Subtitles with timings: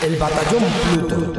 [0.00, 0.62] El Batallón
[0.94, 1.38] Pluto.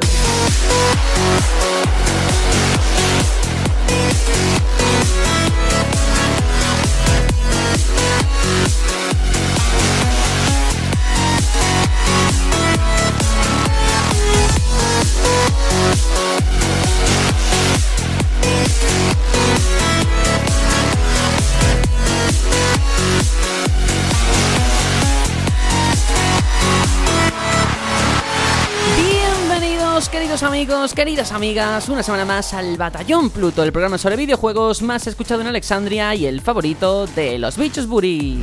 [30.08, 35.05] Queridos amigos, queridas amigas, una semana más al Batallón Pluto, el programa sobre videojuegos más
[35.07, 38.40] escuchado en Alexandria y el favorito de los bichos buri.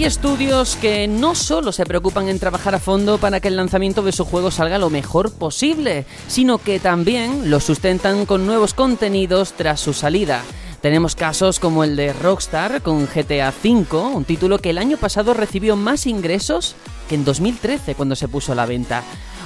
[0.00, 4.02] Hay estudios que no solo se preocupan en trabajar a fondo para que el lanzamiento
[4.02, 9.52] de su juego salga lo mejor posible, sino que también lo sustentan con nuevos contenidos
[9.52, 10.42] tras su salida.
[10.80, 15.34] Tenemos casos como el de Rockstar con GTA V, un título que el año pasado
[15.34, 19.02] recibió más ingresos que en 2013 cuando se puso a la venta.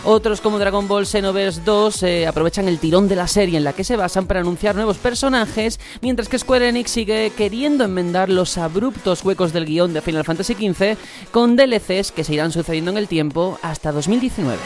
[0.06, 3.72] Otros como Dragon Ball Xenoverse 2 eh, aprovechan el tirón de la serie en la
[3.72, 8.58] que se basan para anunciar nuevos personajes, mientras que Square Enix sigue queriendo enmendar los
[8.58, 10.98] abruptos huecos del guion de Final Fantasy XV
[11.30, 14.58] con DLCs que se irán sucediendo en el tiempo hasta 2019.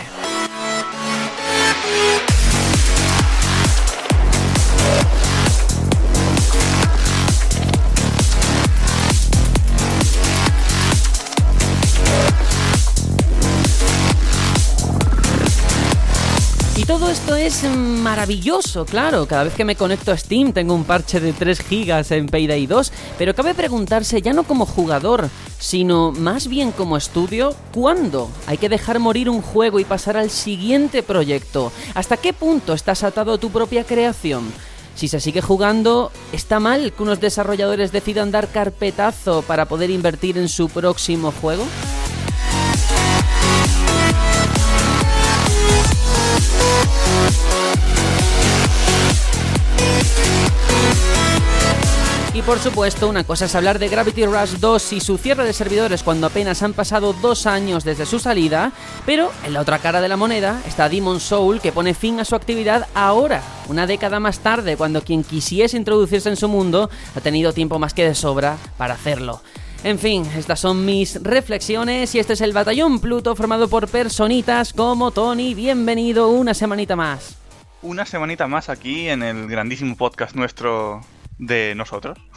[17.08, 19.26] Todo esto es maravilloso, claro.
[19.26, 22.66] Cada vez que me conecto a Steam tengo un parche de 3 GB en Payday
[22.66, 28.58] 2, pero cabe preguntarse ya no como jugador, sino más bien como estudio, ¿cuándo hay
[28.58, 31.72] que dejar morir un juego y pasar al siguiente proyecto?
[31.94, 34.52] ¿Hasta qué punto estás atado a tu propia creación?
[34.94, 40.36] Si se sigue jugando, ¿está mal que unos desarrolladores decidan dar carpetazo para poder invertir
[40.36, 41.64] en su próximo juego?
[52.38, 55.52] Y por supuesto, una cosa es hablar de Gravity Rush 2 y su cierre de
[55.52, 58.70] servidores cuando apenas han pasado dos años desde su salida,
[59.04, 62.24] pero en la otra cara de la moneda está Demon Soul que pone fin a
[62.24, 67.20] su actividad ahora, una década más tarde, cuando quien quisiese introducirse en su mundo ha
[67.20, 69.42] tenido tiempo más que de sobra para hacerlo.
[69.84, 74.72] En fin, estas son mis reflexiones y este es el Batallón Pluto formado por personitas
[74.72, 75.54] como Tony.
[75.54, 77.36] Bienvenido una semanita más.
[77.82, 81.00] Una semanita más aquí en el grandísimo podcast nuestro
[81.38, 82.18] de nosotros.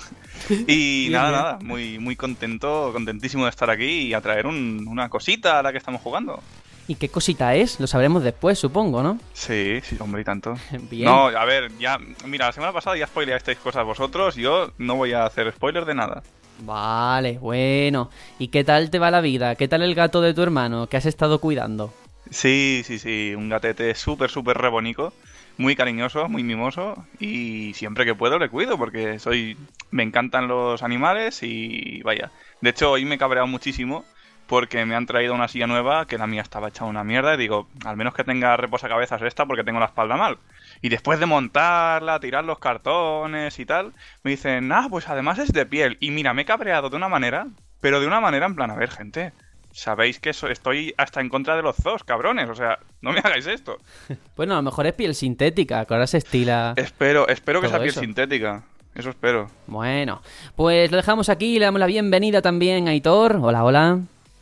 [0.68, 5.08] Y nada, nada, muy, muy contento, contentísimo de estar aquí y a traer un- una
[5.08, 6.42] cosita a la que estamos jugando.
[6.88, 7.80] ¿Y qué cosita es?
[7.80, 9.20] Lo sabremos después, supongo, ¿no?
[9.34, 10.56] Sí, sí, hombre, y tanto.
[10.90, 11.06] Bien.
[11.06, 15.14] No, a ver, ya, mira, la semana pasada ya spoileasteis cosas vosotros, yo no voy
[15.14, 16.24] a hacer spoiler de nada.
[16.62, 18.10] Vale, bueno.
[18.40, 19.56] ¿Y qué tal te va la vida?
[19.56, 21.94] ¿Qué tal el gato de tu hermano que has estado cuidando?
[22.30, 25.12] Sí, sí, sí, un gatete súper, súper re bonito,
[25.58, 29.58] muy cariñoso, muy mimoso y siempre que puedo le cuido porque soy,
[29.90, 32.32] me encantan los animales y vaya.
[32.62, 34.06] De hecho, hoy me he cabreado muchísimo
[34.48, 37.38] porque me han traído una silla nueva que la mía estaba hecha una mierda y
[37.38, 40.38] digo, al menos que tenga reposacabezas esta porque tengo la espalda mal.
[40.82, 43.94] Y después de montarla, tirar los cartones y tal,
[44.24, 45.98] me dicen, ah, pues además es de piel.
[46.00, 47.48] Y mira, me he cabreado de una manera,
[47.80, 49.32] pero de una manera en plan, a ver, gente,
[49.72, 53.20] sabéis que so- estoy hasta en contra de los zoos, cabrones, o sea, no me
[53.20, 53.78] hagáis esto.
[54.36, 56.74] Bueno, a lo mejor es piel sintética, que ahora se estila.
[56.78, 58.00] Espero, espero que sea piel eso.
[58.00, 58.64] sintética.
[58.96, 59.50] Eso espero.
[59.68, 60.22] Bueno,
[60.56, 63.38] pues lo dejamos aquí y le damos la bienvenida también a Aitor.
[63.40, 64.00] Hola, hola.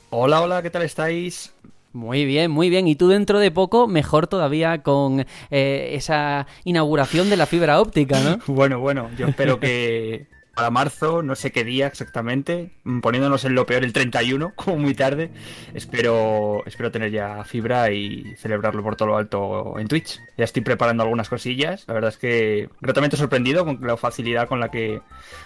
[0.10, 1.54] Hola, hola, ¿qué tal estáis?
[1.92, 2.88] Muy bien, muy bien.
[2.88, 8.20] Y tú dentro de poco, mejor todavía con eh, esa inauguración de la fibra óptica,
[8.20, 8.38] ¿no?
[8.48, 10.28] Bueno, bueno, yo espero que
[10.60, 14.78] para marzo, no sé qué día exactamente, mm, poniéndonos en lo peor el 31, como
[14.78, 15.32] muy tarde,
[15.74, 20.20] espero, espero tener ya fibra y celebrarlo por todo lo alto en Twitch.
[20.38, 24.60] Ya estoy preparando algunas cosillas, la verdad es que gratamente sorprendido con la facilidad con
[24.60, 25.02] la que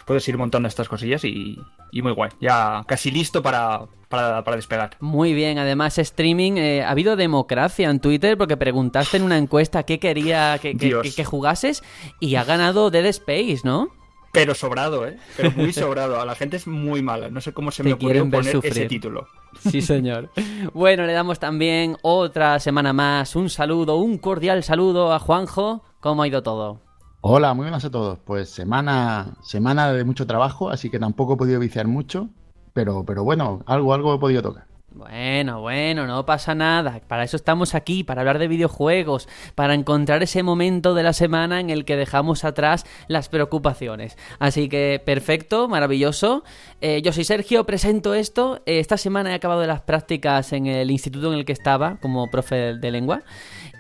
[0.06, 1.60] puedes ir montando estas cosillas y,
[1.92, 2.32] y muy guay.
[2.42, 4.98] Ya casi listo para, para, para despegar.
[5.00, 9.84] Muy bien, además streaming, eh, ha habido democracia en Twitter porque preguntaste en una encuesta
[9.84, 11.84] qué quería que, que- que jugases
[12.20, 13.90] y ha ganado Dead Space, ¿no?
[14.34, 15.18] Pero sobrado, ¿eh?
[15.38, 16.20] Pero muy sobrado.
[16.20, 17.30] A la gente es muy mala.
[17.30, 18.88] No sé cómo se Te me ocurrió poner ese sufrir.
[18.88, 19.28] título.
[19.60, 20.32] Sí, señor.
[20.74, 25.84] Bueno, le damos también otra semana más un saludo, un cordial saludo a Juanjo.
[26.00, 26.82] ¿Cómo ha ido todo?
[27.22, 28.18] Hola, muy buenas a todos.
[28.26, 32.30] Pues semana, semana de mucho trabajo, así que tampoco he podido viciar mucho,
[32.74, 34.66] pero, pero bueno, algo, algo he podido tocar.
[34.96, 37.02] Bueno, bueno, no pasa nada.
[37.08, 41.60] Para eso estamos aquí, para hablar de videojuegos, para encontrar ese momento de la semana
[41.60, 44.16] en el que dejamos atrás las preocupaciones.
[44.38, 46.44] Así que perfecto, maravilloso.
[46.80, 48.62] Eh, yo soy Sergio, presento esto.
[48.68, 52.30] Eh, esta semana he acabado las prácticas en el instituto en el que estaba como
[52.30, 53.24] profe de lengua.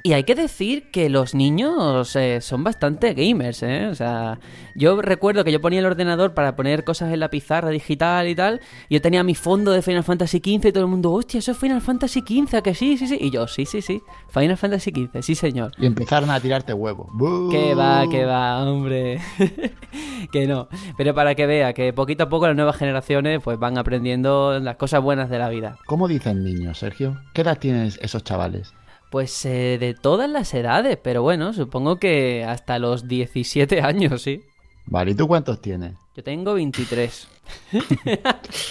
[0.06, 3.88] Y hay que decir que los niños eh, son bastante gamers, ¿eh?
[3.88, 4.38] O sea,
[4.76, 8.36] yo recuerdo que yo ponía el ordenador para poner cosas en la pizarra digital y
[8.36, 8.60] tal.
[8.90, 11.54] Y yo tenía mi fondo de Final Fantasy XV y todo el mundo, hostia, eso
[11.54, 13.18] es Final Fantasy XV, que sí, sí, sí.
[13.18, 15.72] Y yo, sí, sí, sí, Final Fantasy XV, sí, señor.
[15.78, 17.08] Y empezaron a tirarte huevos.
[17.50, 19.22] Que va, que va, hombre.
[20.34, 20.68] que no.
[20.98, 24.76] Pero para que vea que poquito a poco las nuevas generaciones pues van aprendiendo las
[24.76, 25.78] cosas buenas de la vida.
[25.86, 27.22] ¿Cómo dicen niños, Sergio?
[27.34, 28.74] ¿Qué edad tienen esos chavales?
[29.14, 34.42] Pues eh, de todas las edades, pero bueno, supongo que hasta los 17 años, sí.
[34.88, 35.94] Vale, ¿y tú cuántos tienes?
[36.16, 37.28] Yo tengo 23.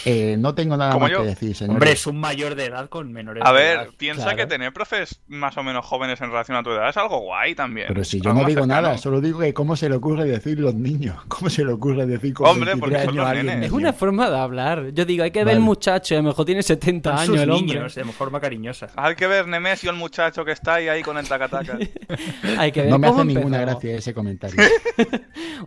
[0.04, 1.18] Eh, no tengo nada más yo.
[1.18, 1.74] que decir, señor.
[1.74, 3.86] Hombre, es un mayor de edad con menores A de ver, edad.
[3.96, 4.36] piensa claro.
[4.38, 7.54] que tener profes más o menos jóvenes en relación a tu edad es algo guay
[7.54, 7.86] también.
[7.88, 8.66] Pero si yo no digo cercano.
[8.66, 11.16] nada, solo digo que cómo se le ocurre decir los niños.
[11.28, 13.66] ¿Cómo se le ocurre decir con Hombre, 23 porque son los a alguien nenes.
[13.66, 14.90] Es una forma de hablar.
[14.92, 17.40] Yo digo, hay que ver el muchacho, a lo mejor tiene 70 Son años sus
[17.40, 17.74] el hombre.
[17.76, 18.88] niños, de forma cariñosa.
[18.96, 21.78] Hay que ver Nemesio, el muchacho que está ahí, ahí con el tacataca.
[22.58, 24.56] Hay que ver No me hace ninguna gracia ese comentario.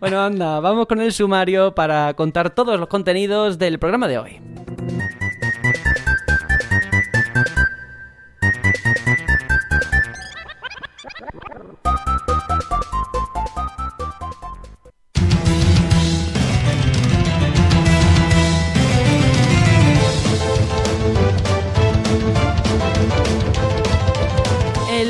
[0.00, 4.40] Bueno, anda, vamos con el sumario para contar todos los contenidos del programa de hoy.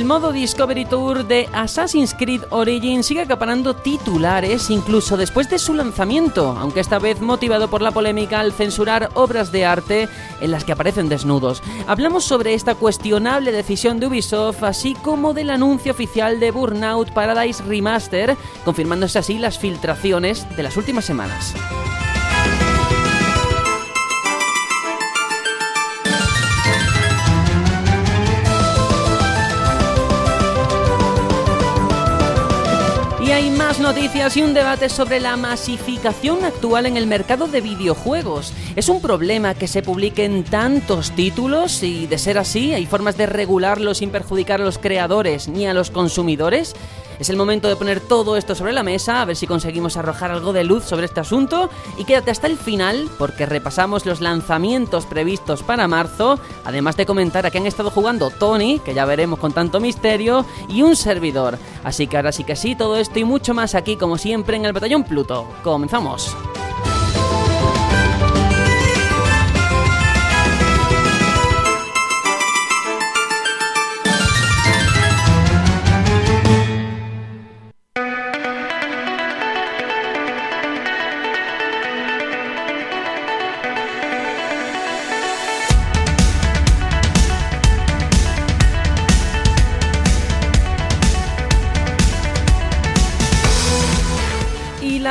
[0.06, 6.56] Modo Discovery Tour de Assassin's Creed Origins sigue acaparando titulares incluso después de su lanzamiento,
[6.58, 10.08] aunque esta vez motivado por la polémica al censurar obras de arte
[10.41, 11.62] en las que aparecen desnudos.
[11.88, 17.62] Hablamos sobre esta cuestionable decisión de Ubisoft, así como del anuncio oficial de Burnout Paradise
[17.64, 21.55] Remaster, confirmándose así las filtraciones de las últimas semanas.
[33.26, 37.61] Y hay más noticias y un debate sobre la masificación actual en el mercado de
[37.61, 38.52] videojuegos.
[38.76, 41.82] ¿Es un problema que se publiquen tantos títulos?
[41.82, 45.75] Y de ser así, ¿hay formas de regularlo sin perjudicar a los creadores ni a
[45.75, 46.76] los consumidores?
[47.19, 50.31] Es el momento de poner todo esto sobre la mesa, a ver si conseguimos arrojar
[50.31, 51.71] algo de luz sobre este asunto.
[51.97, 57.47] Y quédate hasta el final, porque repasamos los lanzamientos previstos para marzo, además de comentar
[57.47, 61.59] a qué han estado jugando Tony, que ya veremos con tanto misterio, y un servidor.
[61.85, 64.65] Así que ahora sí que sí, todo esto y mucho más aquí, como siempre, en
[64.65, 65.49] el Batallón Pluto.
[65.62, 66.37] Comenzamos.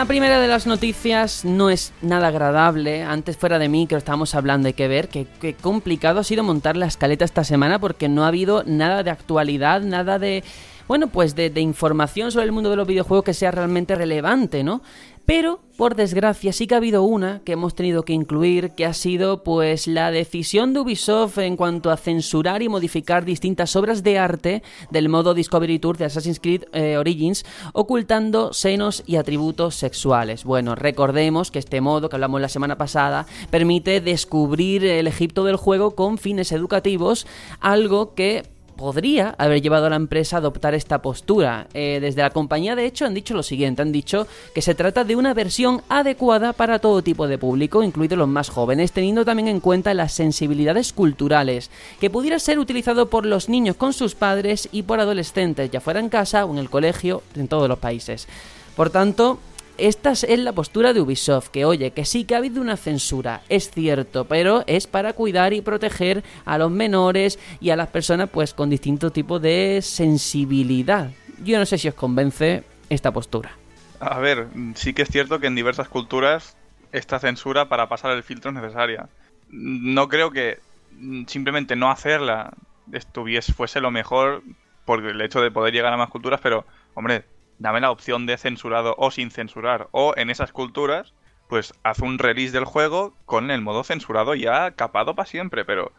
[0.05, 3.01] La primera de las noticias no es nada agradable.
[3.01, 6.43] Antes fuera de mí, que lo estábamos hablando, hay que ver que, complicado ha sido
[6.43, 10.43] montar la escaleta esta semana porque no ha habido nada de actualidad, nada de...
[10.87, 14.83] Bueno, pues de información sobre el mundo de los videojuegos que sea realmente relevante, ¿no?
[15.25, 18.93] Pero, por desgracia, sí que ha habido una que hemos tenido que incluir, que ha
[18.93, 24.19] sido pues la decisión de Ubisoft en cuanto a censurar y modificar distintas obras de
[24.19, 30.43] arte del modo Discovery Tour de Assassin's Creed eh, Origins, ocultando senos y atributos sexuales.
[30.43, 35.55] Bueno, recordemos que este modo que hablamos la semana pasada permite descubrir el Egipto del
[35.55, 37.25] juego con fines educativos,
[37.59, 41.67] algo que podría haber llevado a la empresa a adoptar esta postura.
[41.73, 45.03] Eh, desde la compañía, de hecho, han dicho lo siguiente, han dicho que se trata
[45.03, 49.47] de una versión adecuada para todo tipo de público, incluidos los más jóvenes, teniendo también
[49.47, 54.69] en cuenta las sensibilidades culturales, que pudiera ser utilizado por los niños con sus padres
[54.71, 58.27] y por adolescentes, ya fuera en casa o en el colegio, en todos los países.
[58.75, 59.39] Por tanto,
[59.77, 63.41] esta es la postura de Ubisoft, que oye, que sí que ha habido una censura,
[63.49, 68.29] es cierto, pero es para cuidar y proteger a los menores y a las personas
[68.29, 71.11] pues con distinto tipo de sensibilidad.
[71.43, 73.51] Yo no sé si os convence esta postura.
[73.99, 76.55] A ver, sí que es cierto que en diversas culturas
[76.91, 79.09] esta censura para pasar el filtro es necesaria.
[79.49, 80.59] No creo que
[80.91, 82.53] mm, simplemente no hacerla
[82.91, 84.43] estuviese fuese lo mejor
[84.85, 87.25] por el hecho de poder llegar a más culturas, pero hombre,
[87.59, 89.87] dame la opción de censurado o sin censurar.
[89.91, 91.13] O en esas culturas,
[91.47, 95.91] pues haz un release del juego con el modo censurado ya capado para siempre, pero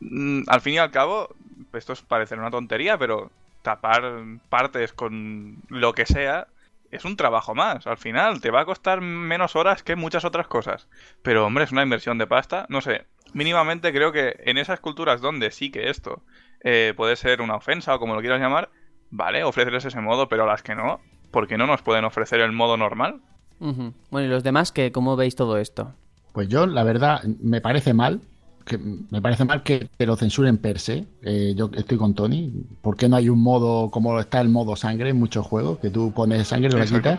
[0.00, 1.34] mm, al fin y al cabo,
[1.72, 3.30] esto es parecer una tontería, pero
[3.62, 4.02] tapar
[4.48, 6.48] partes con lo que sea
[6.90, 7.86] es un trabajo más.
[7.86, 10.88] Al final te va a costar menos horas que muchas otras cosas.
[11.22, 12.66] Pero hombre, es una inversión de pasta.
[12.68, 16.22] No sé, mínimamente creo que en esas culturas donde sí que esto
[16.62, 18.70] eh, puede ser una ofensa o como lo quieras llamar,
[19.10, 21.00] vale, ofrecerles ese modo, pero a las que no,
[21.30, 23.20] ¿por qué no nos pueden ofrecer el modo normal?
[23.58, 24.90] Bueno, ¿y los demás qué?
[24.92, 25.92] ¿Cómo veis todo esto?
[26.32, 28.20] Pues yo, la verdad, me parece mal.
[28.64, 31.04] Que, me parece mal que te lo censuren per se.
[31.22, 32.52] Eh, yo estoy con Tony.
[32.82, 35.78] ¿Por qué no hay un modo como está el modo sangre en muchos juegos?
[35.80, 37.18] Que tú pones sangre y lo quitas.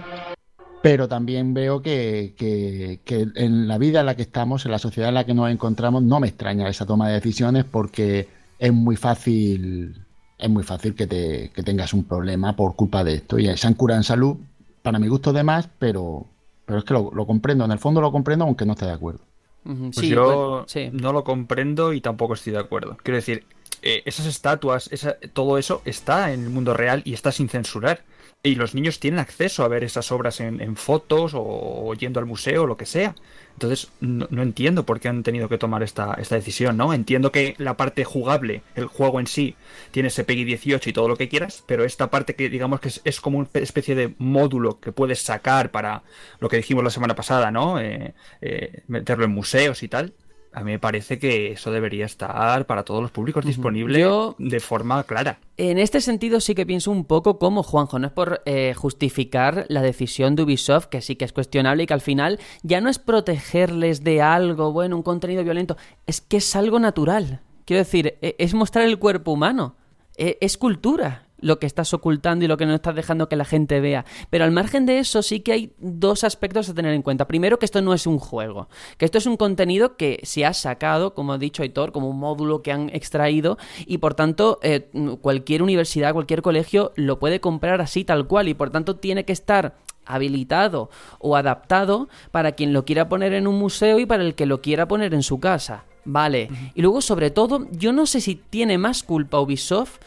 [0.81, 4.79] Pero también veo que, que- que en la vida en la que estamos, en la
[4.79, 8.71] sociedad en la que nos encontramos, no me extraña esa toma de decisiones porque es
[8.74, 10.03] muy fácil,
[10.41, 13.38] es muy fácil que, te, que tengas un problema por culpa de esto.
[13.39, 14.38] Y se han curado en salud,
[14.81, 16.25] para mi gusto de más, pero,
[16.65, 18.91] pero es que lo, lo comprendo, en el fondo lo comprendo aunque no esté de
[18.91, 19.21] acuerdo.
[19.63, 20.89] Pues sí, yo bueno, sí.
[20.91, 22.98] no lo comprendo y tampoco estoy de acuerdo.
[23.03, 23.45] Quiero decir,
[23.83, 28.01] eh, esas estatuas, esa- todo eso está en el mundo real y está sin censurar.
[28.43, 32.25] Y los niños tienen acceso a ver esas obras en, en fotos o, yendo al
[32.25, 33.13] museo o lo que sea.
[33.53, 36.91] Entonces, no, no entiendo por qué han tenido que tomar esta, esta decisión, ¿no?
[36.91, 39.55] Entiendo que la parte jugable, el juego en sí,
[39.91, 42.88] tiene ese PEGI 18 y todo lo que quieras, pero esta parte que digamos que
[42.88, 46.01] es, es como una especie de módulo que puedes sacar para
[46.39, 47.79] lo que dijimos la semana pasada, ¿no?
[47.79, 50.13] Eh, eh, meterlo en museos y tal.
[50.53, 54.60] A mí me parece que eso debería estar para todos los públicos disponible Yo- de
[54.60, 55.39] forma clara.
[55.55, 59.65] En este sentido sí que pienso un poco como Juanjo, no es por eh, justificar
[59.70, 62.89] la decisión de Ubisoft, que sí que es cuestionable y que al final ya no
[62.89, 67.39] es protegerles de algo, bueno, un contenido violento, es que es algo natural.
[67.65, 69.75] Quiero decir, e- es mostrar el cuerpo humano,
[70.17, 73.45] e- es cultura lo que estás ocultando y lo que no estás dejando que la
[73.45, 74.05] gente vea.
[74.29, 77.27] Pero al margen de eso sí que hay dos aspectos a tener en cuenta.
[77.27, 80.53] Primero, que esto no es un juego, que esto es un contenido que se ha
[80.53, 84.89] sacado, como ha dicho Aitor, como un módulo que han extraído y por tanto eh,
[85.21, 89.33] cualquier universidad, cualquier colegio lo puede comprar así tal cual y por tanto tiene que
[89.33, 94.36] estar habilitado o adaptado para quien lo quiera poner en un museo y para el
[94.36, 95.86] que lo quiera poner en su casa.
[96.03, 96.50] Vale.
[96.74, 100.00] Y luego, sobre todo, yo no sé si tiene más culpa Ubisoft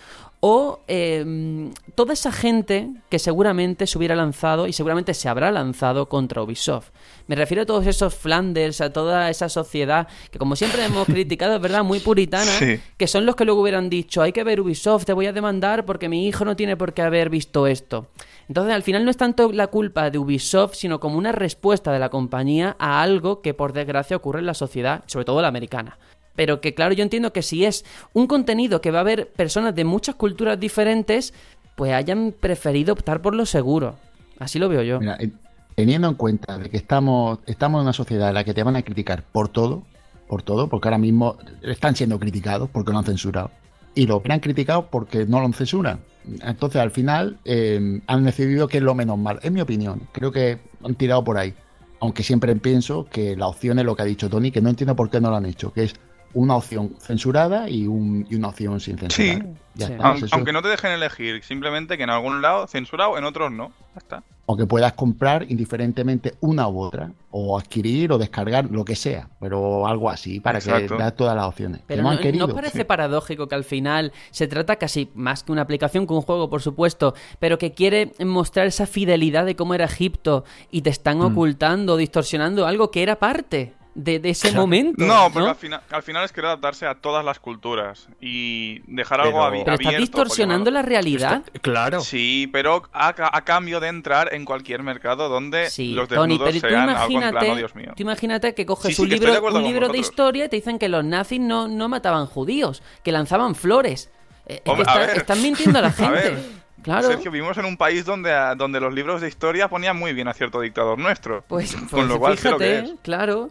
[0.47, 6.11] o eh, toda esa gente que seguramente se hubiera lanzado y seguramente se habrá lanzado
[6.11, 6.91] contra Ubisoft.
[7.29, 11.57] Me refiero a todos esos Flanders, a toda esa sociedad que como siempre hemos criticado,
[11.57, 12.79] es verdad, muy puritana, Sí.
[12.99, 15.87] que son los que luego hubieran dicho, hay que ver Ubisoft, te voy a demandar
[15.87, 18.09] porque mi hijo no tiene por qué haber visto esto.
[18.47, 21.99] Entonces, al final no es tanto la culpa de Ubisoft, sino como una respuesta de
[21.99, 25.97] la compañía a algo que por desgracia ocurre en la sociedad, sobre todo la americana.
[26.37, 29.75] Pero que claro, yo entiendo que si es un contenido que va a haber personas
[29.75, 31.33] de muchas culturas diferentes,
[31.77, 33.97] pues hayan preferido optar por lo seguro.
[34.39, 35.01] Así lo veo yo.
[35.01, 35.31] Mira, eh,
[35.75, 38.77] teniendo en cuenta de que estamos, estamos en una sociedad en la que te van
[38.77, 39.83] a criticar por todo,
[40.29, 43.51] por todo, porque ahora mismo están siendo criticados porque lo han censurado.
[43.95, 46.01] Y lo hubieran criticado porque no lo censuran.
[46.43, 49.39] Entonces, al final, eh, han decidido que es lo menos mal.
[49.43, 50.09] Es mi opinión.
[50.11, 51.55] Creo que han tirado por ahí.
[52.01, 54.97] Aunque siempre pienso que la opción es lo que ha dicho Tony, que no entiendo
[54.97, 55.95] por qué no lo han hecho, que es
[56.35, 59.43] una opción censurada y, un, y una opción sin censurar.
[59.43, 59.49] Sí.
[59.77, 59.93] Ya Sí.
[59.95, 63.73] está, Aunque no te dejen elegir, simplemente que en algún lado censurado, en otros no.
[63.95, 64.23] Ya está.
[64.47, 69.29] o que puedas comprar indiferentemente una u otra, o adquirir o descargar, lo que sea,
[69.41, 70.89] pero algo así, para Exacto.
[70.89, 71.81] que veas todas las opciones.
[71.87, 72.47] Pero no no, han querido.
[72.47, 76.21] ¿no parece paradójico que al final se trata casi más que una aplicación, que un
[76.21, 80.91] juego, por supuesto, pero que quiere mostrar esa fidelidad de cómo era Egipto y te
[80.91, 81.23] están Mm.
[81.23, 85.05] ocultando, distorsionando algo que era parte de, de ese momento?
[85.05, 89.21] No, porque Al, final, al final es querer adaptarse a todas las culturas y dejar
[89.21, 89.83] algo Pero- Pero abierto.
[89.89, 91.43] estás distorsionando la realidad.
[91.47, 92.01] Está- claro.
[92.01, 96.49] Sí, pero a, a cambio de entrar en cualquier mercado donde Sí, los Tony, desnudos
[96.53, 97.93] pero tú sean algo en imagínate, plano, Dios mío.
[97.97, 100.49] tú imagínate que coges Sí, sí, un que libro, un con libro de historia y
[100.49, 104.11] te dicen que los nazis no, no mataban judíos, que lanzaban flores.
[104.47, 105.17] Eh, es que Hombre, a está- ver.
[105.19, 106.13] están mintiendo a la A gente.
[106.15, 106.39] ver,
[106.83, 107.09] claro.
[107.09, 110.35] Sergio, vivimos en un país donde, donde los libros de historia ponían muy bien a
[110.35, 111.45] cierto dictador nuestro.
[111.47, 112.95] Pues, Con pues lo cual sé lo fíjate, que es.
[113.03, 113.51] claro.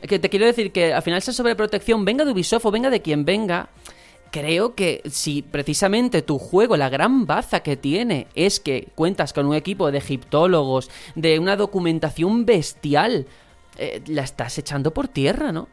[0.00, 3.02] Que te quiero decir que al final esa sobreprotección, venga de Ubisoft o venga de
[3.02, 3.68] quien venga,
[4.30, 9.46] creo que si precisamente tu juego, la gran baza que tiene, es que cuentas con
[9.46, 13.26] un equipo de egiptólogos, de una documentación bestial,
[13.78, 15.68] eh, la estás echando por tierra, ¿no?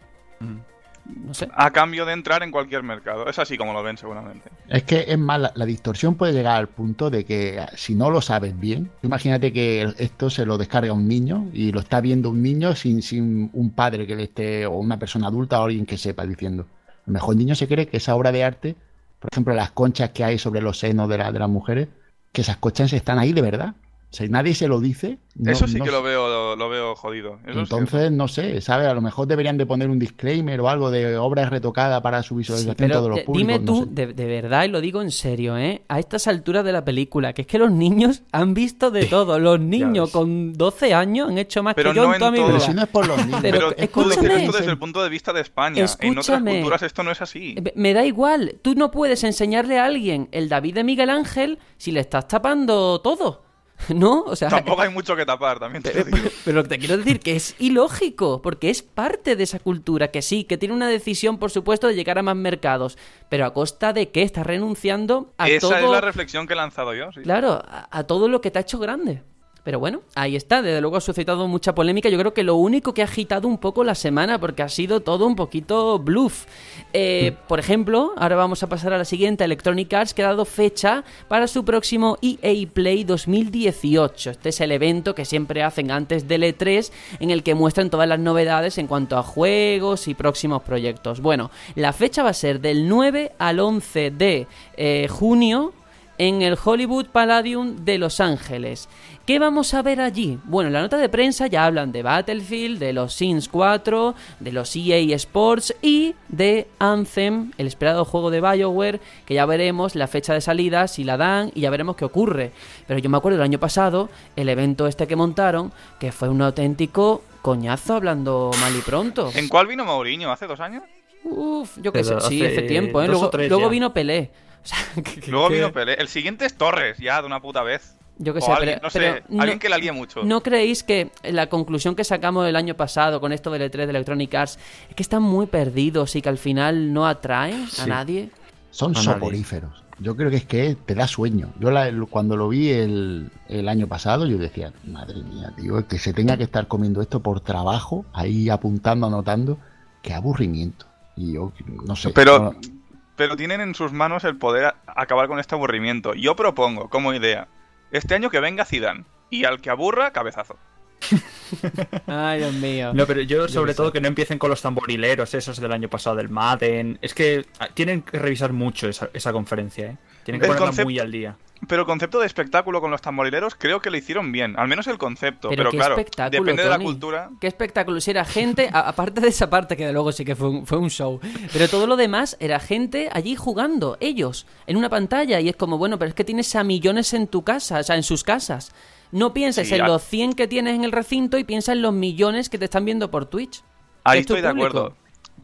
[1.26, 1.48] No sé.
[1.54, 3.28] A cambio de entrar en cualquier mercado.
[3.28, 4.50] Es así como lo ven seguramente.
[4.70, 8.10] Es que es más, la, la distorsión puede llegar al punto de que si no
[8.10, 12.30] lo sabes bien, imagínate que esto se lo descarga un niño y lo está viendo
[12.30, 15.86] un niño sin, sin un padre que le esté, o una persona adulta o alguien
[15.86, 16.66] que sepa diciendo.
[16.88, 18.76] A lo mejor el niño se cree que esa obra de arte,
[19.20, 21.88] por ejemplo, las conchas que hay sobre los senos de, la- de las mujeres,
[22.32, 23.76] que esas conchas están ahí de verdad.
[24.10, 25.20] Si nadie se lo dice.
[25.36, 27.40] no- eso sí no que lo veo, lo, lo veo jodido.
[27.44, 27.60] Eso sí.
[27.60, 28.88] Entonces, no sé, ¿sabes?
[28.88, 32.36] A lo mejor deberían de poner un disclaimer o algo de obra retocada para su
[32.36, 33.48] visualización Pero todos los eh, públicos.
[33.54, 33.90] dime no tú, sé.
[34.06, 35.82] de, de verdad, y lo digo en serio, ¿eh?
[35.90, 39.40] A estas alturas de la película, que es que los niños han visto de todo.
[39.40, 42.34] Los niños con 12 años han hecho más Pero que yo no en toda en
[42.34, 42.40] mi.
[42.40, 42.66] Pero vida.
[42.66, 43.40] si no es por los niños.
[43.42, 44.46] Pero Pero tú escúchame.
[44.46, 45.80] esto desde el punto de vista de España.
[45.80, 46.54] En otras Escúchame.
[46.62, 47.56] culturas esto no es así.
[47.62, 51.60] Me- Me da igual, tú no puedes enseñarle a alguien el David de Miguel Ángel
[51.78, 53.46] si le estás tapando todo.
[53.94, 54.22] ¿No?
[54.24, 56.30] O sea, Tampoco hay mucho que tapar, también te lo digo.
[56.46, 60.44] Pero te quiero decir que es ilógico, porque es parte de esa cultura, que sí,
[60.44, 62.98] que tiene una decisión, por supuesto, de llegar a más mercados,
[63.30, 65.76] pero a costa de que estás renunciando a Esa todo...
[65.76, 67.12] es la reflexión que he lanzado yo.
[67.14, 67.22] sí.
[67.22, 69.24] Claro, a, a todo lo que te ha hecho grande.
[69.68, 72.08] Pero bueno, ahí está, desde luego ha suscitado mucha polémica.
[72.08, 75.02] Yo creo que lo único que ha agitado un poco la semana, porque ha sido
[75.02, 76.46] todo un poquito bluff.
[76.94, 80.46] Eh, Por ejemplo, ahora vamos a pasar a la siguiente, Electronic Arts, que ha dado
[80.46, 84.30] fecha para su próximo EA Play 2018.
[84.30, 88.08] Este es el evento que siempre hacen antes del E3, en el que muestran todas
[88.08, 91.20] las novedades en cuanto a juegos y próximos proyectos.
[91.20, 94.48] Bueno, la fecha va a ser del 9 al 11 de
[94.78, 95.74] eh, junio
[96.18, 98.90] en el Hollywood Palladium de Los Ángeles.
[99.26, 100.40] ¿Qué vamos a ver allí?
[100.46, 104.52] Bueno, en la nota de prensa ya hablan de Battlefield, de los Sims 4, de
[104.52, 110.08] los EA Sports y de Anthem, el esperado juego de BioWare, que ya veremos la
[110.08, 112.52] fecha de salida, si la dan y ya veremos qué ocurre.
[112.88, 116.42] Pero yo me acuerdo del año pasado, el evento este que montaron, que fue un
[116.42, 119.32] auténtico coñazo hablando mal y pronto.
[119.36, 120.32] ¿En cuál vino Mourinho?
[120.32, 120.84] ¿Hace dos años?
[121.24, 123.08] Uf, yo qué sé, sí, hace tiempo, ¿eh?
[123.08, 124.32] Luego, vino Pelé.
[124.68, 125.94] O sea, que- que- Luego que- vino Pelé.
[125.94, 127.94] El siguiente es Torres, ya, de una puta vez.
[128.20, 130.24] Yo qué O sé, alguien, pero, no sé, pero no- alguien que la líe mucho.
[130.24, 133.84] ¿No creéis que la conclusión que sacamos el año pasado con esto del E3 de
[133.92, 134.60] Electronic Arts
[134.90, 138.30] es que están muy perdidos y que al final no atraen a nadie?
[138.72, 139.14] Son A nadie.
[139.14, 139.84] soporíferos.
[140.00, 141.50] Yo creo que es que te da sueño.
[141.60, 145.98] Yo la- cuando lo vi el, el año pasado, yo decía, madre mía, tío, que
[146.00, 149.60] se tenga que estar comiendo esto por trabajo, ahí apuntando, anotando,
[150.02, 150.86] qué aburrimiento.
[151.16, 151.52] Y yo,
[151.86, 152.10] no sé.
[152.10, 152.77] Pero, no-
[153.18, 156.14] pero tienen en sus manos el poder acabar con este aburrimiento.
[156.14, 157.50] Yo propongo, como idea,
[157.92, 159.04] este año que venga Zidane.
[159.30, 160.58] Y al que aburra, cabezazo.
[162.08, 162.94] Ay, Dios mío.
[162.94, 163.94] No, pero yo sobre todo sé.
[163.94, 166.98] que no empiecen con los tamborileros esos del año pasado del Madden.
[167.02, 169.98] Es que ah, tienen que revisar mucho esa, esa conferencia, ¿eh?
[170.24, 171.38] Tienen que El ponerla muy al día.
[171.68, 174.58] Pero el concepto de espectáculo con los tamborileros creo que lo hicieron bien.
[174.60, 175.50] Al menos el concepto.
[175.50, 177.30] Pero Pero, qué claro, espectáculo, depende de la cultura.
[177.42, 178.00] Qué espectáculo.
[178.00, 180.78] Si era gente, aparte de esa parte que de luego sí que fue un, fue
[180.78, 181.20] un show,
[181.52, 185.40] pero todo lo demás era gente allí jugando, ellos, en una pantalla.
[185.40, 187.96] Y es como, bueno, pero es que tienes a millones en tu casa, o sea,
[187.96, 188.72] en sus casas.
[189.12, 191.82] No pienses Sí, en a- los 100 que tienes en el recinto y piensa en
[191.82, 193.64] los millones que te están viendo por Twitch.
[194.04, 194.96] Ahí estoy de acuerdo.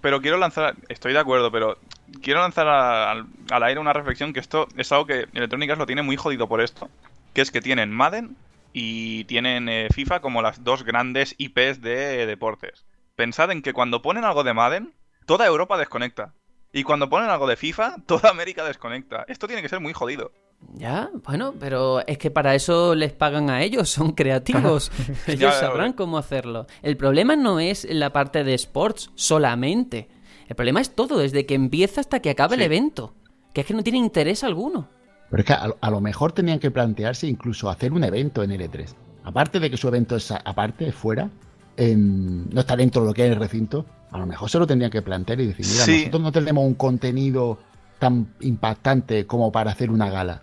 [0.01, 1.77] Pero quiero lanzar, estoy de acuerdo, pero
[2.21, 5.79] quiero lanzar a- al, al aire una reflexión que esto es algo que Electronic Arts
[5.79, 6.89] lo tiene muy jodido por esto,
[7.33, 8.35] que es que tienen Madden
[8.73, 12.85] y tienen eh, FIFA como las dos grandes IPs de deportes.
[13.15, 14.93] Pensad en que cuando ponen algo de Madden,
[15.25, 16.33] toda Europa desconecta.
[16.71, 19.25] Y cuando ponen algo de FIFA, toda América desconecta.
[19.27, 20.31] Esto tiene que ser muy jodido.
[20.75, 24.91] Ya, bueno, pero es que para eso les pagan a ellos, son creativos.
[25.27, 26.65] ellos Ya, ya, sabrán cómo hacerlo.
[26.81, 30.07] El problema no es la parte de sports solamente.
[30.47, 32.65] El problema es todo, desde que empieza hasta que acaba el Sí.
[32.65, 33.13] evento.
[33.53, 34.87] Que es que no tiene interés alguno.
[35.29, 38.51] Pero es que a, a lo mejor tenían que plantearse incluso hacer un evento en
[38.51, 38.93] L3.
[39.23, 41.29] Aparte de que su evento es a- aparte, fuera,
[41.77, 44.67] en- no está dentro de lo que es el recinto, a lo mejor se lo
[44.67, 45.97] tendrían que plantear y decir, mira, Sí.
[45.99, 47.57] nosotros no tenemos un contenido
[47.99, 50.41] tan impactante como para hacer una gala.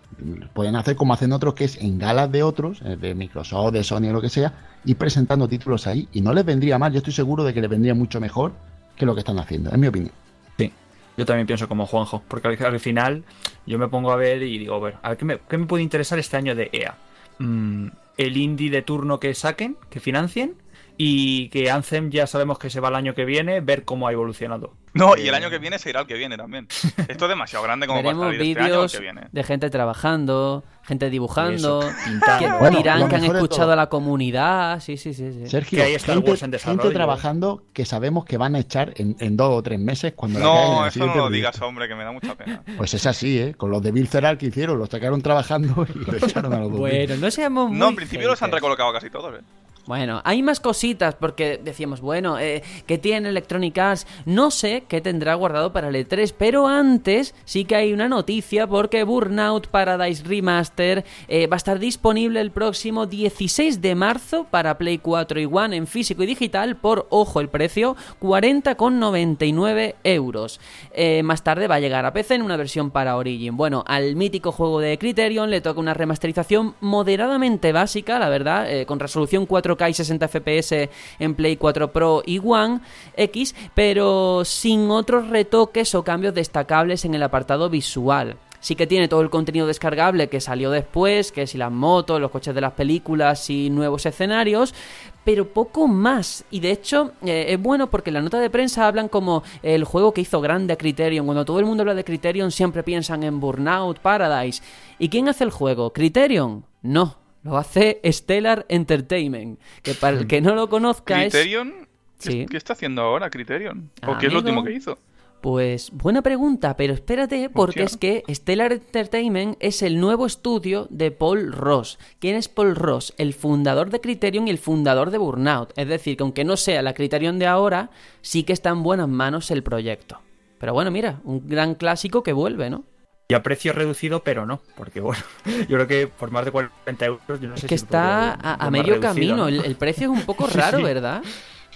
[0.53, 3.83] Pueden hacer como hacen otros, que es en galas de otros, eh, de Microsoft, de
[3.83, 6.07] Sony o lo que sea, y presentando títulos ahí.
[6.11, 8.53] Y no les vendría mal, yo estoy seguro de que les vendría mucho mejor
[9.01, 10.11] que lo que están haciendo, en mi opinión.
[10.59, 10.71] Sí.
[11.17, 13.23] Yo también pienso como Juanjo, porque al, al final
[13.65, 15.65] yo me pongo a ver y digo, a ver, a ver, ¿qué me, qué me
[15.65, 16.95] puede interesar este año de EA?
[17.39, 17.87] Mm,
[18.17, 20.53] el indie de turno que saquen, que financien,
[20.97, 24.11] y que Anthem ya sabemos que se va el año que viene, ver cómo ha
[24.11, 24.73] evolucionado.
[24.93, 26.67] No, y Eh, el año que viene se irá el que viene también.
[27.07, 29.21] Esto es demasiado grande como para salir este año que viene.
[29.31, 32.59] de gente trabajando, gente dibujando, pintando.
[32.59, 34.79] Bueno, dirán que han escuchado a la comunidad.
[34.81, 35.31] Sí, sí, sí.
[35.31, 35.47] sí.
[35.47, 36.81] Sergio, Que hay Star gente, Wars en desarrollo.
[36.81, 40.39] gente trabajando que sabemos que van a echar en, en dos o tres meses cuando
[40.39, 41.29] No, eso no lo proyecto.
[41.31, 42.61] digas, hombre, que me da mucha pena.
[42.77, 43.53] Pues es así, ¿eh?
[43.55, 46.69] Con los de Bill Ceral que hicieron, los sacaron trabajando y lo echaron a los
[46.71, 46.79] dos.
[46.79, 49.43] Bueno, no seamos muy No, en principio los han recolocado casi todos, ¿eh?
[49.87, 54.07] Bueno, hay más cositas porque decíamos, bueno, eh, ¿qué tiene Electronic Arts?
[54.25, 58.67] No sé qué tendrá guardado para el E3, pero antes sí que hay una noticia
[58.67, 64.77] porque Burnout Paradise Remaster eh, va a estar disponible el próximo 16 de marzo para
[64.77, 70.59] Play 4 y One en físico y digital por, ojo, el precio, 40,99 euros.
[70.93, 73.57] Eh, más tarde va a llegar a PC en una versión para Origin.
[73.57, 78.85] Bueno, al mítico juego de Criterion le toca una remasterización moderadamente básica, la verdad, eh,
[78.85, 82.81] con resolución 4K y 60 FPS en Play 4 Pro y One
[83.15, 88.37] X, pero sin otros retoques o cambios destacables en el apartado visual.
[88.61, 92.29] Sí que tiene todo el contenido descargable que salió después, que si las motos, los
[92.29, 94.75] coches de las películas y nuevos escenarios,
[95.23, 96.45] pero poco más.
[96.51, 99.83] Y de hecho eh, es bueno porque en la nota de prensa hablan como el
[99.83, 101.25] juego que hizo grande a Criterion.
[101.25, 104.61] Cuando todo el mundo habla de Criterion siempre piensan en Burnout Paradise.
[104.99, 105.91] ¿Y quién hace el juego?
[105.91, 106.63] ¿Criterion?
[106.83, 111.33] No, lo hace Stellar Entertainment, que para el que no lo conozca es...
[111.33, 111.87] ¿Criterion?
[112.19, 112.45] ¿Qué, Sí.
[112.49, 113.89] qué está haciendo ahora Criterion?
[114.07, 114.99] ¿O qué es lo último que hizo?
[115.41, 121.09] Pues buena pregunta, pero espérate porque es que Stellar Entertainment es el nuevo estudio de
[121.09, 121.97] Paul Ross.
[122.19, 123.15] ¿Quién es Paul Ross?
[123.17, 125.73] El fundador de Criterion y el fundador de Burnout.
[125.77, 127.89] Es decir, que aunque no sea la Criterion de ahora,
[128.21, 130.19] sí que está en buenas manos el proyecto.
[130.59, 132.83] Pero bueno, mira, un gran clásico que vuelve, ¿no?
[133.31, 135.23] Y a precio reducido, pero no, porque bueno,
[135.69, 138.35] yo creo que por más de 40 euros, yo no sé Es que si está
[138.35, 139.37] podría- a, medio reducido, camino.
[139.37, 139.47] ¿no?
[139.47, 140.83] El, el precio es un poco raro, sí.
[140.83, 141.21] ¿verdad?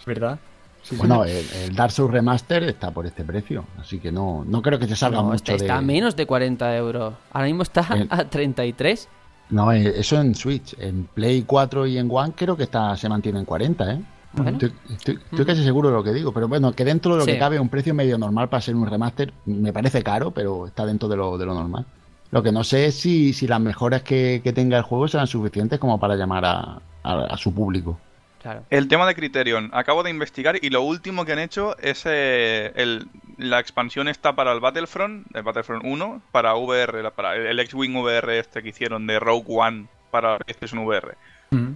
[0.05, 0.37] ¿Verdad?
[0.83, 0.95] Sí, sí.
[0.97, 4.77] Bueno, el, el Dark Souls Remaster está por este precio, así que no, no creo
[4.79, 5.71] que te salga No, mucho está, de...
[5.71, 7.13] a menos de 40 euros.
[7.31, 8.07] Ahora mismo está Bien.
[8.11, 9.07] a 33.
[9.51, 10.75] No, eh, eso en Switch.
[10.77, 14.01] En Play 4 y en One creo que está, se mantiene en 40, ¿eh?
[14.35, 14.51] Bueno.
[14.57, 17.25] Estoy, estoy- estoy casi seguro de lo que digo, pero bueno, que dentro de lo
[17.25, 17.31] Sí.
[17.33, 20.85] que cabe un precio medio normal para ser un remaster me parece caro, pero está
[20.85, 21.85] dentro de lo, de lo normal.
[22.31, 25.27] Lo que no sé es si, si las mejoras que, que tenga el juego serán
[25.27, 27.99] suficientes como para llamar a, a- a su público.
[28.41, 28.61] Claro.
[28.69, 32.71] El tema de Criterion, acabo de investigar y lo último que han hecho es eh,
[32.75, 37.95] el- la expansión está para el Battlefront, el Battlefront 1, para VR, para el X-Wing
[37.95, 41.15] VR este que hicieron de Rogue One para PlayStation VR.
[41.51, 41.69] Mm.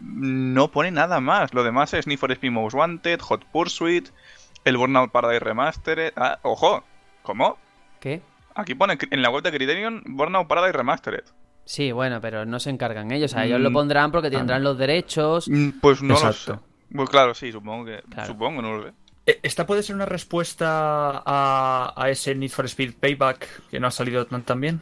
[0.00, 4.08] No pone nada más, lo demás es Need for Speed Most Wanted, Hot Pursuit,
[4.64, 6.12] el Burnout Paradise Remastered...
[6.16, 6.84] Ah, ojo,
[7.22, 7.58] ¿cómo?
[8.00, 8.20] ¿Qué?
[8.54, 11.24] Aquí pone en la web de Criterion Burnout Paradise Remastered.
[11.64, 13.34] Sí, bueno, pero no se encargan ellos.
[13.34, 15.48] A ellos Mm, lo pondrán porque tendrán los derechos.
[15.48, 16.54] Mm, Pues no lo Exacto.
[16.56, 16.94] sé.
[16.94, 18.02] Pues claro, sí, supongo que...
[18.08, 18.28] Claro.
[18.28, 18.92] Supongo, no lo sé.
[19.26, 23.88] Eh, Esta puede ser una respuesta a, a ese Need for Speed Payback que no
[23.88, 24.80] ha salido tan, tan bien.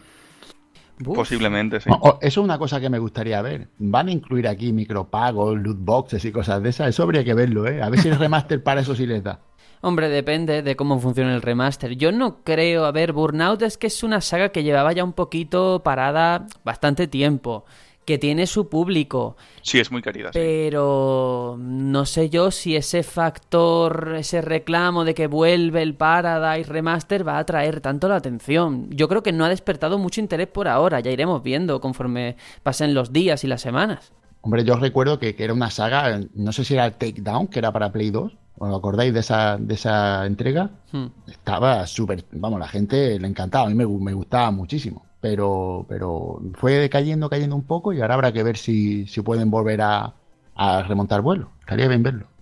[1.03, 1.91] Posiblemente, sí.
[1.91, 3.69] O- eso es una cosa que me gustaría ver.
[3.79, 6.89] ¿Van a incluir aquí micropagos, loot boxes y cosas de esas?
[6.89, 7.83] Eso habría que verlo, ¿eh?
[7.83, 9.41] A ver si el remaster para eso sí les da.
[9.81, 11.95] Hombre, depende de cómo funcione el remaster.
[11.97, 15.13] Yo no creo, a ver, Burnout es que es una saga que llevaba ya un
[15.13, 17.67] poquito parada bastante tiempo,
[18.05, 20.27] que tiene su público, Sí, es muy querida.
[20.33, 20.39] sí.
[20.39, 27.27] pero no sé yo si ese factor, ese reclamo de que vuelve el Paradise Remaster
[27.27, 28.89] va a atraer tanto la atención.
[28.91, 32.95] Yo creo que no ha despertado mucho interés por ahora, ya iremos viendo conforme pasen
[32.95, 34.13] los días y las semanas.
[34.43, 37.59] Hombre, yo recuerdo que, que era una saga, no sé si era el Takedown, que
[37.59, 38.37] era para Play 2.
[38.57, 40.71] ¿Os acordáis de esa, de esa entrega?
[40.93, 41.07] Hmm.
[41.27, 45.05] Estaba súper, vamos, la gente le encantaba, a mí me, me gustaba muchísimo.
[45.25, 49.51] Pero, pero fue decayendo, cayendo un poco y ahora habrá que ver si, si pueden
[49.51, 50.15] volver a,
[50.55, 51.51] a remontar vuelo.
[51.61, 52.34] Estaría bien verlo.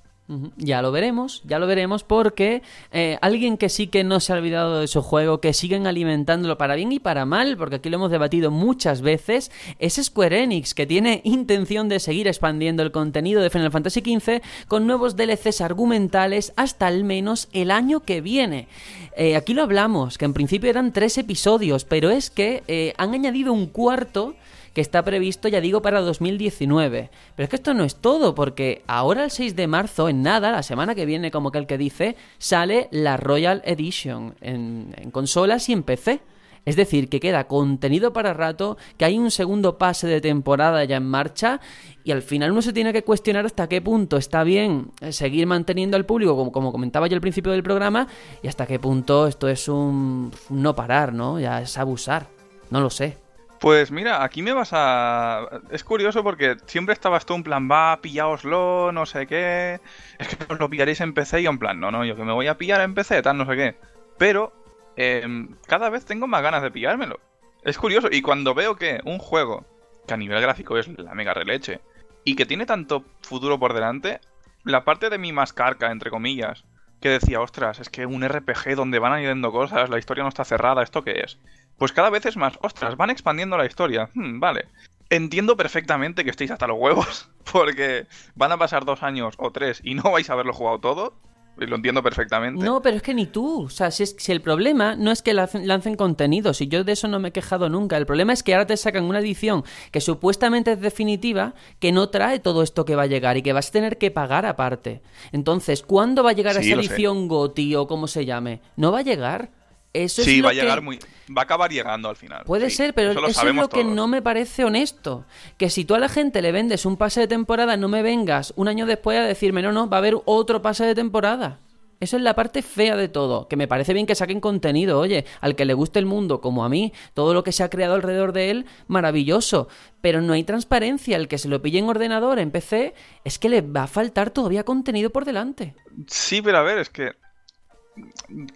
[0.57, 4.37] Ya lo veremos, ya lo veremos porque eh, alguien que sí que no se ha
[4.37, 7.97] olvidado de su juego, que siguen alimentándolo para bien y para mal, porque aquí lo
[7.97, 13.43] hemos debatido muchas veces, es Square Enix, que tiene intención de seguir expandiendo el contenido
[13.43, 18.69] de Final Fantasy XV con nuevos DLCs argumentales hasta al menos el año que viene.
[19.17, 23.13] Eh, aquí lo hablamos, que en principio eran tres episodios, pero es que eh, han
[23.13, 24.35] añadido un cuarto
[24.73, 27.11] que está previsto, ya digo, para 2019.
[27.37, 30.51] Pero es que esto no es todo, porque ahora el 6 de marzo, en nada,
[30.51, 35.69] la semana que viene, como que el que dice, sale la Royal Edition en, consolas
[35.69, 36.21] y en PC.
[36.65, 40.99] Es decir, que queda contenido para rato, que hay un segundo pase de temporada ya
[40.99, 41.61] en marcha
[42.05, 45.97] y al final uno se tiene que cuestionar hasta qué punto está bien seguir manteniendo
[45.97, 48.07] al público, como, como comentaba yo al principio del programa,
[48.45, 51.41] y hasta qué punto esto es un no parar, ¿no?
[51.41, 52.29] Ya es abusar.
[52.71, 53.22] No lo sé.
[53.63, 55.47] Pues mira, aquí me vas a...
[55.71, 59.81] Es curioso porque siempre estabas tú en plan, va, pillaoslo, no sé qué.
[60.19, 62.33] Es que os lo pillaréis en PC y en plan, no, no, yo que me
[62.33, 63.77] voy a pillar en PC, tal, no sé qué.
[64.19, 64.53] Pero
[64.97, 67.21] em, cada vez tengo más ganas de pillármelo.
[67.63, 69.65] Es curioso, y cuando veo que un juego,
[70.09, 71.81] que a nivel gráfico es la mega releche,
[72.25, 74.19] y que tiene tanto futuro por delante,
[74.65, 76.65] la parte de mi mascarca, entre comillas,
[77.01, 80.45] que decía, ostras, es que un RPG donde van añadiendo cosas, la historia no está
[80.45, 81.39] cerrada, ¿esto qué es?
[81.83, 84.09] Pues cada vez es más, ostras, van expandiendo la historia.
[84.15, 84.67] Hmm, vale.
[85.11, 89.81] entiendo perfectamente que estéis hasta los huevos, porque van a pasar dos años o tres
[89.83, 91.15] y no vais a haberlo jugado todo.
[91.57, 92.65] Lo entiendo perfectamente.
[92.65, 93.65] No, pero es que ni tú.
[93.65, 96.93] O sea, si, es, si el problema no es que lancen, contenidos, y yo de
[96.93, 97.97] eso no me he quejado nunca.
[97.97, 102.11] El problema es que ahora te sacan una edición que supuestamente es definitiva, que no
[102.11, 105.03] trae todo esto que va a llegar y que vas a tener que pagar aparte.
[105.33, 106.89] Entonces, ¿cuándo va a llegar Sí, esa lo sé.
[106.91, 108.61] edición GOTI o como se llame?
[108.77, 109.51] No va a llegar.
[109.93, 110.99] Eso sí, es va a que- llegar muy.
[111.37, 112.45] Va a acabar llegando al final.
[112.45, 113.95] Puede Sí, ser, pero eso es lo que todos.
[113.95, 115.25] no me parece honesto.
[115.59, 118.53] Que si tú a la gente le vendes un pase de temporada, no me vengas
[118.57, 121.59] un año después a decirme, no, no, va a haber otro pase de temporada.
[122.01, 123.47] Eso es la parte fea de todo.
[123.47, 124.99] Que me parece bien que saquen contenido.
[124.99, 127.71] Oye, al que le guste el mundo, como a mí, todo lo que se ha
[127.71, 129.69] creado alrededor de él, maravilloso.
[130.01, 131.17] Pero no hay transparencia.
[131.17, 134.31] El que se lo pille en ordenador, en PC, es que le va a faltar
[134.31, 135.77] todavía contenido por delante.
[136.09, 137.13] Sí, pero a ver, es que.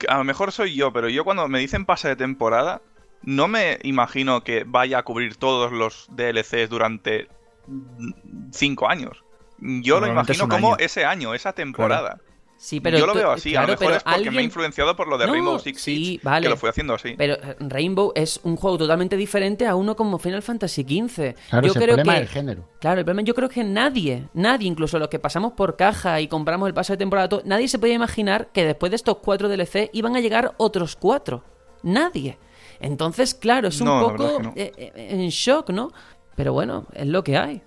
[0.09, 2.83] A lo mejor soy yo, pero yo cuando me dicen pase de temporada,
[3.23, 7.29] no me imagino que vaya a cubrir todos los DLCs durante
[7.67, 9.25] mm, cinco años.
[9.59, 10.77] Yo lo es imagino como año.
[10.79, 12.21] ese año, esa temporada.
[12.59, 14.29] Sí, pero yo lo veo así, a claro, lo mejor pero es porque me ha
[14.29, 16.43] alguien- influenciado por lo de No, Rainbow Six sí, Siege, vale.
[16.45, 17.15] que lo fui haciendo así.
[17.19, 21.35] Pero Rainbow es un juego totalmente diferente a uno como Final Fantasy XV.
[21.51, 22.69] Claro, yo ese creo problema que es el género.
[22.81, 26.29] Claro, el problema yo creo que nadie, nadie, incluso los que pasamos por caja y
[26.29, 29.49] compramos el pase de temporada, todo, nadie se podía imaginar que después de estos cuatro
[29.51, 31.45] DLC iban a llegar otros cuatro.
[31.83, 32.39] Nadie.
[32.81, 34.53] Entonces, claro, es un No, poco es que no.
[34.57, 35.93] eh, eh, en shock, ¿no?
[36.35, 37.63] Pero bueno, es lo que hay.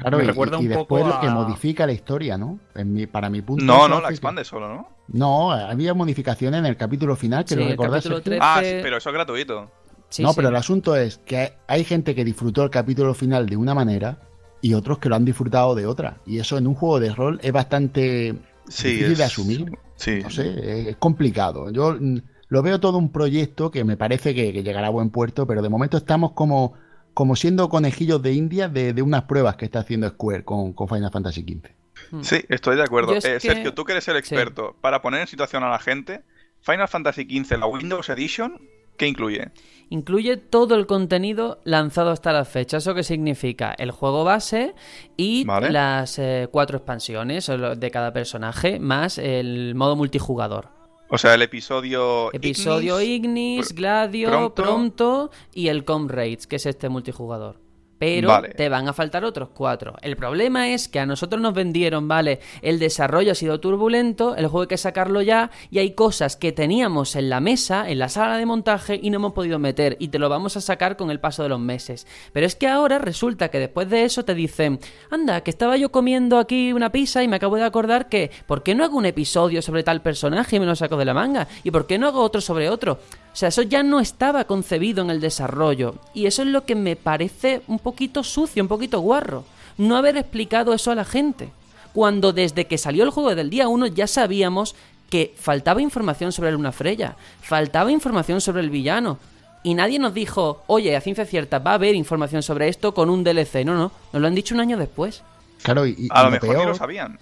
[0.00, 2.58] Claro, me y, recuerda y un después poco lo que modifica la historia, ¿no?
[2.74, 3.62] En mi- para mi punto.
[3.64, 4.88] No, no, la que- expande solo, ¿no?
[5.08, 7.96] No, había modificaciones en el capítulo final que Sí, lo el recordás.
[8.04, 8.30] capítulo Sergio?
[8.40, 8.40] 13.
[8.42, 9.70] Ah, sí, pero eso es gratuito.
[10.08, 10.36] Sí, no, sí.
[10.36, 14.18] pero el asunto es que hay- gente que disfrutó el capítulo final de una manera
[14.62, 16.16] y otros que lo han disfrutado de otra.
[16.24, 18.34] Y eso en un juego de rol es bastante
[18.68, 19.78] Sí, difícil de asumir.
[19.96, 20.20] Sí.
[20.22, 21.70] No sé, es complicado.
[21.70, 22.18] Yo mm,
[22.48, 25.60] lo veo todo un proyecto que me parece que, que llegará a buen puerto, pero
[25.60, 26.72] de momento estamos como,
[27.14, 30.88] como siendo conejillos de India de, de unas pruebas que está haciendo Square con, con
[30.88, 32.22] Final Fantasy XV.
[32.22, 33.14] Sí, estoy de acuerdo.
[33.14, 34.18] Es Eh, que- Sergio, tú que eres el Sí.
[34.18, 36.22] experto, para poner en situación a la gente,
[36.60, 38.60] Final Fantasy XV, la Windows Edition,
[38.96, 39.50] ¿qué incluye?
[39.90, 42.78] Incluye todo el contenido lanzado hasta la fecha.
[42.78, 43.74] ¿Eso qué significa?
[43.78, 44.74] El juego base
[45.16, 45.70] y Vale.
[45.70, 50.73] las eh, cuatro expansiones de cada personaje, más el modo multijugador.
[51.08, 52.32] O sea, el episodio.
[52.32, 54.62] Episodio Ignis, Ignis, Gladio, Pronto.
[54.62, 57.63] Pronto, y el Comrades, que es este multijugador.
[57.98, 58.48] Pero Vale.
[58.50, 59.94] te van a faltar otros cuatro.
[60.02, 64.46] El problema es que a nosotros nos vendieron, vale, el desarrollo ha sido turbulento, el
[64.46, 68.08] juego hay que sacarlo ya, y hay cosas que teníamos en la mesa, en la
[68.08, 71.10] sala de montaje, y no hemos podido meter, y te lo vamos a sacar con
[71.10, 72.06] el paso de los meses.
[72.32, 74.80] Pero es que ahora resulta que después de eso te dicen,
[75.10, 78.62] anda, que estaba yo comiendo aquí una pizza y me acabo de acordar que, ¿por
[78.62, 81.48] qué no hago un episodio sobre tal personaje y me lo saco de la manga?
[81.62, 82.98] ¿Y por qué no hago otro sobre otro?
[83.34, 85.96] O sea, eso ya no estaba concebido en el desarrollo.
[86.14, 89.44] Y eso es lo que me parece un poquito sucio, un poquito guarro.
[89.76, 91.50] No haber explicado eso a la gente.
[91.92, 94.76] Cuando desde que salió el juego del día 1 ya sabíamos
[95.10, 99.18] que faltaba información sobre Luna Freya, faltaba información sobre el villano.
[99.64, 103.10] Y nadie nos dijo, oye, a ciencia cierta, va a haber información sobre esto con
[103.10, 103.64] un DLC.
[103.64, 105.24] No, no, nos lo han dicho un año después.
[105.64, 107.18] Claro, y, y A lo lo mejor peor ni lo sabían.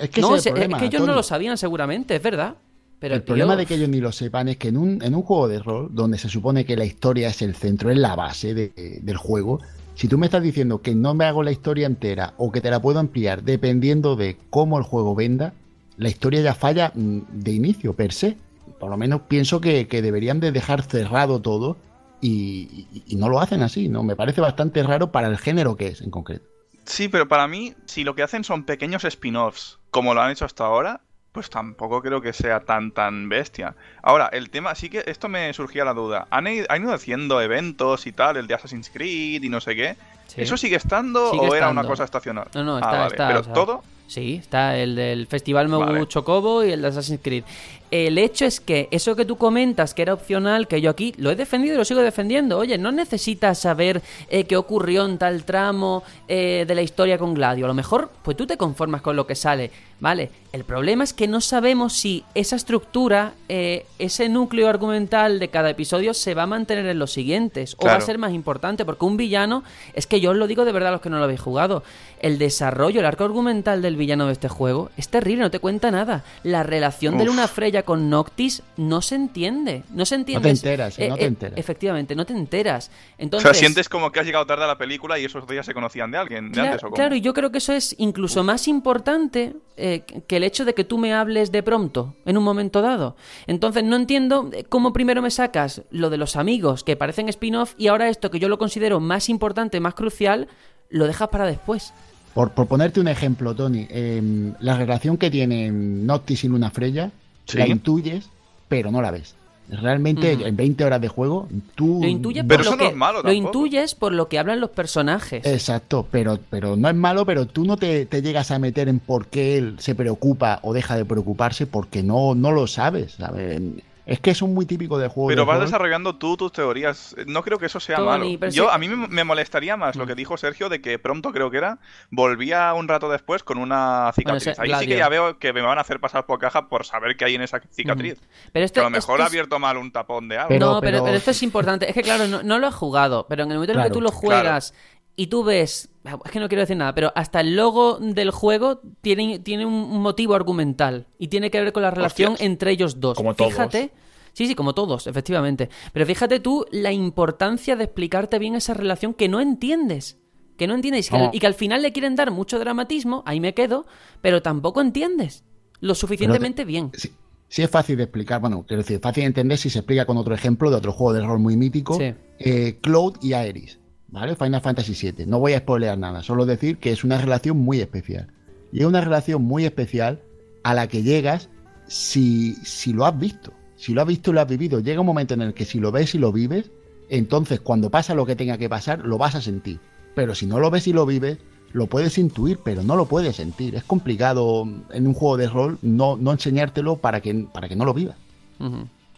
[0.00, 2.54] es que no, es el problema, es que ellos no lo sabían seguramente, es verdad.
[3.00, 5.14] Pero el tío, problema de que ellos ni lo sepan es que en un, en
[5.14, 8.16] un juego de rol, donde se supone que la historia es el centro, es la
[8.16, 9.60] base de- del juego,
[9.94, 12.70] si tú me estás diciendo que no me hago la historia entera o que te
[12.70, 15.52] la puedo ampliar dependiendo de cómo el juego venda,
[15.96, 18.36] la historia ya falla mm, de inicio, per se.
[18.80, 21.76] Por lo menos pienso que, que deberían de dejar cerrado todo
[22.20, 24.02] y, y- y no lo hacen así, ¿no?
[24.02, 26.44] Me parece bastante raro para el género que es en concreto.
[26.84, 30.44] Sí, pero para mí, si lo que hacen son pequeños spin-offs, como lo han hecho
[30.44, 31.00] hasta ahora,
[31.34, 33.74] pues tampoco creo que sea tan tan bestia.
[34.02, 36.28] Ahora, el tema, sí que esto me surgía la duda.
[36.30, 39.74] ¿Han ido, han ido haciendo eventos y tal, el de Assassin's Creed y no sé
[39.74, 39.96] qué?
[40.28, 40.42] Sí.
[40.42, 42.46] ¿Eso sigue estando Sigue o era una cosa estacional?
[42.54, 43.06] No, no, Ah, está, vale.
[43.08, 43.26] está.
[43.26, 46.06] Pero o sea, todo, Sí, está el del Festival Mogu Vale.
[46.06, 47.42] Chocobo y el de Assassin's Creed.
[47.90, 51.30] El hecho es que eso que tú comentas, que era opcional, que yo aquí lo
[51.30, 52.58] he defendido y lo sigo defendiendo.
[52.58, 57.34] Oye, no necesitas saber eh, qué ocurrió en tal tramo eh, de la historia con
[57.34, 57.66] Gladio.
[57.66, 59.70] A lo mejor, pues tú te conformas con lo que sale.
[60.00, 65.48] Vale, el problema es que no sabemos si esa estructura, eh, ese núcleo argumental de
[65.48, 68.84] cada episodio se va a mantener en los siguientes o va a ser más importante,
[68.84, 71.18] porque un villano, es que yo os lo digo de verdad a los que no
[71.18, 71.82] lo habéis jugado,
[72.20, 75.90] el desarrollo, el arco argumental del villano de este juego es terrible, no te cuenta
[75.90, 76.24] nada.
[76.42, 77.24] La relación de.
[77.24, 79.82] Luna Freya con Noctis no se entiende.
[79.90, 80.48] No se entiende.
[80.48, 81.58] te enteras, Eh, no te eh, enteras.
[81.58, 82.88] Efectivamente, no te enteras.
[82.88, 85.66] O Entonces, sea, sientes como que has llegado tarde a la película y esos días
[85.66, 86.94] se conocían de alguien, de Cla- antes o cómo?
[86.96, 90.74] Claro, y yo creo que eso es incluso más importante eh, que el hecho de
[90.74, 93.16] que tú me hables de pronto, en un momento dado.
[93.46, 97.74] Entonces, no entiendo eh, cómo primero me sacas lo de los amigos, que parecen spin-off,
[97.76, 100.46] y ahora esto que yo lo considero más importante, más crucial,
[100.90, 101.92] lo dejas para después.
[102.34, 107.12] Por, por ponerte un ejemplo, Tony, em, la relación que tienen Noctis y Luna Freya,
[107.46, 107.58] Sí.
[107.58, 108.28] la intuyes,
[108.68, 109.34] pero no la ves.
[109.68, 112.00] Realmente, en 20 horas de juego, tú...
[112.02, 114.38] Lo intuyes Pero por eso lo no que es malo lo intuyes por lo que
[114.38, 115.44] hablan los personajes.
[115.46, 118.98] Exacto, pero, pero no es malo, pero tú no te, te llegas a meter en
[118.98, 123.60] por qué él se preocupa o deja de preocuparse porque no, no lo sabes, ¿sabes?
[124.06, 125.64] Es que eso es muy típico de juego Pero de vas rol.
[125.66, 127.16] desarrollando tú tus teorías.
[127.26, 128.26] No creo que eso sea Tony, malo.
[128.40, 131.50] pero Yo, A mí me, molestaría más lo que dijo Sergio de que pronto creo
[131.50, 131.78] que era,
[132.10, 134.46] volvía un rato después con una cicatriz.
[134.48, 136.84] ese Ahí sí que ya veo que me van a hacer pasar por caja por
[136.84, 138.20] saber qué hay en esa cicatriz.
[138.52, 140.48] Pero esto, Que a lo mejor ha abierto mal un tapón de algo.
[140.48, 141.88] Pero- no, pero, pero- pero esto es importante.
[141.88, 143.90] Es que, claro, no, no lo has jugado, pero en el momento en el que
[143.92, 144.74] tú lo juegas
[145.16, 145.90] y tú ves.
[146.24, 150.02] Es que no quiero decir nada, pero hasta el logo del juego tiene, tiene un
[150.02, 152.46] motivo argumental y tiene que ver con la relación Hostias.
[152.46, 153.16] entre ellos dos.
[153.16, 153.52] Como todos.
[153.52, 153.90] Fíjate.
[154.34, 155.70] Sí, sí, como todos, efectivamente.
[155.92, 160.18] Pero fíjate tú la importancia de explicarte bien esa relación que no entiendes.
[160.58, 161.30] Que no entiendes y que, al- No.
[161.32, 163.86] y que al final le quieren dar mucho dramatismo, ahí me quedo,
[164.20, 165.44] pero tampoco entiendes
[165.80, 166.90] lo suficientemente bien.
[166.94, 167.12] Sí,
[167.48, 170.16] sí es fácil de explicar, bueno, quiero decir, fácil de entender si se explica con
[170.16, 172.14] otro ejemplo de otro juego de rol muy mítico, Sí.
[172.38, 174.36] eh, Cloud y Aeris, ¿vale?
[174.36, 175.26] Final Fantasy VII.
[175.26, 178.28] No voy a spoilear nada, solo decir que es una relación muy especial.
[178.72, 180.20] Y es una relación muy especial
[180.62, 181.48] a la que llegas
[181.86, 183.52] si, si lo has visto.
[183.76, 185.78] Si lo has visto y lo has vivido, llega un momento en el que si
[185.78, 186.70] lo ves y lo vives,
[187.08, 189.78] entonces cuando pasa lo que tenga que pasar, lo vas a sentir.
[190.14, 191.38] Pero si no lo ves y lo vives,
[191.72, 193.74] lo puedes intuir, pero no lo puedes sentir.
[193.74, 197.84] Es complicado en un juego de rol no, no enseñártelo para que, para que no
[197.84, 198.16] lo vivas.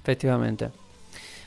[0.03, 0.71] Efectivamente.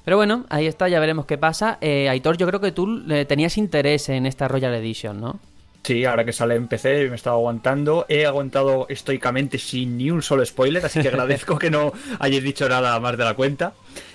[0.05, 1.77] Pero bueno, ahí está, ya veremos qué pasa.
[1.81, 5.39] Eh, Aitor, yo creo que tú eh, tenías interés en esta Royal Edition, ¿no?
[5.83, 8.05] Sí, ahora que sale en PC me he estado aguantando.
[8.09, 12.67] He aguantado estoicamente sin ni un solo spoiler, así que agradezco que no hayáis dicho
[12.67, 13.73] nada más de la cuenta.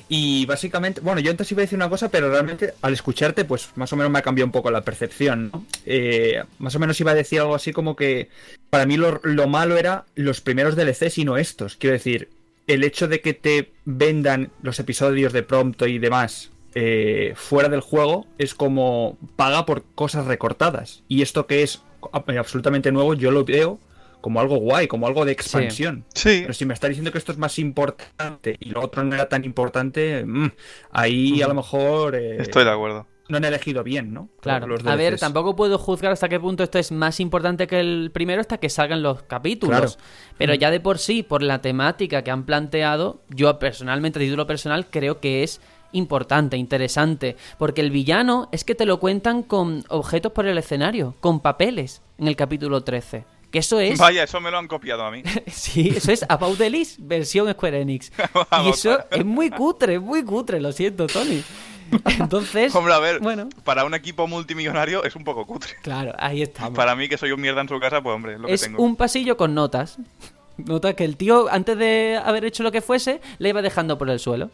[0.08, 3.70] Y básicamente, bueno, yo antes iba a decir una cosa, pero realmente al escucharte, pues
[3.76, 5.50] más o menos me ha cambiado un poco la percepción.
[5.52, 5.64] ¿no?
[5.86, 8.28] Eh, más o menos iba a decir algo así como que
[8.68, 11.76] para mí lo, lo malo era los primeros DLCs y no estos.
[11.76, 12.28] Quiero decir,
[12.66, 17.80] el hecho de que te vendan los episodios de Prompto y demás eh, fuera del
[17.80, 21.02] juego es como paga por cosas recortadas.
[21.08, 23.78] Y esto que es absolutamente nuevo, yo lo veo
[24.20, 26.04] como algo guay, como algo de expansión.
[26.14, 26.38] Sí.
[26.40, 29.28] Pero si me está diciendo que esto es más importante y lo otro no era
[29.28, 30.50] tan importante, mm,
[30.92, 33.06] ahí a lo mejor eh, Estoy de acuerdo.
[33.28, 34.28] No han elegido bien, ¿no?
[34.40, 34.66] Claro.
[34.66, 38.10] Los A ver, tampoco puedo juzgar hasta qué punto esto es más importante que el
[38.12, 39.96] primero hasta que salgan los capítulos.
[39.96, 40.08] Claro.
[40.36, 44.46] Pero ya de por sí, por la temática que han planteado, yo personalmente, a título
[44.46, 45.60] personal, creo que es
[45.92, 47.36] importante, interesante.
[47.58, 52.02] Porque el villano es que te lo cuentan con objetos por el escenario, con papeles,
[52.18, 53.24] en el capítulo 13.
[53.50, 53.98] Que eso es...
[54.00, 55.22] Vaya, eso me lo han copiado a mí.
[55.46, 58.10] Sí, eso es About the List, versión Square Enix.
[58.64, 61.42] y eso es muy cutre, muy cutre, lo siento, Tony.
[62.18, 65.72] Entonces, Hombre, a ver, bueno, para un equipo multimillonario es un poco cutre.
[65.82, 66.74] claro, ahí estamos.
[66.76, 68.68] Para mí, que soy un mierda en su casa, pues hombre, es lo es que
[68.68, 68.82] tengo.
[68.82, 69.98] un pasillo con notas.
[70.56, 74.08] Notas que el tío, antes de haber hecho lo que fuese, le iba dejando por
[74.08, 74.50] el suelo.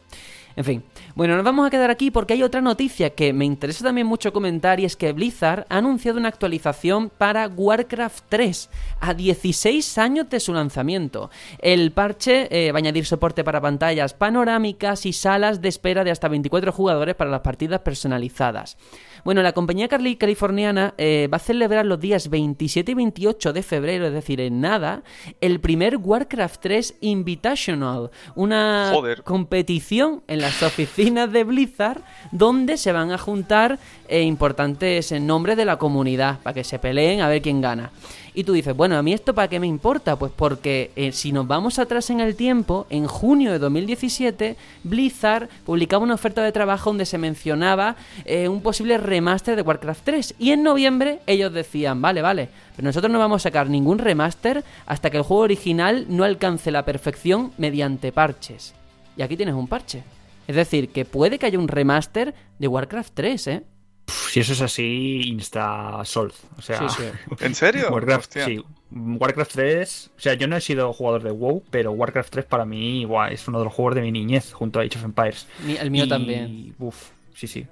[0.60, 3.82] En fin, bueno, nos vamos a quedar aquí porque hay otra noticia que me interesa
[3.82, 8.68] también mucho comentar y es que Blizzard ha anunciado una actualización para Warcraft 3
[9.00, 11.30] a 16 años de su lanzamiento.
[11.60, 16.10] El parche eh, va a añadir soporte para pantallas panorámicas y salas de espera de
[16.10, 18.76] hasta 24 jugadores para las partidas personalizadas.
[19.24, 23.62] Bueno, la compañía Carly californiana eh, va a celebrar los días 27 y 28 de
[23.62, 25.02] febrero, es decir, en nada,
[25.40, 29.22] el primer Warcraft 3 Invitational, una Joder.
[29.22, 35.56] competición en las oficinas de Blizzard donde se van a juntar eh, importantes eh, nombres
[35.56, 37.90] de la comunidad para que se peleen a ver quién gana.
[38.34, 40.16] Y tú dices, bueno, ¿a mí esto para qué me importa?
[40.16, 45.48] Pues porque eh, si nos vamos atrás en el tiempo, en junio de 2017, Blizzard
[45.64, 50.34] publicaba una oferta de trabajo donde se mencionaba eh, un posible remaster de Warcraft 3.
[50.38, 54.64] Y en noviembre ellos decían, vale, vale, pero nosotros no vamos a sacar ningún remaster
[54.86, 58.74] hasta que el juego original no alcance la perfección mediante parches.
[59.16, 60.02] Y aquí tienes un parche.
[60.50, 63.62] Es decir, que puede que haya un remaster de Warcraft 3, ¿eh?
[64.08, 66.34] Si eso es así, insta solve.
[66.58, 67.34] O sea, Sí, sí.
[67.44, 67.88] ¿En serio?
[67.92, 68.44] Warcraft, Hostia.
[68.46, 68.60] sí.
[68.90, 72.64] Warcraft 3, o sea, yo no he sido jugador de WoW, pero Warcraft 3 para
[72.64, 75.46] mí guau, es uno de los juegos de mi niñez junto a Age of Empires.
[75.64, 76.74] El mío Y, también.
[76.80, 77.64] Uf, sí, sí.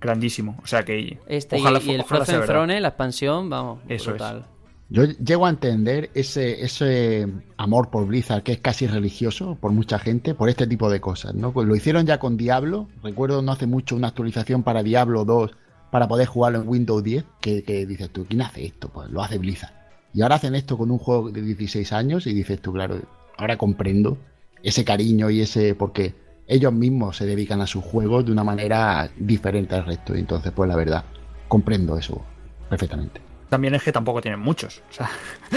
[0.00, 0.58] Grandísimo.
[0.64, 2.52] O sea que Este y- ojalá, y, el ojalá sea Frozen.
[2.52, 4.46] Throne, la expansión, vamos, Eso brutal.
[4.92, 7.26] Yo llego a entender ese, ese
[7.56, 11.34] amor por Blizzard que es casi religioso por mucha gente, por este tipo de cosas,
[11.34, 11.50] ¿no?
[11.50, 15.52] Lo hicieron ya con Diablo, recuerdo no hace mucho una actualización para Diablo 2
[15.90, 18.90] para poder jugarlo en Windows 10, que, que dices tú, ¿quién hace esto?
[18.90, 19.72] Pues lo hace Blizzard.
[20.12, 23.00] Y ahora hacen esto con un juego de 16 años y dices tú, claro,
[23.38, 24.18] ahora comprendo
[24.62, 25.74] ese cariño y ese...
[25.74, 26.14] porque
[26.46, 30.14] ellos mismos se dedican a sus juegos de una manera diferente al resto.
[30.14, 31.02] Y entonces, pues la verdad,
[31.48, 32.20] comprendo eso
[32.68, 34.80] perfectamente también es que tampoco tienen muchos.
[34.88, 35.10] O sea,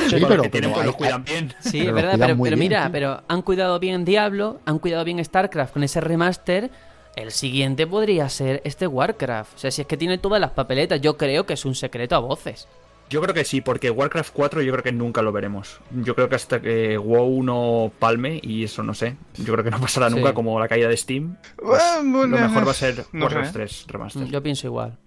[0.09, 1.53] sí, pero, que tienen, pues, lo cuidan bien.
[1.61, 5.71] Sí, es verdad, pero, pero mira, pero han cuidado bien Diablo, han cuidado bien StarCraft
[5.71, 6.71] con ese remaster.
[7.15, 9.55] El siguiente podría ser este Warcraft.
[9.55, 12.17] O sea, si es que tiene todas las papeletas, yo creo que es un secreto
[12.17, 12.67] a voces.
[13.09, 15.79] Yo creo que sí, porque Warcraft 4 yo creo que nunca lo veremos.
[15.91, 19.71] Yo creo que hasta que WoW no palme, y eso no sé, yo creo que
[19.71, 21.37] no pasará nunca como la caída de Steam.
[21.55, 24.25] Pues lo mejor va a ser Warcraft 3 Remaster.
[24.25, 24.97] Yo pienso igual.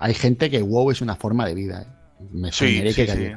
[0.00, 1.82] Hay gente que WoW es una forma de vida.
[1.82, 1.97] ¿eh?
[2.30, 3.32] Me sí, que sí.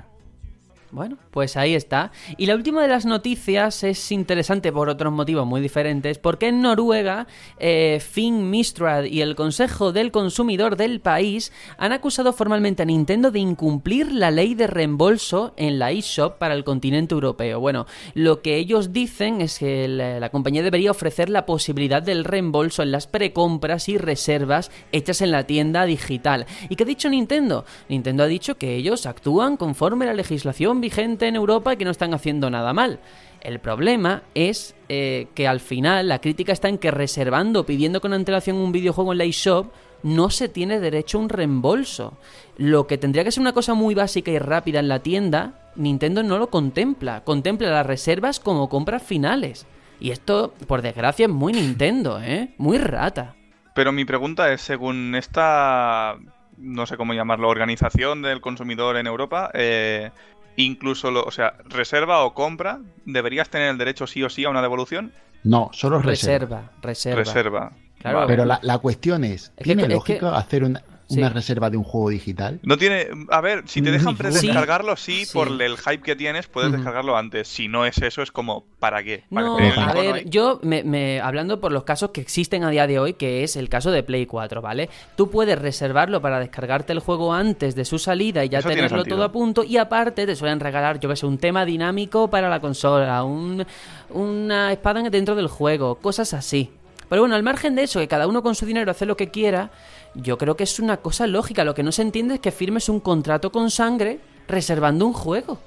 [0.91, 2.11] Bueno, pues ahí está.
[2.35, 6.61] Y la última de las noticias es interesante por otros motivos muy diferentes, porque en
[6.61, 7.27] Noruega,
[7.59, 13.31] eh, Finn Mistrad y el Consejo del Consumidor del país han acusado formalmente a Nintendo
[13.31, 17.61] de incumplir la ley de reembolso en la eShop para el continente europeo.
[17.61, 22.25] Bueno, lo que ellos dicen es que la, la compañía debería ofrecer la posibilidad del
[22.25, 26.47] reembolso en las precompras y reservas hechas en la tienda digital.
[26.67, 27.63] ¿Y qué ha dicho Nintendo?
[27.87, 31.85] Nintendo ha dicho que ellos actúan conforme a la legislación vigente en Europa y que
[31.85, 32.99] no están haciendo nada mal.
[33.41, 38.13] El problema es eh, que al final la crítica está en que reservando, pidiendo con
[38.13, 39.71] antelación un videojuego en la eShop,
[40.03, 42.17] no se tiene derecho a un reembolso.
[42.57, 46.23] Lo que tendría que ser una cosa muy básica y rápida en la tienda, Nintendo
[46.23, 47.23] no lo contempla.
[47.23, 49.65] Contempla las reservas como compras finales.
[49.99, 52.53] Y esto, por desgracia, es muy Nintendo, ¿eh?
[52.57, 53.35] Muy rata.
[53.73, 56.17] Pero mi pregunta es, según esta,
[56.57, 60.11] no sé cómo llamarlo, organización del consumidor en Europa, eh,
[60.55, 64.49] incluso, lo, o sea, reserva o compra, ¿deberías tener el derecho sí o sí a
[64.49, 65.11] una devolución?
[65.43, 66.71] No, solo reserva.
[66.81, 67.71] Reserva, reserva.
[67.99, 68.25] Claro.
[68.27, 70.83] Pero la, la cuestión es, ¿tiene lógica hacer una,
[71.17, 72.59] una reserva de un juego digital.
[72.63, 73.07] No tiene.
[73.29, 77.47] A ver, si te dejan predescargarlo, sí, por el hype que tienes, puedes descargarlo antes.
[77.47, 79.23] Si no es eso, es como, ¿para qué?
[79.29, 83.13] no, a ver, yo, me, hablando por los casos que existen a día de hoy,
[83.13, 84.89] que es el caso de Play 4, ¿vale?
[85.15, 89.23] Tú puedes reservarlo para descargarte el juego antes de su salida y ya tenerlo todo
[89.23, 89.63] a punto.
[89.63, 93.65] Y aparte, te suelen regalar, yo que sé, un tema dinámico para la consola, un,
[94.09, 96.69] una espada dentro del juego, cosas así.
[97.09, 99.31] Pero bueno, al margen de eso, que cada uno con su dinero hace lo que
[99.31, 99.71] quiera,
[100.15, 101.63] yo creo que es una cosa lógica.
[101.63, 105.59] Lo que no se entiende es que firmes un contrato con sangre reservando un juego.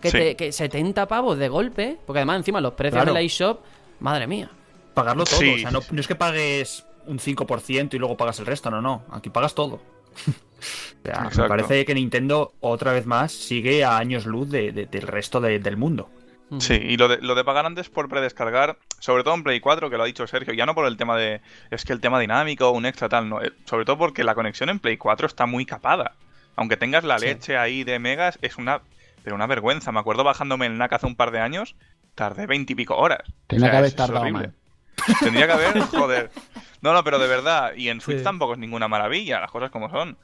[0.00, 3.60] Que, te, que 70 pavos de golpe, porque además encima los precios de la eShop,
[4.00, 4.50] madre mía.
[4.94, 8.68] Pagarlo todo, o sea, no, es que pagues un 5% y luego pagas el resto,
[8.68, 9.76] no, no, aquí pagas todo.
[10.26, 15.40] o sea, me parece que Nintendo otra vez más sigue a años luz del resto
[15.40, 16.10] del mundo.
[16.58, 19.88] Sí, y lo de, lo de pagar antes por predescargar, sobre todo en Play 4,
[19.88, 21.40] que lo ha dicho Sergio, ya no por el tema de,
[21.70, 24.68] es que el tema dinámico un extra tal, no, eh, sobre todo porque la conexión
[24.68, 26.12] en Play 4 está muy capada.
[26.56, 28.82] Aunque tengas la leche ahí de megas, es una,
[29.24, 29.90] pero una vergüenza.
[29.92, 31.74] Me acuerdo bajándome el NAC hace un par de años,
[32.14, 33.22] tardé veintipico horas.
[33.46, 34.26] Tendría que haber tardado
[35.20, 36.30] Tendría que haber, joder.
[36.82, 39.88] No, no, pero de verdad, y en Switch tampoco es ninguna maravilla, las cosas como
[39.88, 40.18] son.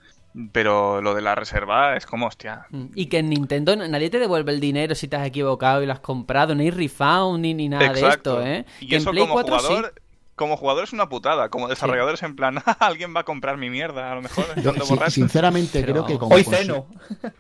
[0.53, 2.67] Pero lo de la reserva es como, hostia.
[2.71, 5.87] Mm, y que en Nintendo nadie te devuelve el dinero si te has equivocado y
[5.87, 8.65] lo has comprado, ni refund ni, ni nada de esto, ¿eh?
[8.81, 9.95] Y eso como jugador,
[10.37, 11.49] como jugador es una putada.
[11.49, 14.47] Como desarrollador es en plan, alguien va a comprar mi mierda, a lo mejor.
[15.11, 16.87] sinceramente, creo que como, hoy ceno.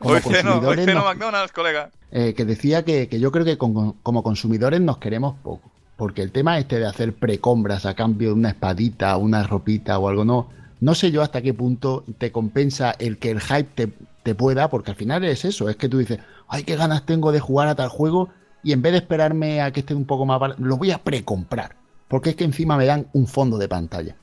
[0.01, 1.91] hoy ceno, hoy ceno McDonald's, colega.
[2.11, 5.71] Eh, que decía que, yo creo que como consumidores nos queremos poco.
[5.97, 10.09] Porque el tema este de hacer precombras a cambio de una espadita, una ropita o
[10.09, 10.49] algo, no
[10.81, 14.91] no sé yo hasta qué punto te compensa el que el hype te, pueda, porque
[14.91, 16.19] al final es eso, es que tú dices,
[16.49, 18.29] ay, qué ganas tengo de jugar a tal juego,
[18.63, 21.77] y en vez de esperarme a que esté un poco más lo voy a precomprar,
[22.09, 24.17] porque es que encima me dan un fondo de pantalla.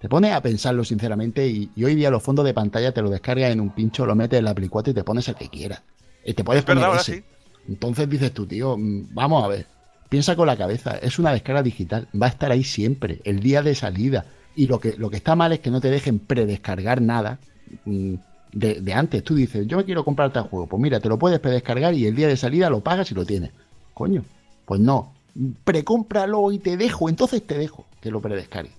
[0.00, 3.52] Te pones a pensarlo sinceramente y, hoy día los fondos de pantalla te lo descargas
[3.52, 5.82] en un pincho, lo metes en la Play 4 y te pones el que quieras.
[6.24, 7.22] Y te puedes poner ese.
[7.68, 9.66] Entonces dices tú, tío, mm, vamos a ver,
[10.08, 13.62] piensa con la cabeza, es una descarga digital, va a estar ahí siempre, el día
[13.62, 14.24] de salida
[14.60, 17.38] y lo que, lo que está mal es que no te dejen predescargar nada
[17.86, 18.14] mm,
[18.52, 19.24] de, antes.
[19.24, 20.66] Tú dices, yo me quiero comprar tal juego.
[20.66, 23.24] Pues mira, te lo puedes predescargar y el día de salida lo pagas y lo
[23.24, 23.52] tienes.
[23.94, 24.22] Coño,
[24.66, 25.14] pues no.
[25.64, 28.72] Precómpralo y te dejo, entonces te dejo que lo predescargue.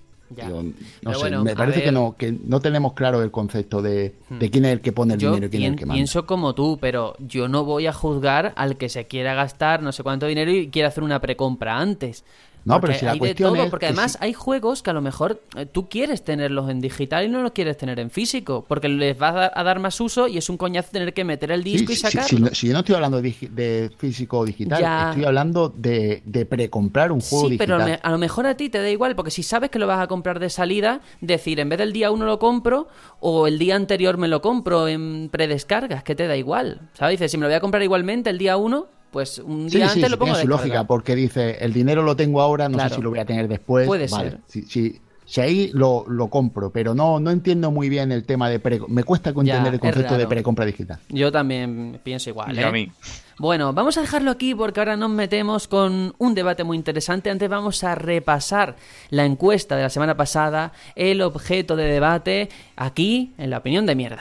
[1.02, 4.38] no sé, me parece que no, que no tenemos claro el concepto de, hmm.
[4.52, 5.94] quién es el que pone el dinero y quién es el que manda.
[5.96, 9.90] Pienso como tú, pero yo no voy a juzgar al que se quiera gastar no
[9.90, 12.24] sé cuánto dinero y quiera hacer una precompra antes
[12.64, 14.32] No, Porque pero si la hay de cuestión todo, es porque que además si- hay
[14.32, 17.76] juegos que a lo mejor eh, tú quieres tenerlos en digital y no los quieres
[17.76, 21.12] tener en físico, porque les va a dar, más uso y es un coñazo tener
[21.12, 22.48] que meter el disco y sí, sacarlo.
[22.54, 25.08] si, yo no estoy hablando de, físico o digital, Ya.
[25.10, 28.00] estoy hablando de, de precomprar un juego Sí, pero digital.
[28.02, 30.06] a lo mejor a ti te da igual, porque si sabes que lo vas a
[30.06, 32.86] comprar de salida, decir, en vez del día uno lo compro,
[33.18, 36.90] o el día anterior me lo compro en predescargas, que te da igual.
[36.94, 37.18] ¿Sabes?
[37.18, 39.82] Dices, si me lo voy a comprar igualmente el día uno, pues un día sí,
[39.94, 42.74] antes sí, lo pongo tiene su lógica, porque dice, el dinero lo tengo ahora, no
[42.74, 42.88] Claro.
[42.90, 43.86] sé si lo voy a tener después.
[43.86, 44.40] Puede Vale, ser.
[44.48, 48.50] Si, si- si ahí lo, lo compro, pero no, no entiendo muy bien el tema
[48.50, 48.80] de pre...
[48.88, 50.98] Me cuesta Ya, entender el concepto de precompra digital.
[51.08, 52.54] Yo también pienso igual.
[52.54, 52.64] Y ¿eh?
[52.64, 52.90] a mí.
[53.38, 57.30] Bueno, vamos a dejarlo aquí porque ahora nos metemos con un debate muy interesante.
[57.30, 58.76] Antes vamos a repasar
[59.10, 63.94] la encuesta de la semana pasada, el objeto de debate, aquí en la opinión de
[63.94, 64.20] mierda.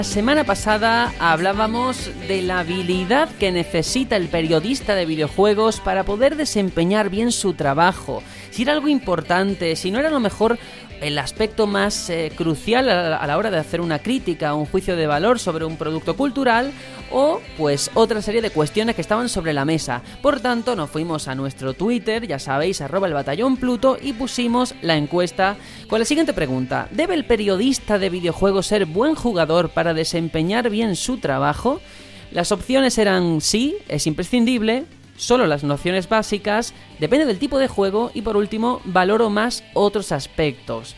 [0.00, 6.36] La semana pasada hablábamos de la habilidad que necesita el periodista de videojuegos para poder
[6.36, 8.22] desempeñar bien su trabajo.
[8.50, 10.58] Si era algo importante, si no era a lo mejor
[11.02, 15.06] el aspecto más eh, crucial a la, hora de hacer una crítica, un juicio de
[15.06, 16.72] valor sobre un producto cultural
[17.10, 20.02] o pues otra serie de cuestiones que estaban sobre la mesa.
[20.22, 24.74] Por tanto, nos fuimos a nuestro Twitter, ya sabéis, arroba el batallón Pluto y pusimos
[24.82, 25.56] la encuesta
[25.88, 26.88] con la siguiente pregunta.
[26.90, 31.80] ¿Debe el periodista de videojuegos ser buen jugador para desempeñar bien su trabajo?
[32.30, 34.84] Las opciones eran sí, es imprescindible,
[35.16, 40.12] solo las nociones básicas, depende del tipo de juego y por último, valoro más otros
[40.12, 40.94] aspectos.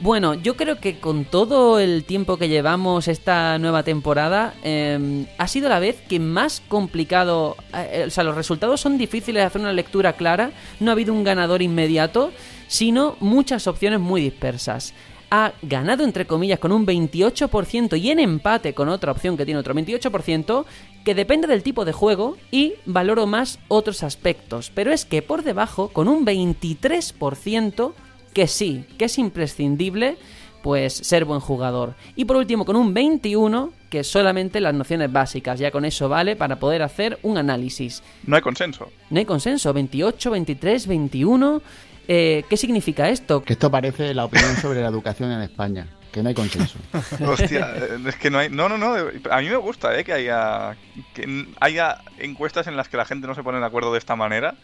[0.00, 5.48] Bueno, yo creo que con todo el tiempo que llevamos esta nueva temporada, eh, ha
[5.48, 9.60] sido la vez que más complicado, eh, o sea, los resultados son difíciles de hacer
[9.60, 12.30] una lectura clara, no ha habido un ganador inmediato,
[12.68, 14.94] sino muchas opciones muy dispersas.
[15.30, 19.58] Ha ganado entre comillas con un 28% y en empate con otra opción que tiene
[19.58, 20.64] otro 28%,
[21.04, 24.70] que depende del tipo de juego y valoro más otros aspectos.
[24.72, 27.94] Pero es que por debajo, con un 23%,
[28.32, 30.16] que sí, que es imprescindible
[30.62, 31.94] pues ser buen jugador.
[32.16, 36.36] Y por último, con un 21, que solamente las nociones básicas, ya con eso vale
[36.36, 38.02] para poder hacer un análisis.
[38.24, 38.90] No hay consenso.
[39.10, 41.62] No hay consenso, 28, 23, 21.
[42.08, 43.42] Eh, ¿Qué significa esto?
[43.42, 46.78] Que esto parece la opinión sobre la educación en España, que no hay consenso.
[47.26, 47.74] Hostia,
[48.06, 48.48] es que no hay.
[48.48, 48.94] No, no, no.
[49.30, 50.04] A mí me gusta, ¿eh?
[50.04, 50.76] Que haya.
[51.14, 54.16] Que haya encuestas en las que la gente no se pone de acuerdo de esta
[54.16, 54.54] manera.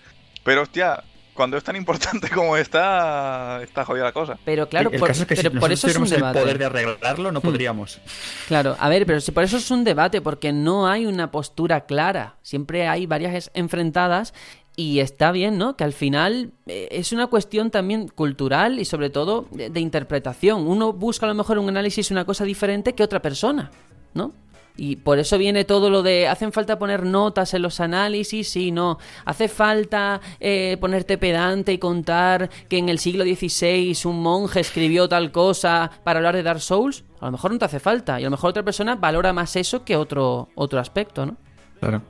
[0.43, 1.03] Pero, hostia,
[1.35, 3.61] cuando es tan importante como esta.
[3.63, 4.39] Está jodida la cosa.
[4.45, 6.39] Pero claro, el por, caso es que pero si por eso es un tuviéramos debate.
[6.39, 8.01] el poder de arreglarlo, no podríamos.
[8.49, 11.87] Claro, a ver, pero si por eso es un debate, porque no hay una postura
[11.87, 12.37] clara.
[12.43, 14.33] Siempre hay varias es- enfrentadas
[14.77, 15.77] y está bien, ¿no?
[15.77, 20.67] Que al final eh, es una cuestión también cultural y sobre todo de, de interpretación.
[20.67, 23.71] Uno busca a lo mejor un análisis una cosa diferente que otra persona,
[24.15, 24.33] ¿no?
[24.77, 28.73] Y por eso viene todo lo de hacen falta poner notas en los análisis, sí,
[28.73, 28.99] no.
[29.25, 35.09] Hace falta eh, ponerte pedante y contar que en el siglo XVI un monje escribió
[35.09, 37.05] tal cosa para hablar de Dark Souls.
[37.21, 38.21] A lo mejor no te hace falta.
[38.21, 41.37] Y a lo mejor otra persona valora más eso que otro, otro aspecto, ¿no?
[41.79, 42.03] Claro.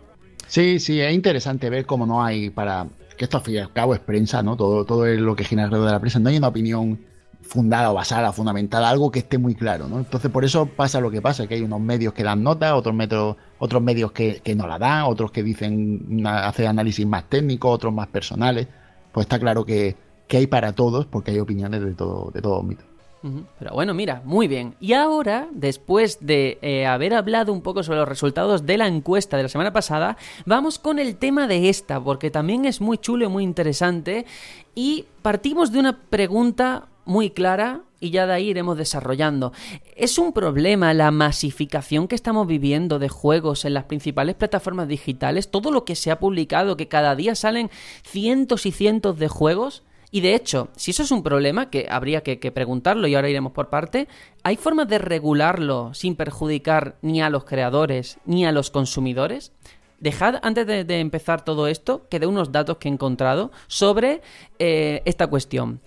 [0.47, 2.87] Sí, sí, es interesante ver cómo no hay para.
[3.17, 4.57] Que esto al fin y al cabo es prensa, ¿no?
[4.57, 6.19] Todo, todo lo que gira alrededor de la prensa.
[6.19, 6.99] No hay una opinión
[7.45, 9.99] fundada o basada, fundamental, algo que esté muy claro, ¿no?
[9.99, 12.95] Entonces por eso pasa lo que pasa, que hay unos medios que dan notas, otros
[12.95, 17.73] medios, otros medios que, que no la dan, otros que dicen hacer análisis más técnicos,
[17.73, 18.67] otros más personales.
[19.13, 22.61] Pues está claro que, que hay para todos, porque hay opiniones de todo, de todo
[22.61, 22.85] ámbito.
[23.23, 23.45] Ujú.
[23.59, 24.75] Pero bueno, mira, muy bien.
[24.81, 29.37] Y ahora, después de eh, haber hablado un poco sobre los resultados de la encuesta
[29.37, 33.25] de la semana pasada, vamos con el tema de esta, porque también es muy chulo
[33.25, 34.27] y muy interesante.
[34.75, 39.53] Y partimos de una pregunta muy clara y ya de ahí iremos desarrollando.
[39.97, 45.51] ¿Es un problema la masificación que estamos viviendo de juegos en las principales plataformas digitales?
[45.51, 47.71] Todo lo que se ha publicado, que cada día salen
[48.03, 49.85] cientos y cientos de juegos.
[50.11, 53.53] Y de hecho, si eso es un problema, que habría que, preguntarlo y ahora iremos
[53.53, 54.07] por parte,
[54.43, 59.53] ¿hay formas de regularlo sin perjudicar ni a los creadores ni a los consumidores?
[59.99, 64.21] Dejad, antes de, de empezar todo esto, que dé unos datos que he encontrado sobre
[64.59, 65.81] eh, esta cuestión.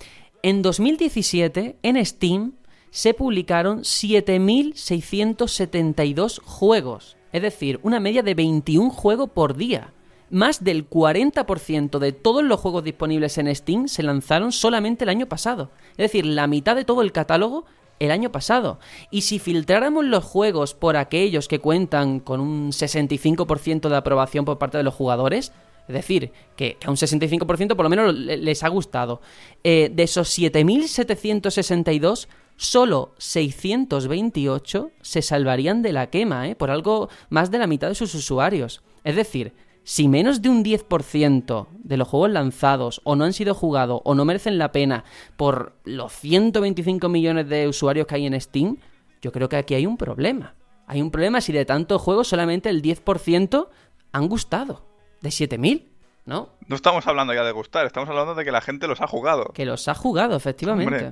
[0.48, 2.54] En 2017, en Steam,
[2.90, 7.18] se publicaron 7.672 juegos.
[7.34, 9.92] Es decir, una media de 21 juegos por día.
[10.30, 15.28] Más del 40% de todos los juegos disponibles en Steam se lanzaron solamente el año
[15.28, 15.70] pasado.
[15.98, 17.66] Es decir, la mitad de todo el catálogo
[18.00, 18.80] el año pasado.
[19.12, 24.60] Y si filtráramos los juegos por aquellos que cuentan con un 65% de aprobación por
[24.60, 25.52] parte de los jugadores,
[25.88, 29.22] es decir, que, a un 65% por lo menos le- les ha gustado,
[29.64, 36.56] eh, de esos 7.762, solo 628 se salvarían de la quema, ¿eh?
[36.56, 38.82] por algo más de la mitad de sus usuarios.
[39.04, 43.54] Es decir, si menos de un 10% de los juegos lanzados o no han sido
[43.54, 45.06] jugados o no merecen la pena
[45.38, 48.78] por los 125 millones de usuarios que hay en Steam,
[49.22, 50.56] yo creo que aquí hay un problema.
[50.88, 53.70] Hay un problema si de tantos juegos solamente el 10%
[54.12, 54.87] han gustado.
[55.22, 55.88] De 7000,
[56.26, 56.50] ¿no?
[56.68, 59.46] No estamos hablando ya de gustar, estamos hablando de que la gente los ha jugado.
[59.54, 60.94] Que los ha jugado, efectivamente.
[60.96, 61.12] Hombre,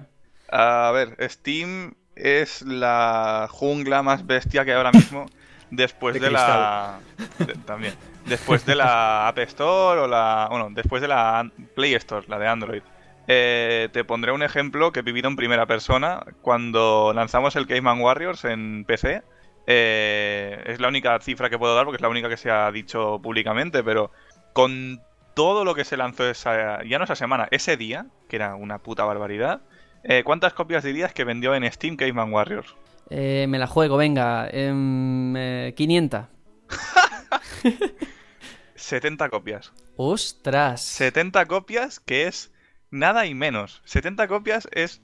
[0.52, 5.26] a ver, Steam es la jungla más bestia que hay ahora mismo
[5.72, 7.00] después De de, la
[7.40, 7.94] de- también
[8.26, 12.48] después de la App Store o la bueno después de la Play Store la de
[12.48, 12.82] Android
[13.28, 18.00] Eh, te pondré un ejemplo que he vivido en primera persona cuando lanzamos el Caveman
[18.00, 19.24] Warriors en PC
[19.68, 22.72] Eh, es la única cifra que puedo dar porque es la única que se ha
[22.72, 24.12] dicho públicamente pero
[24.54, 25.02] con
[25.34, 28.78] todo lo que se lanzó esa ya no esa semana ese día que era una
[28.80, 29.62] puta barbaridad
[30.08, 32.76] eh, ¿Cuántas copias dirías que vendió en Steam Caveman Warriors?
[33.10, 34.48] Eh, me la juego, venga.
[34.52, 36.26] em, eh, 500.
[38.76, 39.74] 70 copias.
[39.98, 40.82] ¡Ostras!
[40.84, 42.52] 70 copias que es
[42.92, 43.82] nada y menos.
[43.86, 45.02] 70 copias es.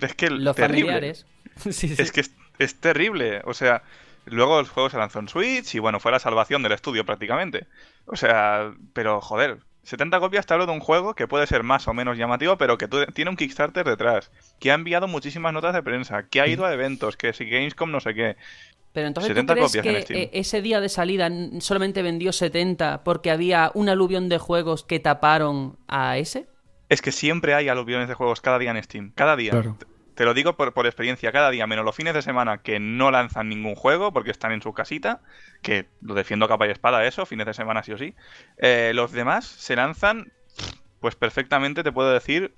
[0.00, 0.92] Es que Los terrible.
[0.92, 1.26] familiares.
[1.56, 1.94] Sí, sí.
[1.96, 3.42] Es que es, es terrible.
[3.44, 3.82] O sea,
[4.24, 7.66] luego el juego se lanzó en Switch y bueno, fue la salvación del estudio prácticamente.
[8.06, 9.58] O sea, pero joder.
[9.82, 12.76] 70 copias te hablo de un juego que puede ser más o menos llamativo, pero
[12.76, 16.64] que tiene un Kickstarter detrás, que ha enviado muchísimas notas de prensa, que ha ido
[16.64, 18.36] a eventos, que si Gamescom no sé qué.
[18.92, 21.30] Pero entonces, ¿tú 70 crees copias en que eh, ese día de salida
[21.60, 26.48] solamente vendió 70 porque había un aluvión de juegos que taparon a ese?
[26.88, 29.12] Es que siempre hay aluviones de juegos cada día en Steam.
[29.14, 29.52] Cada día.
[29.52, 29.76] Claro.
[30.16, 31.32] Te- lo digo por, experiencia.
[31.32, 34.62] Cada día, menos los fines de semana que no lanzan ningún juego porque están en
[34.62, 35.22] su casita.
[35.62, 38.14] Que lo defiendo a capa y espada eso, fines de semana sí o sí.
[38.58, 40.32] eh, los demás se lanzan,
[41.00, 42.54] pues perfectamente te puedo decir,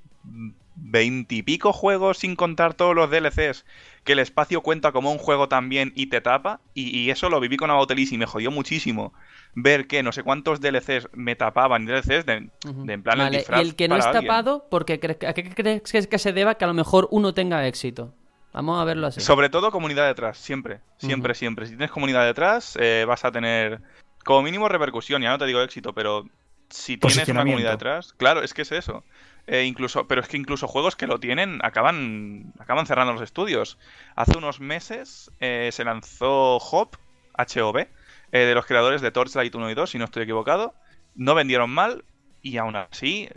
[0.75, 3.65] veintipico juegos sin contar todos los DLCs.
[4.05, 6.61] Que el espacio cuenta como un juego también y te tapa.
[6.75, 9.13] Y, y eso lo viví con Abotelis y me jodió muchísimo.
[9.61, 11.85] Ver que no sé cuántos DLCs me tapaban.
[11.85, 14.25] DLCs de, de en plan el Vale, disfraz y el que no es alguien.
[14.27, 17.67] tapado, porque cre- ¿a qué crees que, se deba que a lo mejor uno tenga
[17.67, 18.15] éxito?
[18.53, 19.21] Vamos a verlo así.
[19.21, 21.67] Sobre todo comunidad detrás, siempre, siempre, siempre.
[21.67, 23.81] Si tienes comunidad detrás, eh, vas a tener
[24.25, 26.25] como mínimo repercusión, ya no te digo éxito, pero
[26.71, 29.05] si tienes una comunidad detrás, claro, es que es eso.
[29.47, 33.79] Eh, incluso, pero es que incluso juegos que lo tienen acaban, acaban cerrando los estudios.
[34.15, 36.97] Hace unos meses eh, se lanzó Hop,
[37.39, 37.87] HOB,
[38.33, 40.75] eh, de los creadores de Torchlight 1 y 2, si no estoy equivocado.
[41.15, 42.05] No vendieron mal
[42.43, 43.29] y aún así,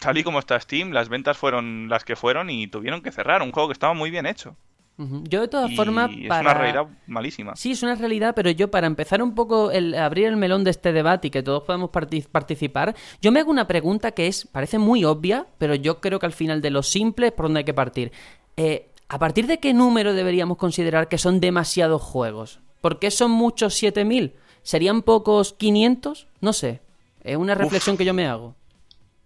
[0.00, 3.42] tal y como está Steam, las ventas fueron las que fueron y tuvieron que cerrar.
[3.42, 4.56] Un juego que estaba muy bien hecho.
[5.00, 6.40] Yo de todas formas, es para...
[6.40, 7.54] una realidad malísima.
[7.54, 10.72] Sí, es una realidad, pero yo para empezar un poco el abrir el melón de
[10.72, 14.48] este debate y que todos podamos parti- participar, yo me hago una pregunta que es
[14.50, 17.58] parece muy obvia, pero yo creo que al final de lo simple es por donde
[17.58, 18.10] hay que partir.
[18.56, 22.58] Eh, ¿A partir de qué número deberíamos considerar que son demasiados juegos?
[22.80, 24.34] ¿Por qué son muchos 7000?
[24.62, 26.26] ¿Serían pocos 500?
[26.40, 26.80] No sé.
[27.22, 28.54] Es una reflexión que yo me hago.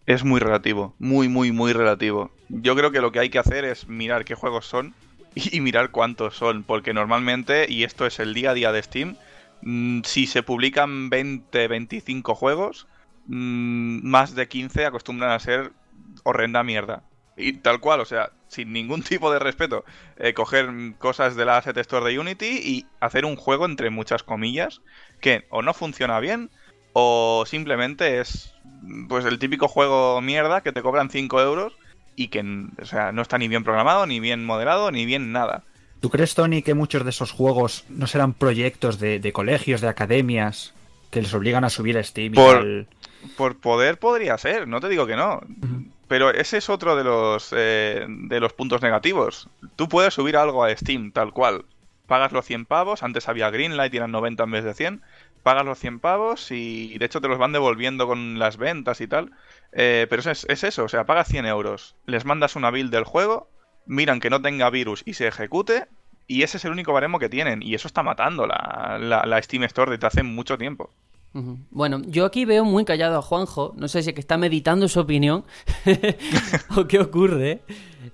[0.07, 2.31] Es muy relativo, muy, muy, muy relativo.
[2.49, 4.95] Yo creo que lo que hay que hacer es mirar qué juegos son
[5.35, 9.17] y, mirar cuántos son, porque normalmente, y esto es el día a día de Steam,
[9.63, 12.87] mm, si se publican 20, 25 juegos,
[13.27, 15.73] mm, más de 15 acostumbran a ser
[16.25, 17.03] horrenda mierda.
[17.43, 19.85] Y tal cual, o sea, sin ningún tipo de respeto,
[20.17, 24.23] eh, coger cosas de la Asset Store de Unity y hacer un juego entre muchas
[24.23, 24.81] comillas
[25.21, 26.51] que o no funciona bien
[26.93, 28.55] o simplemente es
[29.09, 31.73] pues el típico juego mierda que te cobran 5 euros
[32.17, 32.45] y que
[32.81, 35.65] o sea, no está ni bien programado, ni bien moderado, ni bien nada.
[36.01, 39.89] ¿Tú crees, Tony, que muchos de esos juegos no serán proyectos de, de colegios, de
[39.89, 40.75] academias,
[41.11, 42.87] que les obligan a subir a Steam y Por-?
[43.37, 45.41] Por poder podría ser, no te digo que no.
[46.13, 49.49] Pero ese es otro de los, eh, de los puntos negativos.
[49.77, 51.65] Tú puedes subir algo a Steam, tal cual.
[52.07, 55.01] Pagas los 100 pavos, antes había Greenlight y eran 90 en vez de 100.
[55.43, 59.07] Pagas los 100 pavos y de hecho te los van devolviendo con las ventas y
[59.07, 59.31] tal.
[59.73, 63.05] Eh, pero es, es eso, o sea, pagas 100 euros, les mandas una build del
[63.05, 63.49] juego,
[63.87, 65.87] miran que no tenga virus y se ejecute,
[66.27, 67.63] y ese es el único baremo que tienen.
[67.63, 70.91] Y eso está matando la, la, la Steam Store desde hace mucho tiempo.
[71.71, 73.75] Bueno, yo aquí veo muy callado a Juanjo.
[73.77, 75.45] No sé si es que está meditando su opinión
[76.77, 77.63] o qué ocurre.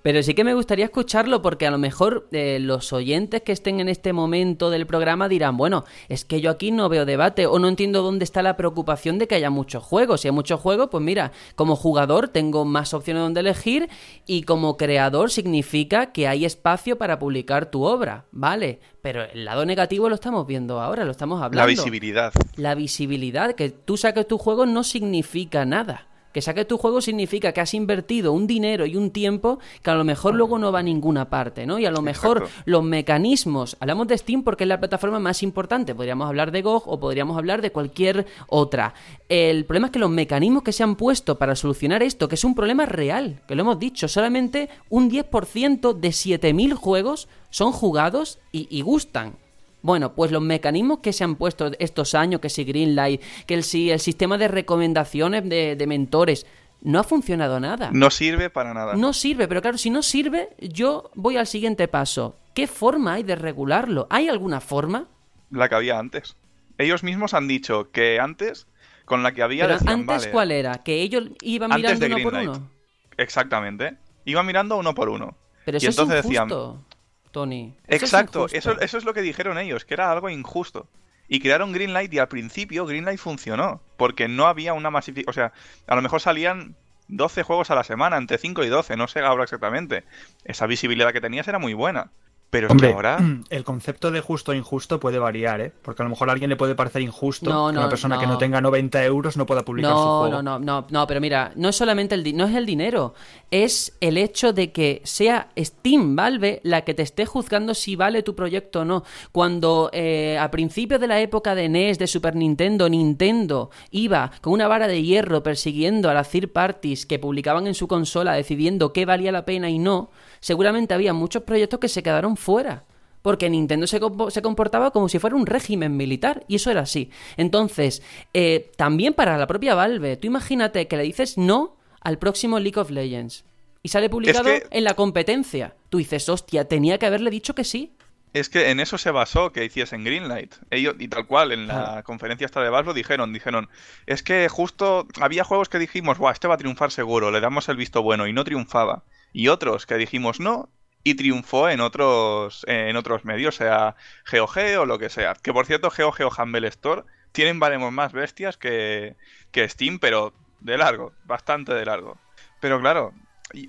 [0.03, 3.81] Pero sí que me gustaría escucharlo porque a lo mejor eh, los oyentes que estén
[3.81, 7.59] en este momento del programa dirán, bueno, es que yo aquí no veo debate o
[7.59, 10.21] no entiendo dónde está la preocupación de que haya muchos juegos.
[10.21, 13.89] Si hay muchos juegos, pues mira, como jugador tengo más opciones donde elegir
[14.27, 18.81] y como creador significa que hay espacio para publicar tu obra, ¿vale?
[19.03, 21.59] Pero el lado negativo lo estamos viendo ahora, lo estamos hablando.
[21.59, 22.33] La visibilidad.
[22.57, 26.08] La visibilidad, que tú saques tu juego no significa nada.
[26.39, 29.97] Que saques tu juego significa que has invertido un dinero y un tiempo que a
[29.97, 31.81] lo mejor luego no va a ninguna parte, ¿no?
[31.81, 32.63] Y a lo mejor Exacto.
[32.65, 36.85] los mecanismos, hablamos de Steam porque es la plataforma más importante, podríamos hablar de GOG
[36.87, 38.95] o podríamos hablar de cualquier otra.
[39.29, 42.45] El problema es que los mecanismos que se han puesto para solucionar esto, que es
[42.45, 48.39] un problema real, que lo hemos dicho, solamente un 10% de 7.000 juegos son jugados
[48.53, 49.35] y, y gustan.
[49.83, 53.63] Bueno, pues los mecanismos que se han puesto estos años, que si Greenlight, que el,
[53.63, 56.47] si el sistema de recomendaciones de, de mentores,
[56.81, 57.91] no ha funcionado nada.
[57.93, 58.95] No sirve para nada.
[58.95, 62.37] No sirve, pero claro, si no sirve, yo voy al siguiente paso.
[62.55, 64.07] ¿Qué forma hay de regularlo?
[64.11, 65.07] ¿Hay alguna forma?
[65.51, 66.37] La que había antes.
[66.77, 68.67] Ellos mismos han dicho que antes,
[69.05, 70.83] con la que había, Pero decían, antes, vale, ¿cuál era?
[70.83, 72.71] ¿Que ellos iban Antes mirando de uno por uno?
[73.17, 73.97] Exactamente.
[74.25, 75.37] Iban mirando uno por uno.
[75.65, 76.85] Pero y eso entonces es decían, injusto,
[77.31, 77.75] Tony.
[77.87, 80.89] Eso Exacto, eso, eso es lo que dijeron ellos, que era algo injusto.
[81.29, 85.53] Y crearon Greenlight y al principio Greenlight funcionó, porque no había una masificación, o sea,
[85.87, 86.75] a lo mejor salían
[87.09, 90.05] 12 juegos a la semana, entre 5 y 12, no sé ahora exactamente.
[90.45, 92.11] Esa visibilidad que tenías era muy buena.
[92.51, 93.19] Pero es Hombre, que ahora...
[93.51, 95.71] el concepto de justo o injusto puede variar, ¿eh?
[95.83, 98.27] Porque a lo mejor a alguien le puede parecer injusto No, que una persona que
[98.27, 98.39] no.
[98.39, 100.43] tenga 90 euros no pueda publicar su No, juego.
[100.43, 103.13] no, no, no, no, pero mira, no es solamente el di- no es el dinero,
[103.51, 108.23] es el hecho de que sea Steam Valve la que te esté juzgando si vale
[108.23, 109.05] tu proyecto o no.
[109.31, 114.55] Cuando eh, a principios de la época de NES, de Super Nintendo, Nintendo iba con
[114.55, 118.95] una vara de hierro persiguiendo a las third parties que publicaban en su consola decidiendo
[118.95, 122.85] qué valía la pena y no, seguramente había muchos proyectos que se quedaron fuera.
[123.21, 126.83] Porque Nintendo se, compo- se comportaba como si fuera un régimen militar, y eso era
[126.83, 127.11] así.
[127.37, 132.59] Entonces, eh, también para la propia Valve, tú imagínate que le dices no al próximo
[132.61, 133.45] League of Legends
[133.83, 135.75] y sale publicado que- en la competencia.
[135.91, 137.93] Tú dices, hostia, tenía que haberle dicho que sí.
[138.35, 140.55] Es que en eso se basó que hiciesen Greenlight.
[140.71, 143.69] Ellos, y tal cual, en la conferencia esta de Valve lo dijeron, dijeron,
[144.07, 147.69] es que justo había juegos que dijimos, Buah, este va a triunfar seguro, le damos
[147.71, 149.03] el visto bueno, y no triunfaba.
[149.33, 150.69] Y otros que dijimos no,
[151.11, 153.97] y triunfó en otros, en otros medios, sea
[154.31, 155.35] GOG o lo que sea.
[155.35, 157.03] Que por cierto, GOG o Humble Store
[157.33, 159.17] tienen baremos más bestias que,
[159.51, 162.19] que Steam, pero de largo, bastante de largo.
[162.61, 163.13] Pero claro,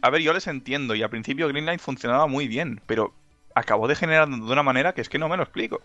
[0.01, 3.13] a ver, yo les entiendo, y al principio Greenlight funcionaba muy bien, pero
[3.55, 5.81] acabó degenerando de una manera que es que no me lo explico.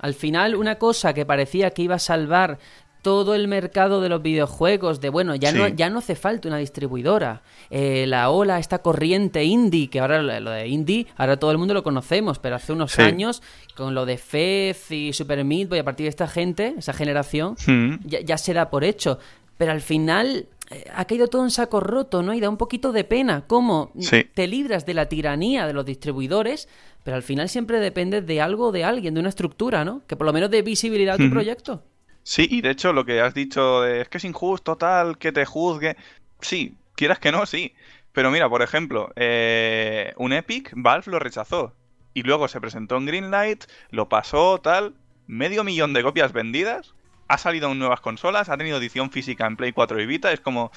[0.00, 2.58] Al final, una cosa que parecía que iba a salvar
[3.02, 6.58] todo el mercado de los videojuegos, de bueno, ya, no, ya no hace falta una
[6.58, 7.42] distribuidora.
[7.70, 11.74] Eh, la ola, esta corriente indie, que ahora lo de indie, ahora todo el mundo
[11.74, 13.02] lo conocemos, pero hace unos Sí.
[13.02, 13.42] años,
[13.76, 17.56] con lo de Fez y Super Meat Boy, a partir de esta gente, esa generación,
[17.66, 17.94] Mm.
[18.04, 19.18] ya, ya se da por hecho.
[19.56, 22.34] Pero al final eh, ha caído todo en saco roto, ¿no?
[22.34, 24.24] Y da un poquito de pena cómo Sí.
[24.34, 26.68] te libras de la tiranía de los distribuidores,
[27.04, 30.02] pero al final siempre dependes de algo de alguien, de una estructura, ¿no?
[30.06, 31.82] Que por lo menos dé visibilidad a tu proyecto.
[32.28, 35.32] Sí, y de hecho lo que has dicho de es que es injusto tal, que
[35.32, 35.96] te juzgue.
[36.42, 37.74] Sí, quieras que no, sí.
[38.12, 41.74] Pero mira, por ejemplo, eh, un Epic, Valve lo rechazó.
[42.12, 44.94] Y luego se presentó en Greenlight, lo pasó, tal.
[45.26, 46.94] Medio millón de copias vendidas.
[47.28, 50.30] Ha salido en nuevas consolas, ha tenido edición física en Play 4 y Vita.
[50.30, 50.70] Es como.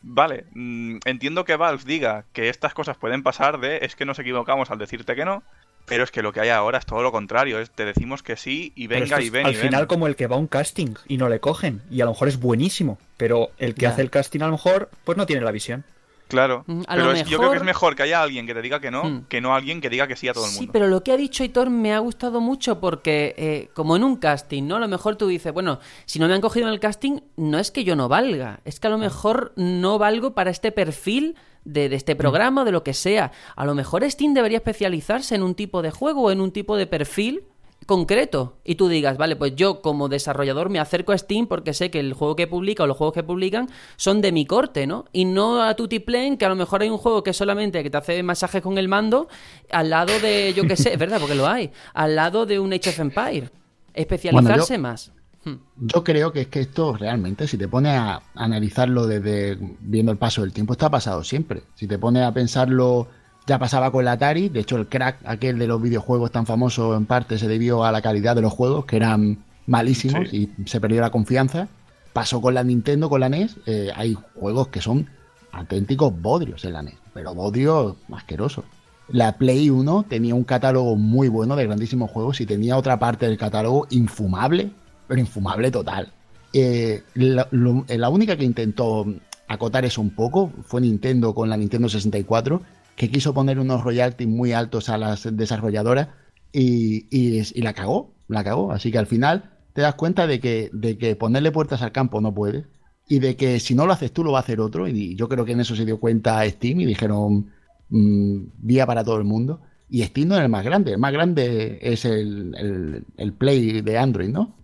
[0.00, 4.18] Vale, mm, entiendo que Valve diga que estas cosas pueden pasar de es que nos
[4.18, 5.42] equivocamos al decirte que no.
[5.88, 7.58] Pero es que lo que hay ahora es todo lo contrario.
[7.60, 9.64] Es te decimos que sí y venga y es ven al y ven.
[9.66, 12.10] final como el que va a un casting y no le cogen y a lo
[12.12, 13.90] mejor es buenísimo, pero el que Ya.
[13.90, 15.84] hace el casting a lo mejor pues no tiene la visión.
[16.28, 18.54] Claro, Mm, a pero lo es- yo creo que es mejor- que haya alguien que
[18.54, 19.24] te diga que no, Mm.
[19.28, 20.72] que no alguien que diga que sí a todo el Sí, mundo.
[20.72, 24.16] pero lo que ha dicho Hitor me ha gustado mucho porque, eh, como en un
[24.16, 24.76] casting, ¿no?
[24.76, 27.58] A lo mejor tú dices, bueno, si no me han cogido en el casting, no
[27.58, 31.34] es que yo no valga, es que a lo mejor no valgo para este perfil
[31.64, 33.32] de, de este programa o de lo que sea.
[33.56, 36.76] A lo mejor Steam debería especializarse en un tipo de juego o en un tipo
[36.76, 37.44] de perfil
[37.88, 41.90] concreto y tú digas, vale, pues yo como desarrollador me acerco a Steam porque sé
[41.90, 43.66] que el juego que publica o los juegos que publican
[43.96, 45.06] son de mi corte, ¿no?
[45.10, 47.96] Y no a Tutiplane, que a lo mejor hay un juego que solamente que te
[47.96, 49.28] hace masajes con el mando
[49.70, 52.74] al lado de, yo qué sé, es verdad, porque lo hay, al lado de un
[52.74, 53.48] Age of Empire.
[53.94, 55.10] Especializarse Bueno, más.
[55.46, 55.54] Hmm.
[55.78, 60.18] Yo creo que es que esto realmente, si te pones a analizarlo desde viendo el
[60.18, 61.62] paso del tiempo, esto ha pasado siempre.
[61.74, 63.08] Si te pones a pensarlo,
[63.48, 64.48] ya pasaba con la Atari.
[64.50, 67.90] De hecho, el crack aquel de los videojuegos tan famoso en parte se debió a
[67.90, 70.50] la calidad de los juegos, que eran malísimos Sí.
[70.58, 71.66] y se perdió la confianza.
[72.12, 73.56] Pasó con la Nintendo, con la NES.
[73.66, 75.08] eh, hay juegos que son
[75.52, 78.64] auténticos bodrios en la NES, pero bodrios asquerosos.
[79.08, 83.26] La Play 1 tenía un catálogo muy bueno de grandísimos juegos y tenía otra parte
[83.26, 84.70] del catálogo infumable,
[85.06, 86.12] pero infumable total.
[86.52, 89.06] Eh, la, lo- la única que intentó
[89.48, 92.60] acotar eso un poco fue Nintendo con la Nintendo 64,
[92.98, 96.08] que quiso poner unos royalties muy altos a las desarrolladoras
[96.52, 98.72] y, y- y la cagó, la cagó.
[98.72, 102.20] Así que al final te das cuenta de que, de que ponerle puertas al campo
[102.20, 102.66] no puedes
[103.08, 104.88] y de que si no lo haces tú lo va a hacer otro.
[104.88, 107.50] Y yo creo que en eso se dio cuenta Steam y dijeron
[107.88, 109.60] mm, vía para todo el mundo.
[109.88, 113.80] Y Steam no es el más grande, el más grande es el, el- el Play
[113.80, 114.56] de Android, ¿no?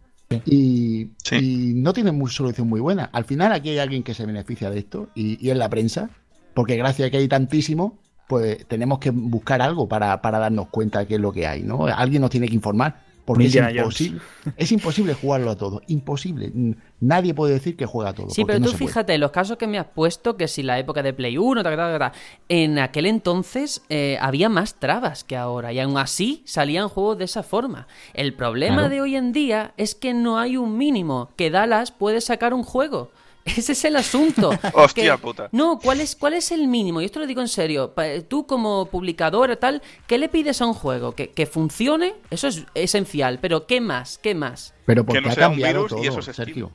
[0.44, 1.36] Y, Sí.
[1.36, 3.04] y no tiene mu- solución muy buena.
[3.12, 6.10] Al final aquí hay alguien que se beneficia de esto y, y es la prensa,
[6.54, 11.00] porque gracias a que hay tantísimo, pues tenemos que buscar algo para, para darnos cuenta
[11.00, 11.86] de qué es lo que hay, ¿no?
[11.86, 13.74] Alguien nos tiene que informar, porque es Jones.
[13.76, 14.20] imposible,
[14.56, 16.52] es imposible jugarlo a todo, imposible.
[17.00, 18.28] Nadie puede decir que juega a todo.
[18.30, 18.88] Sí, pero no tú se puede.
[18.88, 21.70] fíjate, los casos que me has puesto, que si la época de Play 1, ta,
[21.70, 22.12] ta, ta, ta,
[22.48, 27.24] en aquel entonces eh, había más trabas que ahora, y aún así salían juegos de
[27.24, 27.86] esa forma.
[28.12, 28.88] El problema Claro.
[28.90, 32.62] de hoy en día es que no hay un mínimo, que Dallas puede sacar un
[32.62, 33.10] juego.
[33.44, 34.50] Ese es el asunto.
[34.74, 35.48] Hostia Que- puta.
[35.52, 37.00] No, ¿cuál es, ¿cuál es el mínimo?
[37.00, 37.92] Y esto lo digo en serio.
[38.28, 41.12] Tú como publicador tal, ¿qué le pides a un juego?
[41.14, 42.14] ¿Que, que funcione?
[42.30, 43.38] Eso es esencial.
[43.40, 44.18] Pero ¿qué más?
[44.18, 44.74] ¿Qué más?
[44.86, 46.36] Pero porque no ha sea un cambiado virus todo, y eso es.
[46.36, 46.70] Sergio.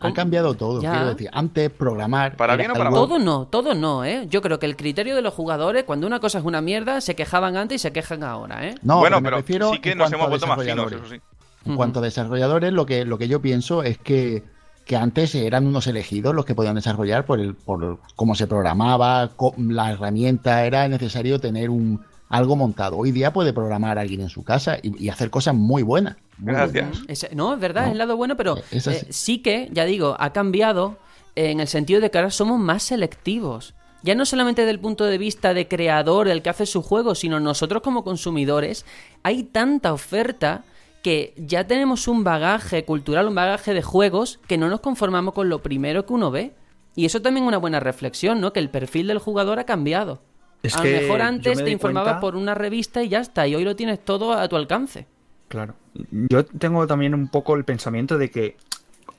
[0.00, 0.90] Ha cambiado todo, Ya.
[0.92, 1.30] quiero decir.
[1.32, 2.36] Antes programar.
[2.36, 3.08] ¿Para bien o para algo- mal?
[3.08, 4.26] Todo no, todo no, ¿eh?
[4.28, 7.14] Yo creo que el criterio de los jugadores, cuando una cosa es una mierda, se
[7.16, 8.74] quejaban antes y se quejan ahora, ¿eh?
[8.82, 11.08] No, bueno, me pero refiero sí que en nos cuanto hemos vuelto más finos, eso
[11.08, 11.20] sí.
[11.64, 14.42] En cuanto a desarrolladores, lo que, lo que yo pienso es que,
[14.84, 19.30] que antes eran unos elegidos los que podían desarrollar por, el, por cómo se programaba,
[19.56, 22.96] la herramienta, era necesario tener un algo montado.
[22.98, 26.16] Hoy día puede programar alguien en su casa y, y hacer cosas muy buenas.
[26.38, 26.90] muy Gracias.
[27.06, 27.28] buenas.
[27.34, 27.86] No, es verdad, No.
[27.88, 30.98] es el lado bueno, pero Es eh, sí que, ya digo, ha cambiado
[31.36, 33.74] en el sentido de que ahora somos más selectivos.
[34.02, 37.14] Ya no solamente desde el punto de vista de creador, el que hace su juego,
[37.14, 38.84] sino nosotros como consumidores,
[39.22, 40.64] hay tanta oferta
[41.04, 45.50] que ya tenemos un bagaje cultural, un bagaje de juegos, que no nos conformamos con
[45.50, 46.54] lo primero que uno ve.
[46.96, 48.54] Y eso también es una buena reflexión, ¿no?
[48.54, 50.22] Que el perfil del jugador ha cambiado.
[50.62, 53.46] Es a lo mejor antes me te informabas cuenta- por una revista y ya está,
[53.46, 55.06] y hoy lo tienes todo a tu alcance.
[55.48, 55.74] Claro.
[56.10, 58.56] Yo tengo también un poco el pensamiento de que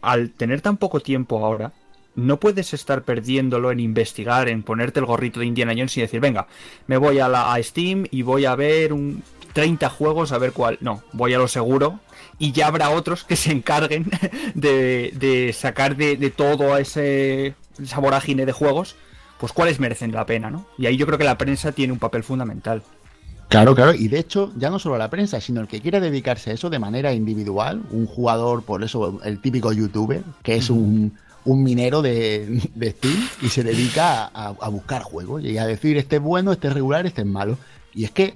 [0.02, 1.72] al tener tan poco tiempo ahora,
[2.16, 6.20] no puedes estar perdiéndolo en investigar, en ponerte el gorrito de Indiana Jones y decir,
[6.20, 6.48] venga,
[6.88, 9.22] me voy a, la, a Steam y voy a ver un
[9.56, 10.78] 30 juegos a ver cuál.
[10.82, 12.02] No, voy a lo seguro
[12.38, 14.12] y ya habrá otros que se encarguen
[14.54, 18.98] de, de sacar de, de todo ese, esa vorágine de juegos,
[19.40, 20.68] pues cuáles merecen la pena, ¿no?
[20.78, 22.84] Y ahí yo creo que la prensa tiene un papel fundamental.
[23.48, 26.52] Claro, claro, y de hecho, ya no solo la prensa, sino el que quiera dedicarse
[26.52, 31.18] a eso de manera individual, un jugador, por eso el típico youtuber, que es un,
[31.46, 35.96] un minero de, de Steam y se dedica a, a buscar juegos y a decir
[35.96, 37.58] este es bueno, este es regular, este es malo.
[37.94, 38.36] Y es que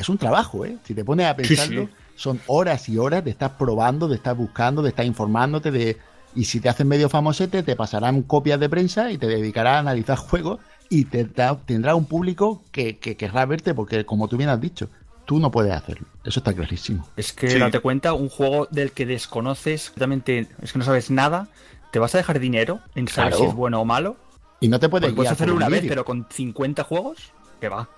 [0.00, 0.76] es un trabajo, ¿eh?
[0.84, 1.88] Si te pones a pensarlo, sí.
[2.16, 5.96] son horas y horas de estar probando, de estar buscando, de estar informándote, de...
[6.34, 9.78] Y si te hacen medio famosete, te pasarán copias de prensa y te dedicarás a
[9.80, 14.36] analizar juegos y te da- tendrá un público que, que querrá verte porque, como tú
[14.36, 14.88] bien has dicho,
[15.24, 16.06] tú no puedes hacerlo.
[16.24, 17.06] Eso está clarísimo.
[17.16, 17.58] Es que Sí.
[17.58, 21.48] date cuenta, un juego del que desconoces, realmente es que no sabes nada,
[21.92, 23.44] ¿te vas a dejar dinero en saber Claro.
[23.44, 24.16] si es bueno o malo?
[24.60, 27.88] Y no te puedes Pues puedes hacerlo una vez, pero con 50 juegos, que va.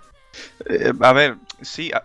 [0.68, 2.05] Eh, a ver, sí, a-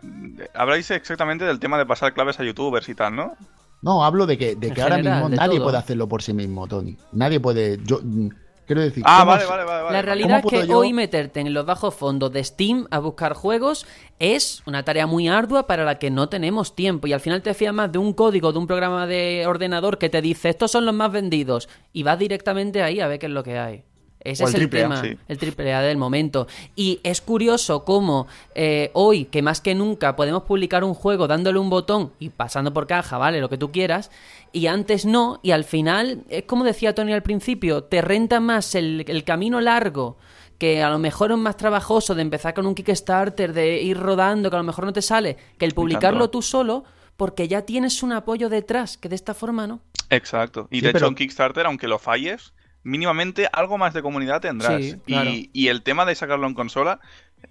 [0.54, 3.34] habláis exactamente del tema de pasar claves a youtubers y tal, ¿no?
[3.82, 5.66] No, hablo de que, de que ahora general, mismo nadie todo.
[5.66, 6.98] puede hacerlo por sí mismo, Tony.
[7.12, 7.78] Nadie puede.
[7.86, 8.30] Yo mm,
[8.66, 9.04] quiero decir.
[9.06, 9.94] Ah, ¿cómo vale, vale, vale, vale.
[9.94, 12.98] La realidad es ¿Cómo que yo- hoy meterte en los bajos fondos de Steam a
[12.98, 13.86] buscar juegos
[14.18, 17.54] es una tarea muy ardua para la que no tenemos tiempo y al final te
[17.54, 20.86] fías más de un código de un programa de ordenador que te dice estos son
[20.86, 23.84] los más vendidos y vas directamente ahí a ver qué es lo que hay.
[24.26, 25.18] Ese O es el el triple A, tema, sí.
[25.28, 26.48] el triple A del momento.
[26.76, 31.60] Y es curioso cómo eh, hoy, que más que nunca podemos publicar un juego dándole
[31.60, 34.10] un botón y pasando por caja, vale, lo que tú quieras,
[34.52, 38.74] y antes no, y al final, es como decía Tony al principio, te renta más
[38.76, 40.18] el, el camino largo
[40.58, 44.50] que a lo mejor es más trabajoso de empezar con un Kickstarter, de ir rodando,
[44.50, 46.86] que a lo mejor no te sale, que el publicarlo tú solo,
[47.18, 49.82] porque ya tienes un apoyo detrás, que de esta forma no.
[50.10, 50.68] Exacto.
[50.72, 52.54] Y Sí, de pero- hecho en Kickstarter, aunque lo falles,
[52.86, 54.82] mínimamente algo más de comunidad tendrás.
[54.82, 55.30] Sí, claro.
[55.30, 57.02] y, y el tema de sacarlo en consola,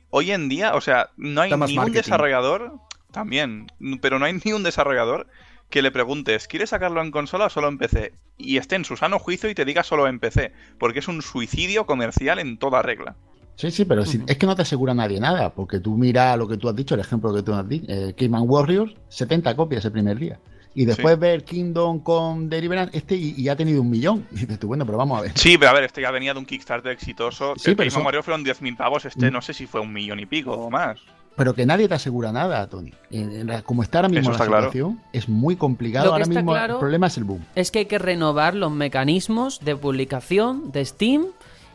[0.08, 2.72] hoy en día, o sea, no hay ni un desarrollador,
[3.10, 3.66] también,
[4.00, 5.26] pero no hay ni un desarrollador
[5.70, 8.12] que le preguntes, ¿quieres sacarlo en consola o solo en PC?
[8.38, 11.20] Y esté en su sano juicio y te diga solo en PC, porque es un
[11.20, 13.16] suicidio comercial en toda regla.
[13.56, 16.46] Sí, sí, pero si- es que no te asegura nadie nada, porque tú mira lo
[16.48, 19.84] que tú has dicho, el ejemplo que tú has dicho, eh, Keyman Warriors, 70 copias
[19.84, 20.38] el primer día.
[20.76, 24.26] Y después ver Kingdom con Deliverance, este y, y ha tenido un millón.
[24.32, 25.32] Y dices tú, bueno, pero vamos a ver.
[25.36, 27.54] Sí, pero a ver, este ya venía de un Kickstarter exitoso.
[27.56, 29.32] Sí, el pero mismo son- Mario fueron 10.000 pavos, este Mm.
[29.32, 30.98] no sé si fue un millón y pico o más.
[31.36, 32.92] Pero que nadie te asegura nada, Tony.
[33.10, 34.70] La- como está ahora mismo la está claro.
[34.70, 36.06] situación, es muy complicado.
[36.06, 37.44] Lo Ahora mismo claro- el problema es el boom.
[37.56, 41.26] Es que hay que renovar los mecanismos de publicación de Steam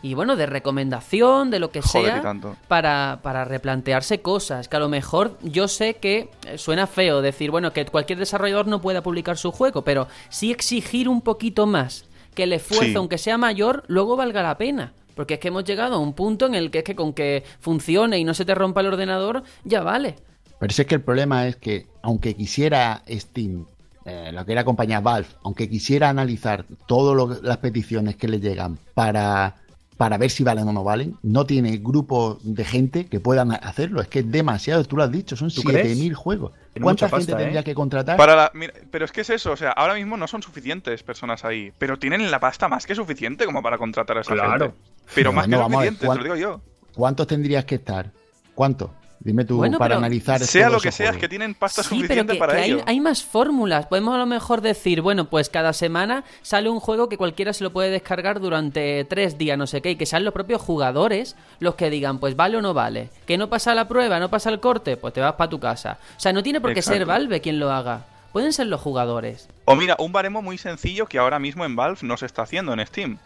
[0.02, 2.56] y bueno, de recomendación, de lo que Joder, sea, tanto.
[2.68, 4.68] para, para replantearse cosas.
[4.68, 8.68] Que a lo mejor yo sé que eh, suena feo decir, bueno, que cualquier desarrollador
[8.68, 12.96] no pueda publicar su juego, pero sí exigir un poquito más, que el esfuerzo, Sí.
[12.96, 14.94] aunque sea mayor, luego valga la pena.
[15.16, 17.44] Porque es que hemos llegado a un punto en el que es que con que
[17.60, 20.16] funcione y no se te rompa el ordenador, ya vale.
[20.60, 23.66] Pero si es que el problema es que, aunque quisiera Steam,
[24.06, 28.78] eh, lo que era compañía Valve, aunque quisiera analizar todas las peticiones que le llegan
[28.94, 29.56] para,
[30.00, 34.00] para ver si valen o no valen, no tiene grupo de gente que puedan hacerlo.
[34.00, 35.86] Es que es demasiado, tú lo has dicho, son ¿Tú crees?
[36.00, 36.54] 7.000 juegos.
[36.72, 37.64] Tiene ¿Cuánta mucha gente pasta, tendría ¿eh?
[37.66, 38.16] que contratar?
[38.16, 41.04] Para la- mira, pero es que es eso, o sea, ahora mismo no son suficientes
[41.04, 44.68] personas ahí, pero tienen la pasta más que suficiente como para contratar a esa Claro.
[44.68, 44.76] gente.
[45.14, 46.62] Pero No, más no, que suficiente, te ¿cuán- lo digo yo.
[46.96, 48.10] ¿Cuántos tendrías que estar?
[48.56, 48.92] ¿Cuántos?
[49.22, 51.84] Dime tú, Bueno, para pero analizar Sea todos lo que sea, es que tienen pasta
[51.84, 52.84] Sí, pero suficiente que, para que hay, ello.
[52.86, 53.86] hay más fórmulas.
[53.88, 57.66] Podemos a lo mejor decir, bueno, pues cada semana sale un juego que cualquiera se
[57.66, 61.36] lo puede descargar durante tres días, no sé qué, y que sean los propios jugadores
[61.60, 63.10] los que digan, pues vale o no vale.
[63.26, 65.98] Que no pasa la prueba, no pasa el corte, pues te vas para tu casa.
[66.16, 67.06] O sea, no tiene por qué ser.
[67.06, 68.06] Valve quien lo haga.
[68.32, 69.50] Pueden ser los jugadores.
[69.66, 72.72] O mira, un baremo muy sencillo que ahora mismo en Valve no se está haciendo
[72.74, 73.18] en Steam.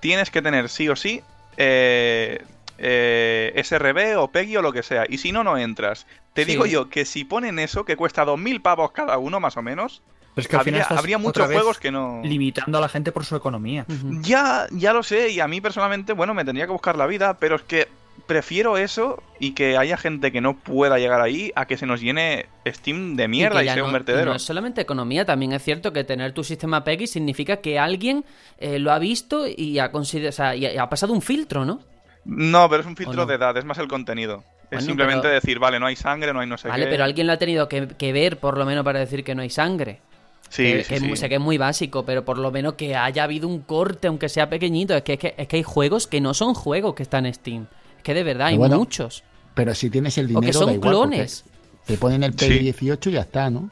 [0.00, 1.22] Tienes que tener sí o sí
[1.56, 2.42] eh,
[2.78, 5.04] eh, SRB o PEGI o lo que sea.
[5.08, 6.06] Y si no, no entras.
[6.34, 6.50] Te Sí.
[6.52, 10.02] digo yo que si ponen eso, que cuesta 2.000 pavos cada uno más o menos,
[10.34, 12.20] Pero es que al habría, final estás habría otra muchos vez juegos que no...
[12.24, 13.86] limitando a la gente por su economía.
[14.20, 17.38] Ya, ya lo sé, y a mí personalmente, bueno, me tendría que buscar la vida,
[17.38, 17.88] pero es que
[18.26, 22.00] prefiero eso y que haya gente que no pueda llegar ahí a que se nos
[22.00, 24.30] llene Steam de mierda y, sea no- un vertedero.
[24.30, 28.24] No es solamente economía, también es cierto que tener tu sistema PEGI significa que alguien
[28.58, 31.80] eh, lo ha visto y ha, o sea, y ha pasado un filtro, ¿no?
[32.26, 33.26] No, pero es un filtro no?
[33.26, 34.42] de edad, es más el contenido.
[34.68, 36.90] Bueno, es simplemente pero- decir, vale, no hay sangre, no hay no sé Vale, qué.
[36.90, 39.42] pero alguien lo ha tenido que, que ver por lo menos para decir que no
[39.42, 40.00] hay sangre.
[40.48, 43.24] Sí, que, sí, que sé que es muy básico, pero por lo menos que haya
[43.24, 44.94] habido un corte, aunque sea pequeñito.
[44.96, 47.34] Es que, es que, es que hay juegos que no son juegos que están en
[47.34, 47.66] Steam.
[47.96, 49.22] Es que de verdad hay bueno, muchos.
[49.54, 51.44] Pero si tienes el O dinero, que son da igual, porque clones.
[51.86, 52.46] Te ponen el Sí.
[52.48, 53.70] PEGI-18 y ya está, ¿no?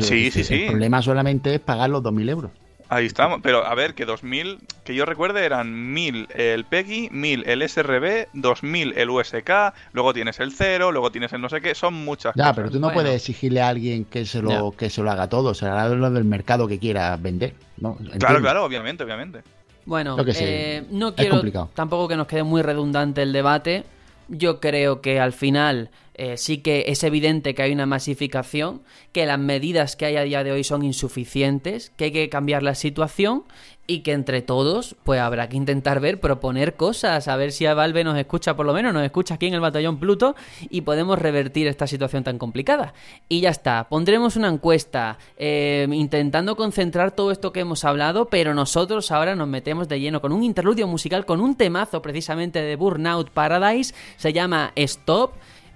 [0.00, 0.62] Sí, sí, sí.
[0.64, 2.50] El problema solamente es pagar los 2.000 euros.
[2.88, 3.40] Ahí estamos.
[3.42, 8.28] Pero a ver, que 2000, que yo recuerde, eran 1000 el PEGI, 1000 el SRB,
[8.32, 9.50] 2000 el USK,
[9.92, 12.56] luego tienes el 0, luego tienes el no sé qué, son muchas Ya, cosas.
[12.56, 13.02] pero tú no Bueno.
[13.02, 15.52] puedes exigirle a alguien que se lo, que se lo haga todo.
[15.54, 17.54] Será lo del mercado que quiera vender.
[17.78, 17.96] ¿no?
[18.18, 19.42] Claro, claro, obviamente, obviamente.
[19.84, 21.42] Bueno, eh, no quiero
[21.74, 23.84] tampoco que nos quede muy redundante el debate.
[24.28, 29.26] Yo creo que al final eh, sí que es evidente que hay una masificación, que
[29.26, 32.74] las medidas que hay a día de hoy son insuficientes, que hay que cambiar la
[32.74, 33.44] situación
[33.86, 37.74] y que entre todos pues habrá que intentar ver, proponer cosas, a ver si a
[37.74, 40.34] Valve nos escucha por lo menos, nos escucha aquí en el batallón Pluto
[40.70, 42.94] y podemos revertir esta situación tan complicada.
[43.28, 48.54] Y ya está, pondremos una encuesta eh, intentando concentrar todo esto que hemos hablado, pero
[48.54, 52.76] nosotros ahora nos metemos de lleno con un interludio musical, con un temazo precisamente de
[52.76, 55.32] Burnout Paradise, se llama Stop.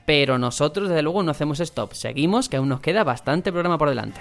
[0.06, 1.92] Pero nosotros, desde luego, no hacemos stop.
[1.92, 4.20] Seguimos, que aún nos queda bastante programa por delante.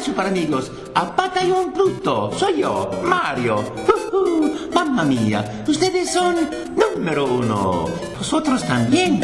[0.00, 3.58] super amigos, Apata y un Pluto, soy yo, Mario.
[3.58, 6.36] Ujú, Mamma mía, ustedes son
[6.76, 7.86] número uno.
[8.18, 9.20] Vosotros también.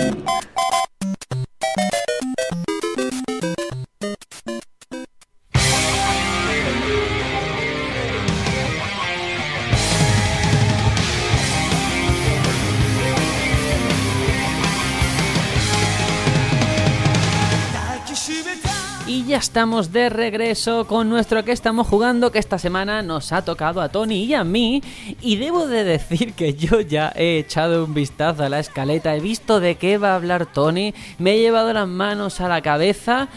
[19.37, 23.82] Ya estamos de regreso con nuestro que estamos jugando, que esta semana nos ha tocado
[23.82, 24.82] a Tony y a mí.
[25.20, 29.20] Y debo de decir que yo ya he echado un vistazo a la escaleta, he
[29.20, 33.28] visto de qué va a hablar Tony, me he llevado las manos a la cabeza.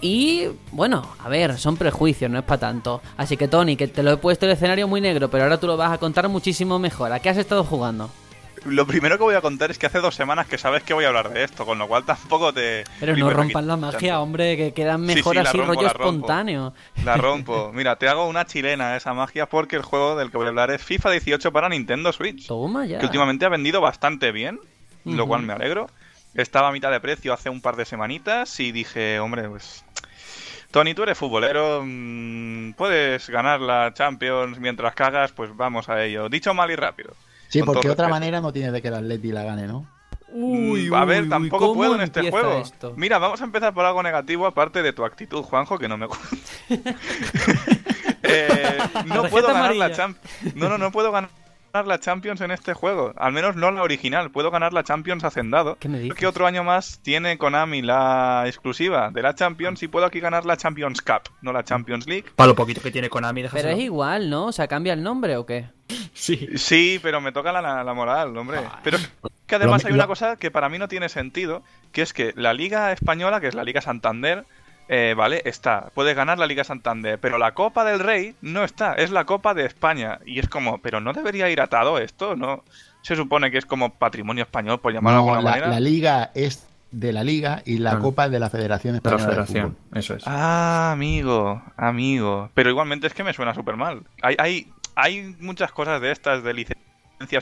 [0.00, 3.00] Y bueno, a ver, son prejuicios, no es para tanto.
[3.16, 5.68] Así que Tony, que te lo he puesto el escenario muy negro, pero ahora tú
[5.68, 7.12] lo vas a contar muchísimo mejor.
[7.12, 8.10] ¿A qué has estado jugando?
[8.64, 11.04] Lo primero que voy a contar es que hace dos semanas que sabes que voy
[11.04, 12.84] a hablar de esto, con lo cual tampoco te...
[13.00, 14.22] Pero no me rompan la magia, tanto.
[14.22, 16.74] hombre, que quedan mejor sí, así rompo, rollo la espontáneo.
[17.04, 17.72] La rompo.
[17.72, 20.70] Mira, te hago una chilena esa magia porque el juego del que voy a hablar
[20.70, 22.46] es FIFA 18 para Nintendo Switch.
[22.46, 22.98] Toma ya.
[22.98, 24.60] Que últimamente ha vendido bastante bien,
[25.04, 25.88] lo cual me alegro.
[26.34, 29.84] Estaba a mitad de precio hace un par de semanitas y dije, hombre, pues...
[30.70, 36.28] Tony, tú eres futbolero, mm, puedes ganar la Champions mientras cagas, pues vamos a ello.
[36.28, 37.14] Dicho mal y rápido.
[37.48, 39.86] Sí, porque otra manera no tiene de que el Atleti la gane, ¿no?
[40.30, 42.58] Uy, a ver, uy, tampoco ¿cómo puedo en este juego.
[42.58, 42.92] esto?
[42.96, 46.06] Mira, vamos a empezar por algo negativo, aparte de tu actitud, Juanjo, que no me
[46.06, 46.28] gusta.
[48.30, 49.92] Eh, no puedo ganar la.
[49.92, 50.54] Champions.
[50.54, 51.30] No, no, no puedo ganar
[51.86, 53.12] la Champions en este juego.
[53.16, 54.30] Al menos no la original.
[54.30, 55.76] Puedo ganar la Champions hacendado.
[55.78, 56.08] ¿Qué me dices?
[56.10, 60.44] Porque otro año más tiene Konami la exclusiva de la Champions y puedo aquí ganar
[60.46, 62.24] la Champions Cup, no la Champions League.
[62.34, 63.76] Para lo poquito que tiene Konami, Pero déjaselo.
[63.76, 64.46] es igual, ¿no?
[64.46, 65.66] O sea, ¿cambia el nombre o qué?
[66.12, 66.48] Sí.
[66.56, 68.60] Sí, pero me toca la, la moral, hombre.
[68.82, 69.10] Pero es
[69.46, 72.52] que además hay una cosa que para mí no tiene sentido, que es que la
[72.52, 74.44] Liga Española, que es la Liga Santander,
[74.88, 75.90] eh, vale, está.
[75.94, 78.94] Puedes ganar la Liga Santander, pero la Copa del Rey no está.
[78.94, 80.18] Es la Copa de España.
[80.26, 82.64] Y es como, pero no debería ir atado esto, ¿no?
[83.02, 85.68] Se supone que es como patrimonio español, por llamarlo de No, alguna la, manera.
[85.74, 88.04] la liga es de la liga y la Claro.
[88.04, 90.22] copa es de la Federación De la Española de federación, eso es.
[90.26, 92.50] Ah, amigo, amigo.
[92.54, 94.02] Pero igualmente es que me suena súper mal.
[94.22, 96.88] Hay, hay, hay muchas cosas de estas, de licencias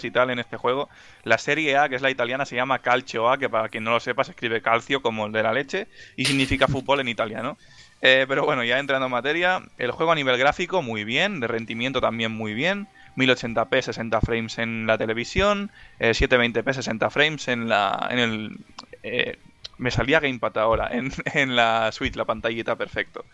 [0.02, 0.88] y tal en este juego.
[1.24, 3.90] La serie A, que es la italiana, se llama Calcio A, que para quien no
[3.90, 7.56] lo sepa se escribe calcio como el de la leche y significa fútbol en italiano.
[8.02, 11.46] Eh, pero bueno, ya entrando en materia, el juego a nivel gráfico muy bien, de
[11.46, 12.88] rendimiento también muy bien.
[13.16, 18.58] 1080p 60 frames en la televisión, eh, 720p 60 frames en la en el
[19.02, 19.38] eh,
[19.78, 23.24] me salía Gamepad ahora en, en la Switch, la pantallita perfecto.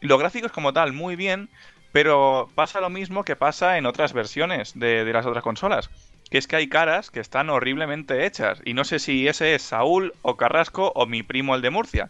[0.00, 1.48] Los gráficos como tal muy bien,
[1.94, 5.90] pero pasa lo mismo que pasa en otras versiones de, las otras consolas,
[6.28, 9.62] que es que hay caras que están horriblemente hechas y no sé si ese es
[9.62, 12.08] Saúl o Carrasco o mi primo el de Murcia.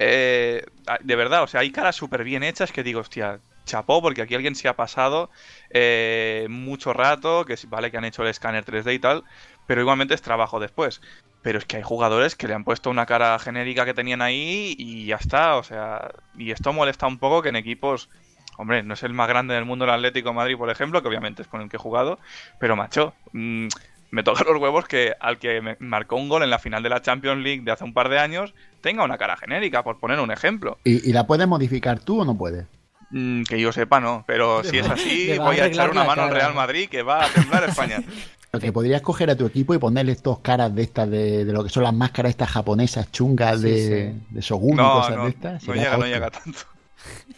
[0.00, 0.64] Eh,
[1.00, 4.34] de verdad, o sea, hay caras súper bien hechas que digo, hostia, chapó, porque aquí
[4.34, 5.28] alguien se ha pasado
[5.68, 9.24] eh, mucho rato, que vale que han hecho el escáner 3D y tal,
[9.66, 11.02] pero igualmente es trabajo después.
[11.42, 14.74] Pero es que hay jugadores que le han puesto una cara genérica que tenían ahí
[14.78, 18.08] y ya está, o sea, y esto molesta un poco que en equipos,
[18.56, 21.08] hombre, no es el más grande del mundo el Atlético de Madrid, por ejemplo, que
[21.08, 22.18] obviamente es con el que he jugado,
[22.58, 23.68] pero macho, mm,
[24.10, 26.88] me toca los huevos que al que me marcó un gol en la final de
[26.88, 30.20] la Champions League de hace un par de años tenga una cara genérica, por poner
[30.20, 30.78] un ejemplo.
[30.84, 32.66] ¿Y, y la puedes modificar tú o no puedes?
[33.10, 36.22] Mm, que yo sepa, no, pero si es así, a voy a echar una mano
[36.22, 36.30] al.
[36.30, 37.98] Real Madrid que va a temblar España.
[38.52, 41.52] Lo que podrías coger a tu equipo y ponerle estos caras de estas, de, de
[41.52, 44.26] lo que son las máscaras estas japonesas chungas Sí, de, sí.
[44.30, 45.68] de Shogun y No, cosas no, de estas.
[45.68, 46.60] no llega, no llega tanto.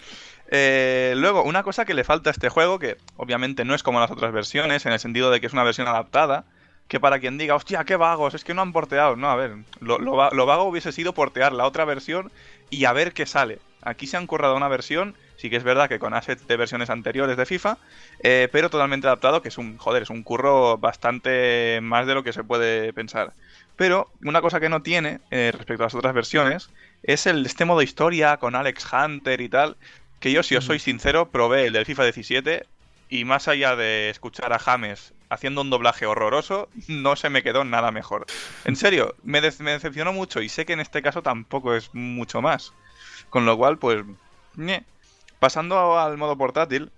[0.48, 4.00] Eh, luego, una cosa que le falta a este juego, que obviamente no es como
[4.00, 6.44] las otras versiones, en el sentido de que es una versión adaptada,
[6.88, 9.16] que para quien diga, hostia, qué vagos, es que no han porteado.
[9.16, 12.32] No, a ver, lo, lo lo vago hubiese sido portear la otra versión
[12.70, 13.58] y a ver qué sale.
[13.82, 16.90] Aquí se han currado una versión, sí que es verdad que con assets de versiones
[16.90, 17.78] anteriores de FIFA,
[18.22, 22.24] eh, pero totalmente adaptado, que es un, joder, es un curro bastante más de lo
[22.24, 23.34] que se puede pensar.
[23.76, 26.70] Pero una cosa que no tiene eh, respecto a las otras versiones
[27.04, 29.76] es el este modo historia con Alex Hunter y tal,
[30.20, 32.66] que yo, si os soy sincero, probé el del FIFA 17
[33.08, 37.64] y más allá de escuchar a James haciendo un doblaje horroroso, no se me quedó
[37.64, 38.26] nada mejor.
[38.64, 41.90] En serio, me, de- me decepcionó mucho y sé que en este caso tampoco es
[41.94, 42.72] mucho más.
[43.30, 44.04] Con lo cual, pues...
[45.38, 46.90] Pasando al modo portátil,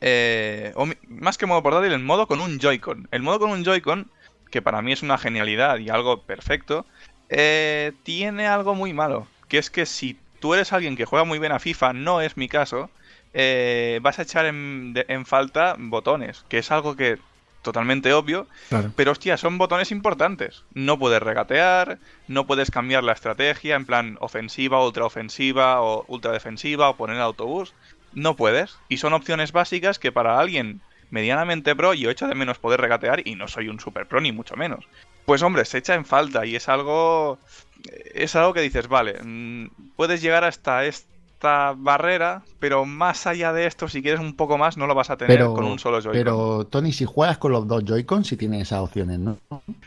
[0.00, 3.08] eh, o más que modo portátil, el modo con un Joy-Con.
[3.10, 4.10] El modo con un Joy-Con,
[4.50, 6.86] que para mí es una genialidad y algo perfecto,
[7.28, 9.26] eh, tiene algo muy malo.
[9.48, 12.36] Que es que si tú eres alguien que juega muy bien a FIFA, no es
[12.36, 12.90] mi caso,
[13.32, 17.18] eh, vas a echar en, de- en falta botones, que es algo que
[17.62, 18.92] totalmente obvio, Claro.
[18.96, 20.64] pero hostia, son botones importantes.
[20.74, 26.96] No puedes regatear, no puedes cambiar la estrategia en plan ofensiva, ultraofensiva o ultradefensiva o
[26.96, 27.74] poner autobús.
[28.12, 28.82] No puedes.
[28.88, 33.22] Y son opciones básicas que para alguien medianamente pro, yo echo de menos poder regatear
[33.26, 34.84] y no soy un super pro ni mucho menos.
[35.24, 37.38] Pues hombre, se echa en falta y es algo...
[38.14, 39.66] Es algo que dices, vale, mm,
[39.96, 44.76] puedes llegar hasta esta barrera, pero más allá de esto, si quieres un poco más,
[44.76, 46.12] no lo vas a tener Pero, con un solo Joy-Con.
[46.12, 49.36] pero Tony, si juegas con los dos Joy-Con, sí tienes esas opciones, ¿no?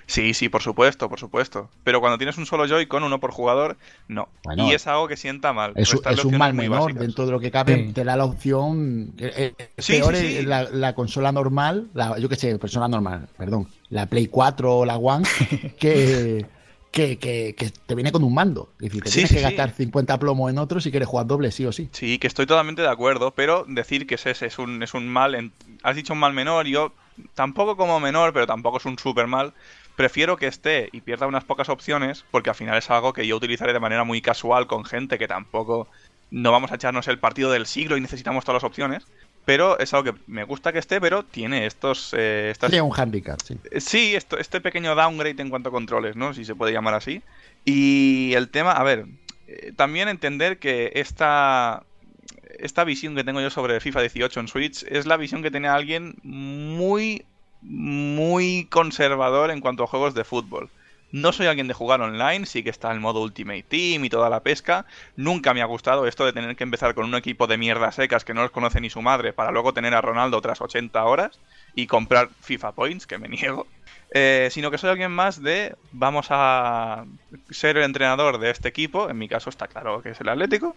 [0.07, 1.69] Sí, sí, por supuesto, por supuesto.
[1.85, 3.77] Pero cuando tienes un solo Joy-Con, uno por jugador,
[4.09, 4.27] no.
[4.43, 5.71] Bueno, y es algo que sienta mal.
[5.75, 7.01] Es, un- es mal muy menor básicas.
[7.01, 7.85] dentro de lo que cabe.
[7.87, 7.93] Sí.
[7.93, 9.13] Te da la opción.
[9.17, 10.45] eh, eh, Sí, peor sí, es sí.
[10.45, 14.85] La, la consola normal, la, yo qué sé, persona normal, perdón, la Play 4 o
[14.85, 15.27] la One,
[15.79, 16.49] que,
[16.91, 18.75] que, que, que te viene con un mando.
[18.79, 19.41] Es decir, te Sí, tienes sí, que sí.
[19.41, 21.91] gastar 50 plomos en otro si quieres jugar doble, sí o sí.
[21.91, 25.07] Sí, que estoy totalmente de acuerdo, pero decir que es ese es un, es un
[25.07, 25.33] mal.
[25.35, 26.93] en- Has dicho un mal menor, yo
[27.33, 29.53] tampoco como menor, pero tampoco es un super mal.
[29.95, 33.37] Prefiero que esté y pierda unas pocas opciones, porque al final es algo que yo
[33.37, 35.89] utilizaré de manera muy casual con gente que tampoco
[36.29, 39.07] no vamos a echarnos el partido del siglo y necesitamos todas las opciones.
[39.45, 42.91] Pero es algo que me gusta que esté, pero tiene estos, eh, estas Sería un
[42.97, 43.57] handicap, sí.
[43.71, 46.33] Eh, Sí, esto, este pequeño downgrade en cuanto a controles, ¿no?
[46.33, 47.21] Si se puede llamar así.
[47.63, 49.05] Y el tema, a ver,
[49.47, 51.83] eh, también entender que esta,
[52.57, 55.75] esta visión que tengo yo sobre FIFA 18 en Switch es la visión que tenía
[55.75, 57.23] alguien muy,
[57.61, 60.69] muy conservador en cuanto a juegos de fútbol.
[61.15, 64.29] No soy alguien de jugar online, sí que está el modo Ultimate Team y toda
[64.29, 64.85] la pesca.
[65.15, 68.25] Nunca me ha gustado esto de tener que empezar con un equipo de mierda secas
[68.25, 71.39] que no los conoce ni su madre para luego tener a Ronaldo tras 80 horas
[71.73, 73.65] y comprar FIFA Points, que me niego.
[74.13, 77.05] Eh, sino que soy alguien más de vamos a
[77.49, 80.75] ser el entrenador de este equipo, en mi caso está claro que es el Atlético,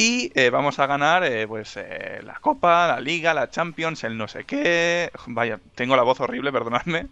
[0.00, 4.16] y eh, vamos a ganar eh, pues eh, la Copa, la Liga, la Champions, el
[4.16, 5.10] no sé qué.
[5.26, 7.08] Vaya, tengo la voz horrible, perdonadme.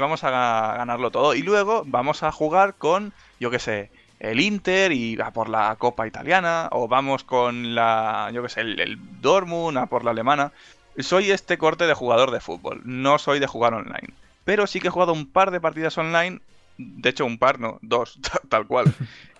[0.00, 1.34] Vamos a ga- ganarlo todo.
[1.34, 5.74] Y luego vamos a jugar con, yo qué sé, el Inter y a por la
[5.76, 6.68] Copa Italiana.
[6.72, 10.52] O vamos con la, yo qué sé, el, el Dortmund a por la alemana.
[10.98, 14.14] Soy este corte de jugador de fútbol, no soy de jugar online.
[14.44, 16.40] Pero sí que he jugado un par de partidas online.
[16.76, 18.94] De hecho, un par, no, dos, tal cual.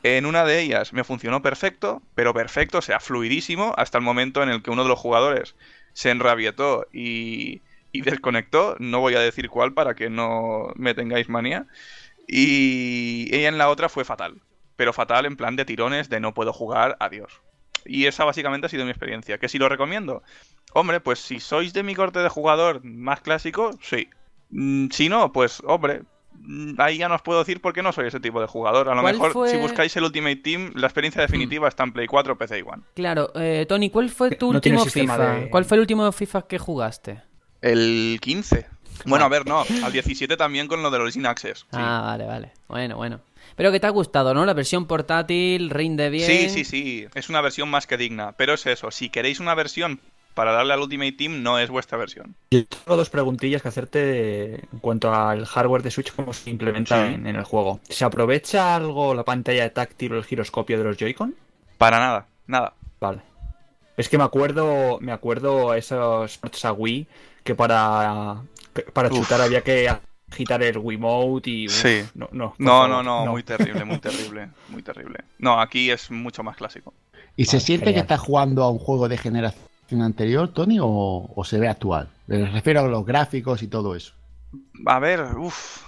[0.04, 4.42] En una de ellas me funcionó perfecto, pero perfecto, o sea, fluidísimo, hasta el momento
[4.42, 5.56] en el que uno de los jugadores
[5.94, 7.62] se enrabietó y,
[7.92, 8.76] y desconectó.
[8.80, 11.66] No voy a decir cuál para que no me tengáis manía.
[12.28, 14.42] Y ella en la otra fue fatal.
[14.76, 17.42] Pero fatal en plan de tirones de no puedo jugar, adiós.
[17.84, 19.38] Y esa básicamente ha sido mi experiencia.
[19.38, 20.22] ¿Que si lo recomiendo?
[20.72, 24.08] Hombre, pues si sois de mi corte de jugador más clásico, sí.
[24.50, 26.02] Mm, Si no, pues hombre,
[26.78, 28.88] ahí ya no os puedo decir por qué no soy ese tipo de jugador.
[28.88, 31.92] A lo ¿Cuál mejor fue- si buscáis el Ultimate Team, la experiencia definitiva está en
[31.92, 32.82] Play 4, PC y One.
[32.94, 35.18] Claro, eh, Tony, ¿cuál fue tu No último FIFA?
[35.18, 37.22] de- ¿Cuál fue el último FIFA que jugaste?
[37.62, 38.66] El 15.
[39.06, 41.58] Bueno, a ver, no, al 17 también con lo de los In-Access.
[41.60, 41.66] Sí.
[41.72, 42.52] Ah, vale, vale.
[42.68, 43.20] Bueno, bueno.
[43.56, 44.44] Pero que te ha gustado, ¿no?
[44.46, 46.26] La versión portátil, rinde bien.
[46.26, 48.32] Sí, sí, sí, es una versión más que digna.
[48.32, 50.00] Pero es eso, si queréis una versión
[50.34, 52.34] para darle al Ultimate Team, no es vuestra versión.
[52.50, 57.06] Yo tengo dos preguntillas que hacerte en cuanto al hardware de Switch, cómo se implementa
[57.08, 57.14] Sí.
[57.14, 57.80] en, en el juego.
[57.88, 61.34] ¿Se aprovecha algo la pantalla táctil o el giroscopio de los Joy-Con?
[61.78, 62.74] Para nada, nada.
[63.00, 63.20] Vale.
[63.96, 67.06] Es que me acuerdo, me acuerdo a esos ports a Wii
[67.44, 68.42] que para,
[68.74, 69.14] que para Uf.
[69.20, 69.88] chutar había que
[70.32, 71.66] agitar el Wiimote y...
[71.68, 72.02] uf, Sí.
[72.14, 75.18] No, no, No, no, no, muy terrible, muy terrible, muy terrible.
[75.38, 76.92] No, aquí es mucho más clásico.
[77.36, 77.94] ¿Y se siente genial.
[78.06, 82.08] que estás jugando a un juego de generación anterior, Tony, o, se ve actual?
[82.26, 84.14] Me refiero a los gráficos y todo eso.
[84.86, 85.82] A ver, uff.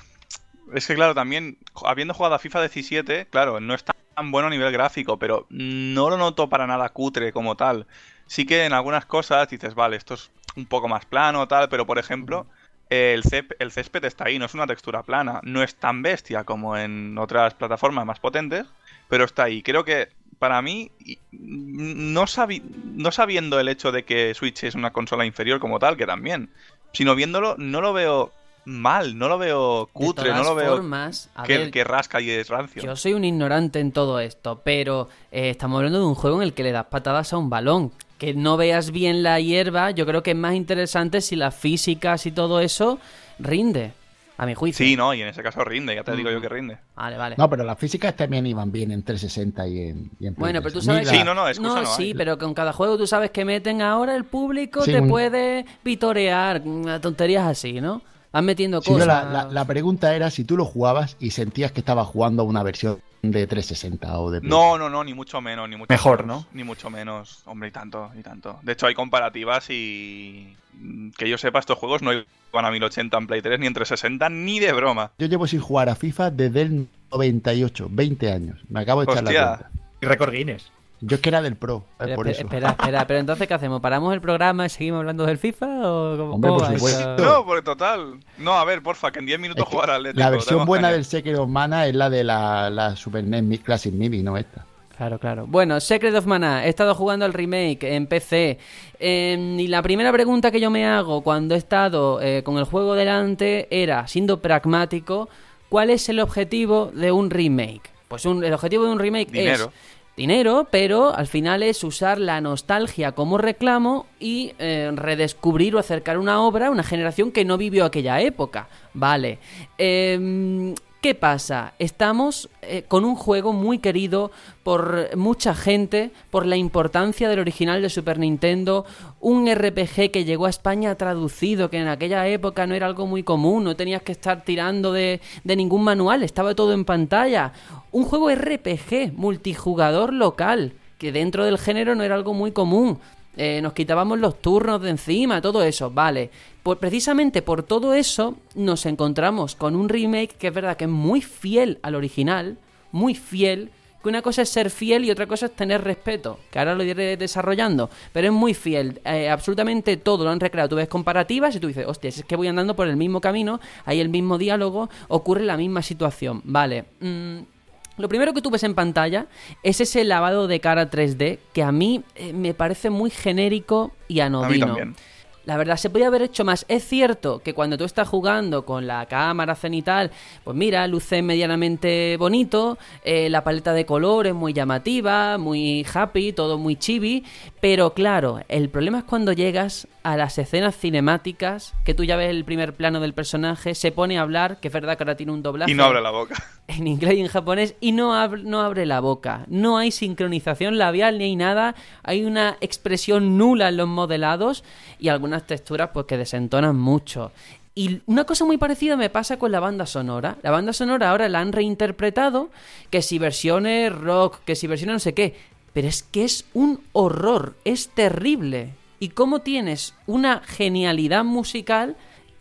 [0.75, 4.51] Es que claro, también, habiendo jugado a FIFA 17, claro, no es tan bueno a
[4.51, 7.87] nivel gráfico, pero no lo noto para nada cutre como tal.
[8.27, 11.87] Sí que en algunas cosas dices, vale, esto es un poco más plano, tal, pero
[11.87, 12.47] por ejemplo,
[12.89, 15.41] el césped está ahí, no es una textura plana.
[15.43, 18.67] No es tan bestia como en otras plataformas más potentes,
[19.09, 19.63] pero está ahí.
[19.63, 20.91] Creo que para mí,
[21.33, 22.63] no, sabi-
[22.95, 26.51] no sabiendo el hecho de que Switch es una consola inferior como tal, que también,
[26.93, 28.33] sino viéndolo, no lo veo
[28.65, 32.31] mal, no lo veo cutre, no lo veo formas, a que, ver, que rasca y
[32.31, 32.83] es rancio.
[32.83, 36.43] Yo soy un ignorante en todo esto, pero eh, estamos hablando de un juego en
[36.43, 37.93] el que le das patadas a un balón.
[38.19, 42.25] Que no veas bien la hierba, yo creo que es más interesante si las físicas
[42.25, 42.99] y todo eso
[43.39, 43.93] rinde,
[44.39, 44.85] a mi juicio.
[44.85, 46.33] Sí, no, y en ese caso rinde, ya te digo Mm.
[46.35, 46.79] yo que rinde.
[46.95, 47.35] Vale, vale.
[47.39, 50.75] No, pero las físicas también iban bien en 360 y en, y en Bueno, pero
[50.75, 52.15] tú sabes Sí, no, no, excusa no sí, hay.
[52.15, 55.65] pero con cada juego tú sabes que meten ahora el público, Sí, te un- puede
[55.85, 58.03] vitorear, mm, tonterías así, ¿no?
[58.33, 59.07] Van metiendo Sí, cosas.
[59.07, 62.45] la, la- la pregunta era si tú lo jugabas y sentías que estabas jugando a
[62.45, 62.99] una versión
[63.31, 66.49] de 360 o de No, no, no, ni mucho menos, ni mucho Mejor, menos, ¿no?
[66.53, 68.59] Ni mucho menos, hombre, y tanto, y tanto.
[68.63, 73.17] De hecho, hay comparativas y mm, que yo sepa, estos juegos no iban a 1080
[73.17, 75.13] en Play 3 ni en 360 ni de broma.
[75.19, 78.59] Yo llevo sin jugar a FIFA desde el 98, 20 años.
[78.69, 79.71] Me acabo de echar la cuenta.
[80.01, 80.71] Y récord Guinness.
[81.01, 82.55] Yo es que era del Pro, es Espera, por espera, eso.
[82.57, 83.81] espera, espera, pero entonces ¿qué hacemos?
[83.83, 87.11] ¿Paramos el programa y seguimos hablando del FIFA o cómo, Hombre, cómo por supuesto.
[87.11, 87.25] esto?
[87.25, 88.15] No, porque total.
[88.39, 90.21] No, a ver, porfa, que en 10 minutos Es que jugar al Atlético.
[90.21, 90.95] la versión buena caña.
[90.97, 94.65] del Secret of Mana es la de la, la Super NES Classic Mini, no esta.
[94.97, 95.47] Claro, claro.
[95.47, 98.59] Bueno, Secret of Mana, he estado jugando al remake en PC.
[98.99, 102.65] eh, y la primera pregunta que yo me hago cuando he estado eh, con el
[102.65, 105.29] juego delante era, siendo pragmático,
[105.69, 107.91] ¿cuál es el objetivo de un remake?
[108.09, 109.65] Pues un- el objetivo de un remake Dinero.
[109.67, 109.71] es
[110.17, 116.19] dinero, pero al final es usar la nostalgia como reclamo y eh, redescubrir o acercar
[116.19, 118.69] una obra a una generación que no vivió aquella época.
[118.95, 119.39] Vale.
[119.77, 121.75] Em, ¿Qué pasa?
[121.79, 124.31] Estamos eh, con un juego muy querido
[124.63, 128.87] por mucha gente, por la importancia del original de Super Nintendo,
[129.21, 133.23] un RPG que llegó a España traducido, que en aquella época no era algo muy
[133.23, 137.53] común, no tenías que estar tirando de, de ningún manual, estaba todo en pantalla.
[137.93, 142.99] Un juego RPG, multijugador local, que dentro del género no era algo muy común.
[143.37, 146.31] Eh, nos quitábamos los turnos de encima, todo eso, vale.
[146.63, 150.91] Pues precisamente por todo eso nos encontramos con un remake que es verdad que es
[150.91, 152.57] muy fiel al original,
[152.93, 153.71] muy fiel,
[154.03, 156.83] que una cosa es ser fiel y otra cosa es tener respeto, que ahora lo
[156.83, 161.55] iré desarrollando, pero es muy fiel, eh, absolutamente todo lo han recreado, tú ves comparativas
[161.57, 164.09] y tú dices, hostia, si es que voy andando por el mismo camino, hay el
[164.09, 166.85] mismo diálogo, ocurre la misma situación, vale.
[167.01, 167.56] mm,
[167.99, 169.27] lo primero que tú ves en pantalla
[169.63, 174.21] es ese lavado de cara 3D que a mí eh, me parece muy genérico y
[174.21, 174.67] A mí anodino.
[174.67, 174.97] también.
[175.45, 176.67] La verdad, se podía haber hecho más.
[176.69, 180.11] Es cierto que cuando tú estás jugando con la cámara cenital,
[180.43, 186.33] pues mira, luce medianamente bonito, eh, la paleta de color es muy llamativa, muy happy,
[186.33, 187.25] todo muy chibi,
[187.61, 192.31] pero claro, el problema es cuando llegas a las escenas cinemáticas, que tú ya ves
[192.31, 195.31] el primer plano del personaje, se pone a hablar, que es verdad que ahora tiene
[195.31, 196.35] un doblaje Y no abre la boca.
[196.69, 199.45] En inglés y en japonés y no, ab- no abre la boca.
[199.49, 201.75] No hay sincronización labial ni hay nada.
[202.03, 204.65] Hay una expresión nula en los modelados
[204.99, 207.33] y algunas texturas pues que desentonan mucho.
[207.75, 210.39] Y una cosa muy parecida me pasa con la banda sonora.
[210.43, 212.51] La banda sonora ahora la han reinterpretado,
[212.91, 215.35] que si versiones rock, que si versiones no sé qué.
[215.75, 218.71] Pero es que es un horror, es terrible.
[218.99, 221.97] Y cómo tienes una genialidad musical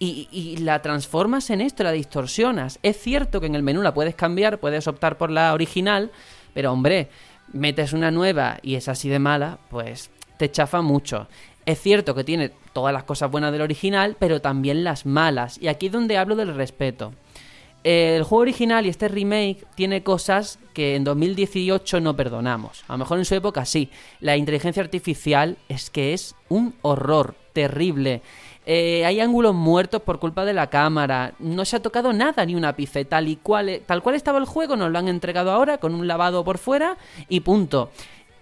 [0.06, 2.80] y, y la transformas en esto, la distorsionas.
[2.84, 6.12] Es cierto que en el menú la puedes cambiar, puedes optar por la original,
[6.54, 7.10] pero hombre,
[7.52, 11.28] metes una nueva y es así de mala, pues te chafa mucho.
[11.66, 15.58] Es cierto que tiene todas las cosas buenas del original, pero también las malas.
[15.60, 17.14] Y aquí es donde hablo del respeto.
[17.84, 22.84] El juego original y este remake tiene cosas que en 2018 no perdonamos.
[22.88, 23.92] A lo mejor en su época sí.
[24.20, 28.22] La inteligencia artificial es que es un horror terrible.
[28.66, 31.34] Eh, hay ángulos muertos por culpa de la cámara.
[31.40, 33.06] No se ha tocado nada, ni un ápice.
[33.06, 36.08] Tal, y cual, tal cual estaba el juego, nos lo han entregado ahora con un
[36.08, 36.98] lavado por fuera
[37.30, 37.92] y punto.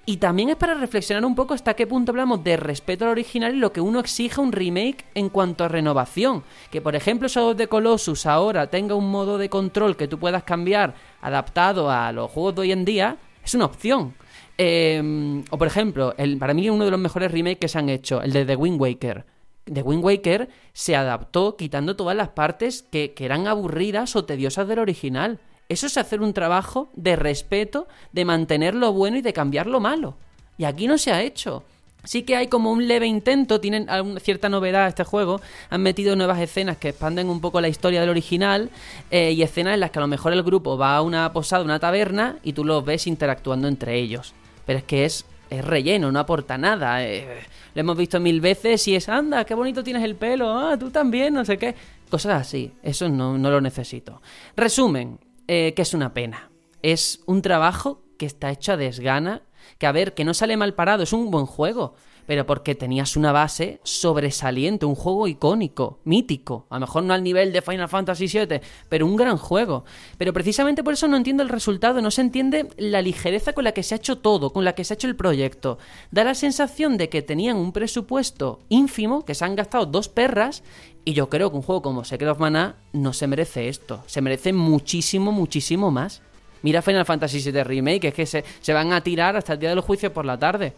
[0.06, 3.56] Y también es para reflexionar un poco hasta qué punto hablamos de respeto al original
[3.56, 6.44] y lo que uno exige un remake en cuanto a renovación.
[6.72, 10.20] Que por ejemplo Shadow of the Colossus ahora tenga un modo de control que tú
[10.20, 14.14] puedas cambiar adaptado a los juegos de hoy en día, es una opción.
[14.58, 18.22] Eh, o por ejemplo, para mí uno de los mejores remakes que se han hecho,
[18.22, 19.33] el de The Wind Waker.
[19.72, 24.68] The Wind Waker se adaptó quitando todas las partes que, que eran aburridas o tediosas
[24.68, 25.40] del original.
[25.70, 29.80] Eso es hacer un trabajo de respeto, de mantener lo bueno y de cambiar lo
[29.80, 30.16] malo.
[30.58, 31.64] Y aquí no se ha hecho.
[32.06, 33.88] Sí que hay como un leve intento, tienen
[34.20, 38.10] cierta novedad este juego, han metido nuevas escenas que expanden un poco la historia del
[38.10, 38.70] original
[39.10, 41.64] eh, y escenas en las que a lo mejor el grupo va a una posada,
[41.64, 44.34] una taberna y tú los ves interactuando entre ellos.
[44.66, 47.06] Pero es que es, es relleno, no aporta nada.
[47.06, 47.26] eh,
[47.74, 50.92] lo hemos visto mil veces y es, anda, qué bonito tienes el pelo, ah, tú
[50.92, 51.76] también, no sé qué.
[52.10, 54.22] Cosas así, eso no, no lo necesito.
[54.56, 56.50] Resumen, eh, que es una pena.
[56.82, 59.42] Es un trabajo que está hecho a desgana,
[59.78, 61.96] que a ver, que no sale mal parado, es un buen juego,
[62.26, 67.24] pero porque tenías una base sobresaliente, un juego icónico, mítico, a lo mejor no al
[67.24, 69.86] nivel de Final Fantasy VII, pero un gran juego.
[70.18, 73.72] Pero precisamente por eso no entiendo el resultado, no se entiende la ligereza con la
[73.72, 75.78] que se ha hecho todo, con la que se ha hecho el proyecto.
[76.12, 80.64] Da la sensación de que tenían un presupuesto ínfimo, que se han gastado dos perras,
[81.06, 84.22] y yo creo que un juego como Secret of Mana no se merece esto, se
[84.22, 86.22] merece muchísimo, muchísimo más.
[86.62, 89.70] Mira Final Fantasy VII Remake, es que se, se van a tirar hasta el día
[89.70, 90.74] del juicio por la tarde.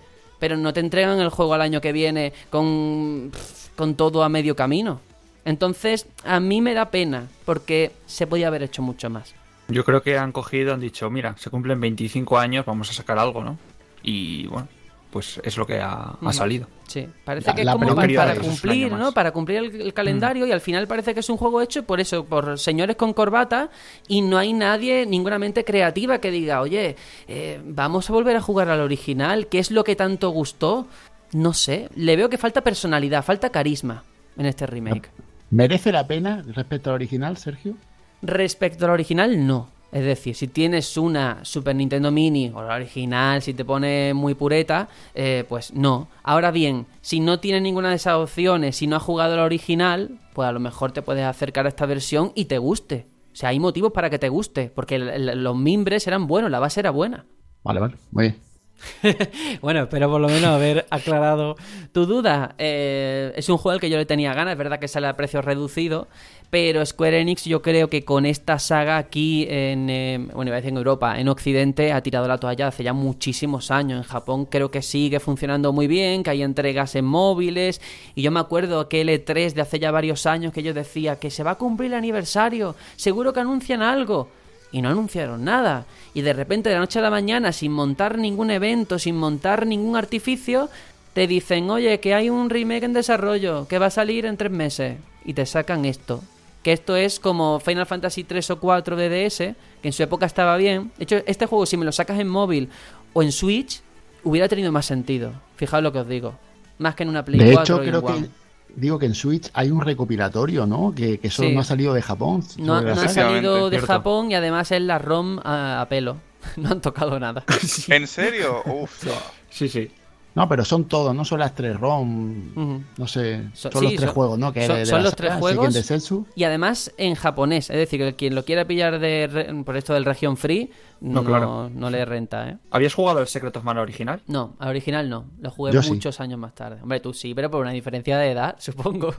[0.45, 3.31] Pero no te entregan el juego al año que viene con,
[3.75, 5.01] con todo a medio camino.
[5.43, 9.33] Entonces, a mí me da pena, porque se podía haber hecho mucho más.
[9.69, 13.17] Yo creo que han cogido, han dicho, mira, se cumplen 25 años, vamos a sacar
[13.17, 13.57] algo, ¿no?
[14.03, 14.67] Y bueno,
[15.15, 16.67] pues es lo que ha, ha salido.
[16.89, 19.13] Sí, parece La- que es como para, cumplir, ¿no?
[19.13, 22.01] Para cumplir el, el calendario y al final parece que es un juego hecho por
[22.01, 23.69] eso, por señores con corbata
[24.09, 26.97] y no hay nadie, ninguna mente creativa que diga, oye,
[27.29, 30.85] eh, vamos a volver a jugar al original, ¿qué es lo que tanto gustó?
[31.31, 34.03] No sé, le veo que falta personalidad, falta carisma
[34.35, 35.11] en este remake.
[35.49, 37.75] ¿Merece la pena respecto al original, Sergio?
[38.21, 39.69] Respecto al original, no.
[39.95, 44.33] Es decir, si tienes una Super Nintendo Mini o la original, si te pone muy
[44.33, 46.09] pureta, eh, pues no.
[46.21, 50.19] Ahora bien, si no tienes ninguna de esas opciones, si no has jugado la original,
[50.33, 53.07] pues a lo mejor te puedes acercar a esta versión y te guste.
[53.31, 56.81] O sea, hay motivos para que te guste, porque los mimbres eran buenos, la base
[56.81, 57.25] era buena.
[57.63, 58.54] Vale, vale, muy bien.
[59.61, 61.55] Bueno, espero por lo menos haber aclarado
[61.91, 62.55] tu duda.
[62.57, 65.15] Eh, es un juego al que yo le tenía ganas, es verdad que sale a
[65.15, 66.07] precio reducido,
[66.49, 70.61] pero Square Enix yo creo que con esta saga aquí en, eh, bueno, iba a
[70.61, 73.97] decir en Europa, en Occidente, ha tirado la toalla hace ya muchísimos años.
[73.97, 77.81] En Japón creo que sigue funcionando muy bien, que hay entregas en móviles,
[78.13, 81.31] y yo me acuerdo aquel E3 de hace ya varios años que yo decía que
[81.31, 84.29] se va a cumplir el aniversario, seguro que anuncian algo
[84.71, 85.85] y no anunciaron nada.
[86.13, 89.65] Y de repente, de la noche a la mañana, sin montar ningún evento, sin montar
[89.65, 90.69] ningún artificio,
[91.13, 94.51] te dicen, oye, que hay un remake en desarrollo, que va a salir en tres
[94.51, 94.97] meses.
[95.23, 96.21] Y te sacan esto.
[96.61, 100.25] Que esto es como Final Fantasy 3 o 4 de DS, que en su época
[100.25, 100.91] estaba bien.
[100.97, 102.69] De hecho, este juego, si me lo sacas en móvil
[103.13, 103.81] o en Switch,
[104.23, 105.31] hubiera tenido más sentido.
[105.55, 106.35] Fijaos lo que os digo.
[106.79, 108.29] Más que en una Play De 4 hecho, creo que
[108.75, 110.93] digo que en Switch hay un recopilatorio, ¿no?
[110.95, 111.55] Que, que solo Sí.
[111.55, 112.43] no ha salido de Japón.
[112.57, 113.87] No, ha salido de cierto.
[113.87, 116.17] Japón y además es la ROM a, a pelo.
[116.57, 117.43] No han tocado nada.
[117.87, 118.61] ¿En serio?
[118.65, 119.07] Uf.
[119.49, 119.89] Sí, sí.
[120.35, 122.83] No, pero son todos, no son las tres ROM.
[122.97, 124.51] No sé, So- son sí, los tres son- juegos, ¿no?
[124.51, 126.25] Que son- de- son la los tres juegos.
[126.35, 129.93] Y además en japonés, es decir, que quien lo quiera pillar de re- por esto
[129.93, 131.69] del región free, no, No, claro.
[131.73, 132.57] no le renta, ¿eh?
[132.69, 134.21] ¿Habías jugado el Secret of Mana original?
[134.27, 135.25] No, al original no.
[135.39, 135.89] Lo jugué Yo sí.
[135.91, 136.81] muchos años más tarde.
[136.81, 139.13] Hombre, tú sí, pero por una diferencia de edad, supongo.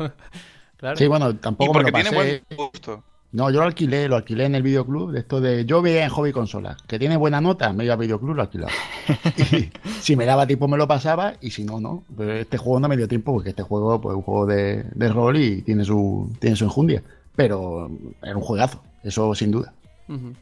[0.77, 0.97] claro.
[0.97, 3.03] Sí, bueno, Y tampoco me porque lo tiene buen gusto.
[3.33, 6.11] No, yo lo alquilé, lo alquilé en el videoclub, de esto de yo veía en
[6.11, 8.73] hobby consola, que tiene buena nota, me iba al videoclub, lo alquilaba.
[9.53, 9.71] Y
[10.01, 12.05] si me daba tiempo me lo pasaba y si no, no.
[12.17, 14.85] Pero este juego no me dio tiempo porque este juego pues, es un juego de,
[14.95, 17.03] de rol y tiene su, tiene su enjundia.
[17.35, 17.91] Pero
[18.23, 19.73] era un juegazo, eso sin duda.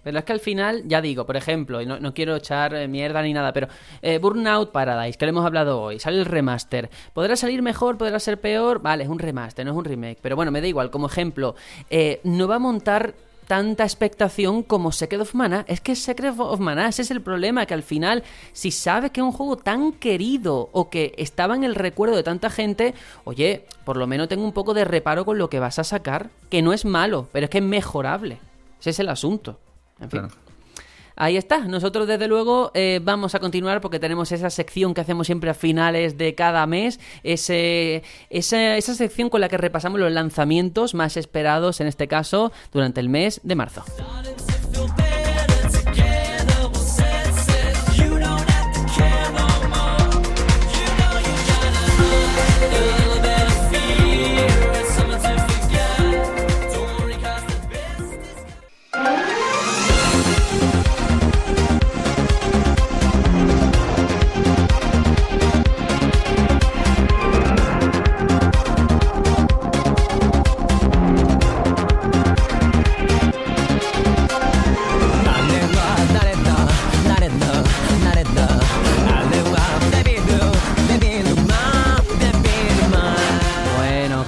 [0.03, 2.87] Pero es que al final, ya digo, por ejemplo, y no, no quiero echar eh,
[2.87, 3.69] mierda ni nada, pero
[4.03, 6.91] eh, Burnout Paradise, que lo hemos hablado hoy, sale el remaster.
[7.13, 7.97] ¿Podrá salir mejor?
[7.97, 8.83] ¿Podrá ser peor?
[8.83, 10.19] Vale, es un remaster, no es un remake.
[10.21, 11.55] Pero bueno, me da igual, como ejemplo,
[11.89, 13.15] eh, no va a montar
[13.47, 15.65] tanta expectación como Secret of Mana.
[15.69, 18.23] Es que Secret of Mana, ese es el problema, que al final,
[18.53, 22.23] si sabes que es un juego tan querido o que estaba en el recuerdo de
[22.23, 25.79] tanta gente, oye, por lo menos tengo un poco de reparo con lo que vas
[25.79, 28.39] a sacar, que no es malo, pero es que es mejorable.
[28.85, 29.59] Ese es el asunto.
[29.99, 30.21] En fin.
[30.21, 30.35] Claro.
[31.17, 31.61] Ahí está.
[31.61, 35.55] Nosotros, desde luego, eh, vamos a continuar porque tenemos esa sección que hacemos siempre a
[35.55, 37.01] finales de cada mes.
[37.23, 42.53] Ese, esa, esa sección con la que repasamos los lanzamientos más esperados, en este caso,
[42.73, 43.85] durante el mes de marzo.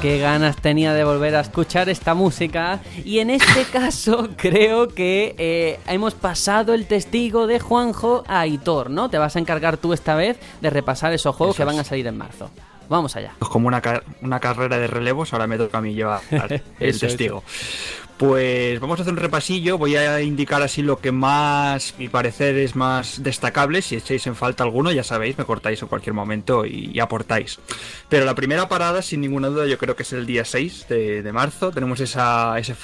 [0.06, 2.78] Qué ganas tenía de volver a escuchar esta música.
[3.04, 8.88] Y en este caso, creo que eh, hemos pasado el testigo de Juanjo a Aitor,
[8.88, 9.10] ¿no?
[9.10, 11.82] Te vas a encargar tú esta vez de repasar esos juegos Eso que van a
[11.82, 12.52] salir en marzo.
[12.88, 13.34] Vamos allá.
[13.38, 13.82] Pues como una,
[14.22, 17.42] una carrera de relevos, ahora me toca a mí llevar el Eso, testigo.
[18.16, 22.56] Pues vamos a hacer un repasillo, voy a indicar así lo que más, mi parecer,
[22.56, 23.82] es más destacable.
[23.82, 27.58] Si echáis en falta alguno, ya sabéis, me cortáis en cualquier momento y, y aportáis.
[28.08, 31.22] Pero la primera parada, sin ninguna duda, yo creo que es el día 6 de,
[31.22, 31.72] de marzo.
[31.72, 32.74] Tenemos esa, ese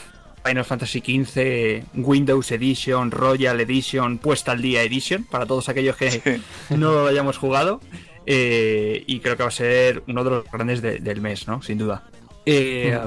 [0.44, 6.40] Final Fantasy XV Windows Edition, Royal Edition, puesta al día Edition, para todos aquellos que
[6.70, 7.80] no lo hayamos jugado.
[8.26, 11.62] Eh, y creo que va a ser uno de los grandes de- del mes, ¿no?
[11.62, 12.04] Sin duda.
[12.46, 12.98] Eh,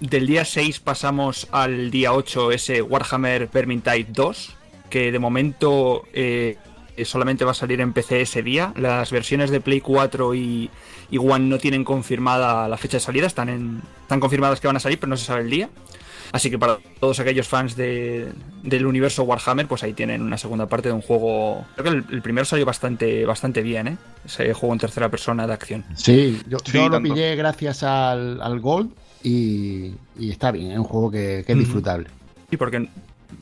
[0.00, 4.54] Del día 6 pasamos al día 8, ese Warhammer Vermintide 2,
[4.90, 6.56] que de momento eh,
[7.04, 8.72] solamente va a salir en PC ese día.
[8.76, 10.68] Las versiones de Play 4 y,
[11.10, 14.76] y One no tienen confirmada la fecha de salida, están, en, están confirmadas que van
[14.76, 15.70] a salir, pero no se sabe el día.
[16.34, 18.32] Así que para todos aquellos fans de-
[18.64, 21.64] del universo Warhammer, pues ahí tienen una segunda parte de un juego.
[21.76, 23.96] Creo que el, el primero salió bastante, bastante bien, ¿eh?
[24.26, 25.84] Ese juego en tercera persona de acción.
[25.94, 28.90] Sí, yo, Sí, yo lo pillé gracias al, al Gold
[29.22, 31.64] y, y está bien, es un juego que, que es Ujú.
[31.64, 32.08] disfrutable.
[32.50, 32.88] Sí, porque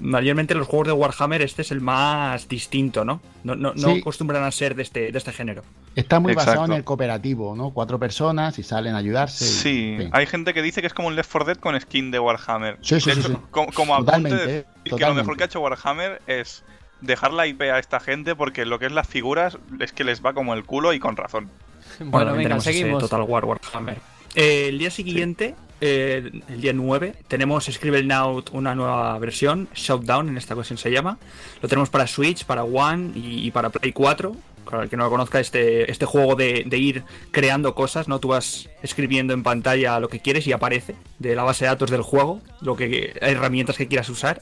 [0.00, 3.20] mayormente los juegos de Warhammer este es el más distinto, ¿no?
[3.44, 4.00] No, no, no Sí.
[4.00, 5.62] acostumbran a ser de este, de este género.
[5.96, 7.70] Está muy basado en el cooperativo, ¿no?
[7.70, 9.44] Cuatro personas y salen a ayudarse.
[9.44, 12.10] y- Sí, hay gente que dice que es como un Left 4 Dead con skin
[12.10, 12.78] de Warhammer.
[12.80, 13.36] Sí, sí, De sí, hecho, sí.
[13.50, 14.64] Como, como apunte, Totalmente, decir
[14.96, 16.64] que lo mejor que ha hecho Warhammer es
[17.00, 20.24] dejar la IP a esta gente porque lo que es las figuras es que les
[20.24, 21.50] va como el culo y con razón.
[21.98, 23.02] Bueno, también venga, seguimos.
[23.02, 23.98] Total War Warhammer.
[24.34, 30.36] Eh, el día siguiente, eh, el día 9, tenemos Scribblenaut, una nueva versión, Shutdown en
[30.36, 31.18] esta ocasión se llama.
[31.60, 34.34] Lo tenemos para Switch, para One y, y para Play 4.
[34.64, 37.02] Para el que no lo conozca, este, este juego de, de ir
[37.32, 38.20] creando cosas, ¿no?
[38.20, 41.90] Tú vas escribiendo en pantalla lo que quieres y aparece de la base de datos
[41.90, 44.40] del juego, lo que herramientas que quieras usar.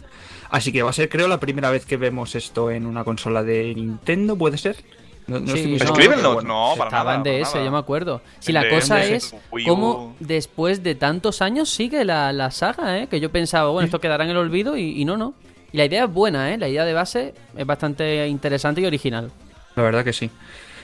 [0.51, 3.43] Así que va a ser, creo, la primera vez que vemos esto en una consola
[3.43, 4.77] de Nintendo, ¿puede ser?
[5.31, 6.75] No, no Sí, estoy muy no, bueno.
[6.77, 7.31] para Estaba nada.
[7.37, 7.65] en DS, nada.
[7.67, 8.21] yo me acuerdo.
[8.41, 9.35] Si la cosa es
[9.67, 13.07] cómo después de tantos años sigue la, la saga, ¿eh?
[13.09, 15.35] Que yo pensaba, bueno, esto quedará en el olvido y, y no, no.
[15.73, 16.59] Y la idea es buena, ¿eh?
[16.59, 19.31] La idea de base es bastante interesante y original.
[19.77, 20.29] La verdad que sí.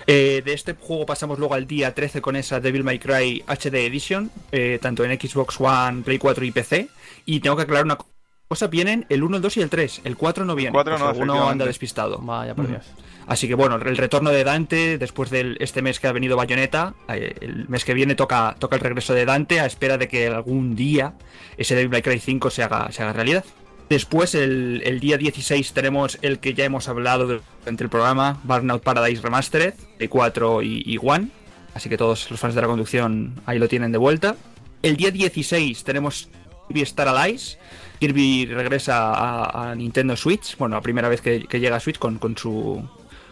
[0.07, 3.75] Eh, de este juego pasamos luego al día 13 con esa Devil May Cry HD
[3.87, 6.89] Edition, eh, tanto en Xbox One, Play 4 y PC.
[7.25, 7.99] Y tengo que aclarar una
[8.47, 10.03] cosa, vienen el 1, el 2 y el 3.
[10.05, 11.53] El 4 no viene, 4 por no, si alguno efectivamente.
[11.53, 12.19] anda despistado.
[12.23, 12.69] Vaya, por.
[12.69, 12.85] Dios.
[13.27, 16.95] Así que bueno, el retorno de Dante, después de este mes que ha venido Bayonetta,
[17.09, 20.29] eh, el mes que viene toca, toca el regreso de Dante a espera de que
[20.29, 21.15] algún día
[21.57, 23.45] ese Devil May Cry 5 se haga, se haga realidad.
[23.89, 29.23] Después, el, día 16, tenemos el que ya hemos hablado durante el programa, Burnout Paradise
[29.23, 31.29] Remastered, de 4 y, y One.
[31.73, 34.35] Así que todos los fans de la conducción ahí lo tienen de vuelta.
[34.83, 36.29] El día 16 tenemos
[36.67, 37.59] Kirby Star Allies.
[38.01, 40.57] Kirby regresa a, a Nintendo Switch.
[40.57, 42.83] Bueno, la primera vez que, que llega a Switch con, con su,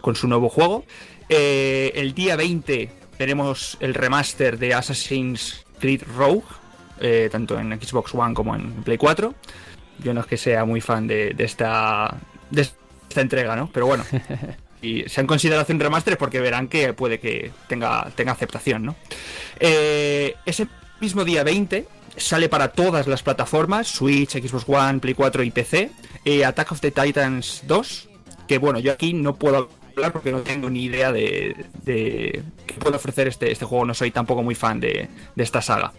[0.05, 0.85] con su nuevo juego.
[1.29, 6.43] Eh, el día 20 tenemos el remaster de Assassin's Creed Rogue.
[6.99, 9.33] eh, tanto en Xbox One como en Play 4.
[10.03, 12.15] Yo no es que sea muy fan de, de esta,
[12.51, 13.67] de esta entrega, ¿no?
[13.73, 14.05] Pero bueno.
[14.81, 18.95] Y se han considerado un remaster porque verán que puede que tenga, tenga aceptación, ¿no?
[19.59, 20.67] Eh, ese
[21.01, 21.87] mismo día 20
[22.17, 25.89] sale para todas las plataformas, Switch, Xbox One, Play 4 y PC,
[26.45, 28.09] Attack of the Titans 2,
[28.47, 32.73] que bueno, yo aquí no puedo hablar porque no tengo ni idea de, de qué
[32.75, 35.93] puede ofrecer este, este juego, no soy tampoco muy fan de, de esta saga.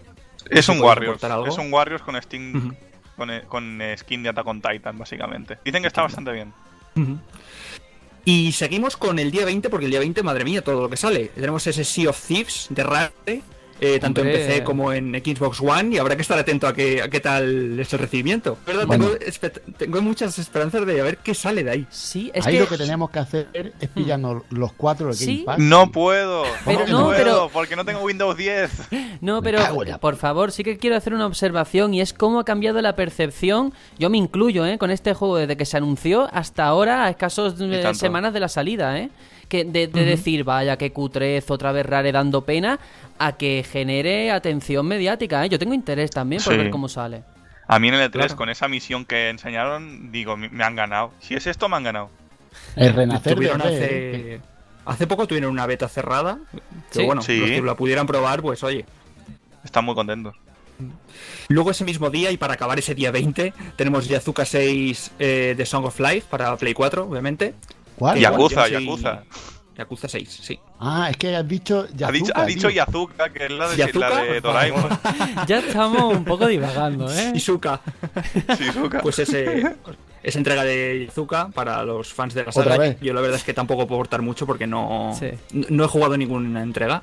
[0.51, 1.23] Es ¿Se un Warriors.
[1.23, 2.77] Es un Warriors con Steam.
[3.16, 5.59] Con, eh, con eh, skin de Attack on Titan, básicamente.
[5.64, 6.52] Dicen que está bastante bien.
[8.24, 10.97] Y seguimos con el día 20, porque el día 20, madre mía, todo lo que
[10.97, 11.27] sale.
[11.35, 13.43] Tenemos ese Sea of Thieves de Rare,
[13.81, 14.40] eh, tanto Hombre.
[14.43, 17.20] en PC como en Xbox One, y habrá que estar atento a, que, a qué
[17.20, 18.59] tal es el recibimiento.
[19.78, 21.86] Tengo, muchas esperanzas de a ver qué sale de ahí.
[21.90, 22.61] Sí, es Ahí que...
[22.61, 23.48] lo que tenemos que hacer
[23.81, 25.27] es pillarnos los cuatro del Sí.
[25.27, 25.59] Game Pass.
[25.59, 26.44] No puedo.
[26.65, 28.70] Pero no, no, puedo, pero- porque no tengo Windows 10.
[29.20, 29.61] No, pero
[30.01, 33.73] por favor, sí que quiero hacer una observación y es cómo ha cambiado la percepción.
[33.98, 34.78] Yo me incluyo, ¿eh?
[34.78, 38.48] Con este juego desde que se anunció hasta ahora, a escasos eh, semanas de la
[38.48, 39.11] salida, ¿eh?
[39.48, 42.78] Que de, de decir, vaya, qué cutrez, otra vez rare dando pena,
[43.18, 45.48] a que genere atención mediática, ¿eh?
[45.48, 46.59] Yo tengo interés también por Sí.
[46.59, 47.23] ver cómo sale.
[47.68, 48.36] A mí en el E3, Claro.
[48.36, 51.12] con esa misión que enseñaron, digo, me han ganado.
[51.20, 52.10] Si es esto, me han ganado.
[52.74, 54.40] El renacer de hace,
[54.85, 56.39] hace poco tuvieron una beta cerrada.
[56.52, 57.05] Pero Sí.
[57.05, 57.39] bueno, Sí.
[57.39, 58.85] los que la pudieran probar, pues oye.
[59.64, 60.35] Están muy contentos.
[61.48, 65.66] Luego ese mismo día, y para acabar ese día 20, tenemos Yazuka 6 eh, de
[65.66, 67.55] Song of Life para Play 4, obviamente.
[67.97, 68.18] ¿Cuál?
[68.18, 69.23] Yakuza, Yakuza.
[69.77, 70.59] Yakuza 6, sí.
[70.81, 72.70] Ah, es que has dicho ha dicho, Yazuka, ha dicho.
[72.70, 74.09] Yazuka, que es la de, ¿Yazuka?
[74.09, 74.89] la de Doraemon.
[75.47, 77.32] Ya estamos un poco divagando, ¿eh?
[77.35, 77.81] Izuka.
[78.59, 79.01] Shizuka.
[79.02, 79.77] Pues ese,
[80.23, 82.97] esa entrega de Yazuka para los fans de la saga.
[83.01, 85.28] Yo la verdad es que tampoco puedo aportar mucho porque no, Sí.
[85.52, 87.02] no he jugado ninguna entrega.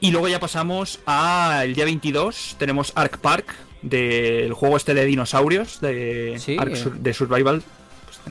[0.00, 5.80] Y luego ya pasamos al día 22, tenemos Ark Park, del juego este de dinosaurios,
[5.82, 6.56] de, Sí.
[6.58, 7.62] Ark de Survival.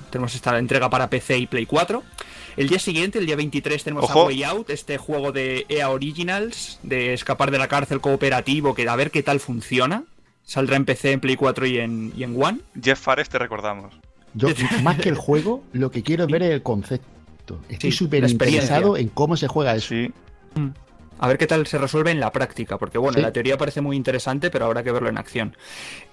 [0.10, 2.04] Tenemos esta entrega para PC y Play 4.
[2.58, 4.22] El día siguiente, el día 23, tenemos Ojo.
[4.22, 8.88] A Way Out, este juego de EA Originals, de escapar de la cárcel cooperativo, que
[8.88, 10.04] a ver qué tal funciona.
[10.46, 12.60] Saldrá en PC, en Play 4 y en, y en One.
[12.82, 13.94] Jeff Fares, te recordamos.
[14.36, 14.50] Yo,
[14.84, 17.60] más que el juego, lo que quiero es ver es el concepto.
[17.70, 18.64] Estoy Sí, súper experiencia.
[18.78, 19.90] interesado en cómo se juega eso.
[19.90, 20.12] Sí.
[21.20, 23.22] A ver qué tal se resuelve en la práctica, porque bueno, Sí.
[23.22, 25.56] la teoría parece muy interesante, pero habrá que verlo en acción.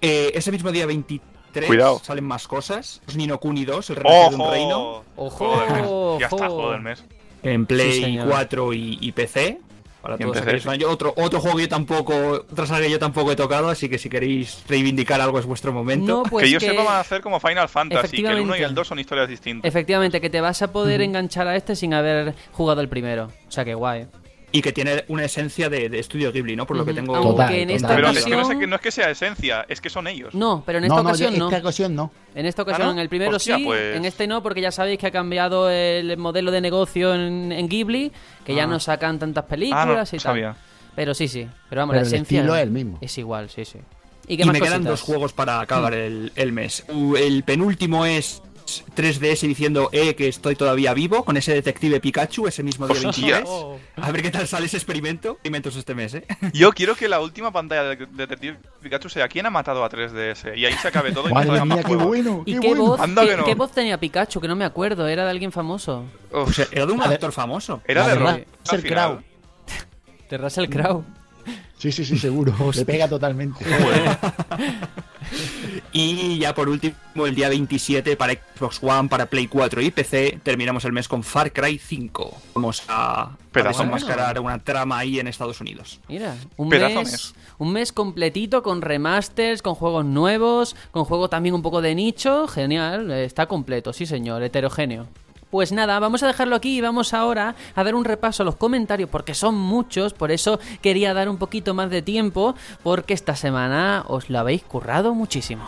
[0.01, 1.20] Eh, ese mismo día 23
[1.67, 2.01] Cuidado.
[2.03, 3.01] salen más cosas.
[3.07, 6.19] Los Nino Kuni 2, el renacer de un reino, ¡Ojo!
[6.19, 6.55] Ya está, ojo.
[6.55, 7.05] juego del mes.
[7.43, 8.29] en Play Sí, señor.
[8.29, 9.59] 4 y, y PC.
[10.03, 10.69] Para Y todos PC, aquellos sí.
[10.69, 10.79] fans.
[10.79, 12.15] Yo otro, otro juego yo tampoco,
[12.51, 15.75] otra saga que yo tampoco he tocado, así que si queréis reivindicar algo es vuestro
[15.75, 16.07] momento.
[16.19, 18.57] No, pues que yo que- sepa van a hacer como Final Fantasy, que el 1
[18.57, 19.69] y el 2 son historias distintas.
[19.69, 23.27] Efectivamente, que te vas a poder enganchar a este sin haber jugado el primero.
[23.47, 24.07] O sea que guay.
[24.53, 26.67] Y que tiene una esencia de, de estudio Ghibli, ¿no?
[26.67, 27.15] Por lo que tengo.
[27.15, 27.97] Aunque Total, en esta total.
[28.03, 28.57] Pero es que, no, ocasión...
[28.57, 30.35] sé que no es que sea esencia, es que son ellos.
[30.35, 31.47] No, pero en esta no, no, ocasión yo- no.
[31.51, 32.11] esta ocasión no.
[32.35, 32.93] En esta ocasión, ¿Ah, no?
[32.93, 35.71] en el primero Hostia, sí, pues- en este no, porque ya sabéis que ha cambiado
[35.71, 38.11] el modelo de negocio en, en Ghibli,
[38.45, 38.67] que ya Ah.
[38.67, 40.21] no sacan tantas Ah, películas no, y tal.
[40.21, 40.57] sabía.
[40.97, 41.47] Pero sí, sí.
[41.69, 42.99] Pero vamos, Pero la el esencia estilo es el mismo.
[43.01, 43.79] es igual, sí, sí.
[44.27, 46.85] ¿Y qué Y más me quedan dos juegos para acabar el, el mes.
[46.89, 48.43] Uh, El penúltimo es
[48.97, 53.37] 3DS diciendo eh, que estoy todavía vivo con ese detective Pikachu ese mismo día Hostia.
[53.43, 53.81] 23.
[54.07, 55.33] A ver qué tal sale ese experimento.
[55.33, 56.25] Experimentos este mes, ¿eh?
[56.53, 60.57] Yo quiero que la última pantalla de Detective Pikachu sea ¿Quién ha matado a 3DS?
[60.57, 62.07] Y ahí se acabe todo y Madre mía, qué juegos.
[62.07, 62.85] bueno, ¿Y qué, bueno.
[62.87, 63.45] voz, Anda qué, que no.
[63.45, 64.41] qué voz tenía Pikachu?
[64.41, 66.05] Que no me acuerdo, era de alguien famoso.
[66.33, 67.83] Uf, O sea, era de un actor famoso.
[67.87, 68.15] era de.
[68.15, 68.87] Russell.
[68.87, 69.23] Crowe.
[70.31, 71.05] De Russell Crowe.
[71.79, 72.55] Sí, sí, sí, seguro.
[72.75, 73.65] Le pega totalmente.
[75.93, 76.95] Y ya por último,
[77.27, 81.25] el día 27 para Xbox One, para Play 4 y PC, terminamos el mes con
[81.25, 82.43] Far Cry 5.
[82.55, 86.01] Vamos a, a Pedazo desenmascarar una trama ahí en Estados Unidos.
[86.09, 87.35] Mira, un Pedazo mes, mes.
[87.59, 92.47] un mes completito con remasters, con juegos nuevos, con juego también un poco de nicho.
[92.47, 95.09] Genial, está completo, sí señor, heterogéneo.
[95.51, 98.55] Pues nada, vamos a dejarlo aquí y vamos ahora a dar un repaso a los
[98.55, 102.55] comentarios porque son muchos, por eso quería dar un poquito más de tiempo
[102.85, 105.65] porque esta semana os lo habéis currado muchísimo.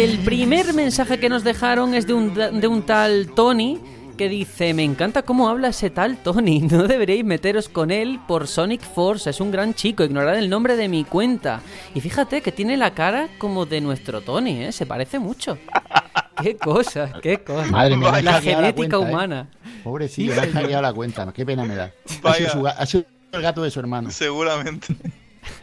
[0.00, 3.78] Y el primer mensaje que nos dejaron es de un, de un tal Tony
[4.16, 8.48] que dice, me encanta cómo habla ese tal Tony, no deberíais meteros con él por
[8.48, 11.60] Sonic Force, es un gran chico, ignorad el nombre de mi cuenta.
[11.94, 14.72] Y fíjate que tiene la cara como de nuestro Tony, ¿eh?
[14.72, 15.58] se parece mucho.
[16.42, 17.70] qué cosa, qué cosa.
[17.70, 19.00] Madre mía, la genética cuenta, ¿eh?
[19.00, 19.50] humana.
[19.84, 21.30] Pobrecillo, me han hackeado la cuenta.
[21.30, 21.92] Qué pena me da.
[22.22, 24.10] Ha sido, su ha sido el gato de su hermano.
[24.10, 24.96] Seguramente.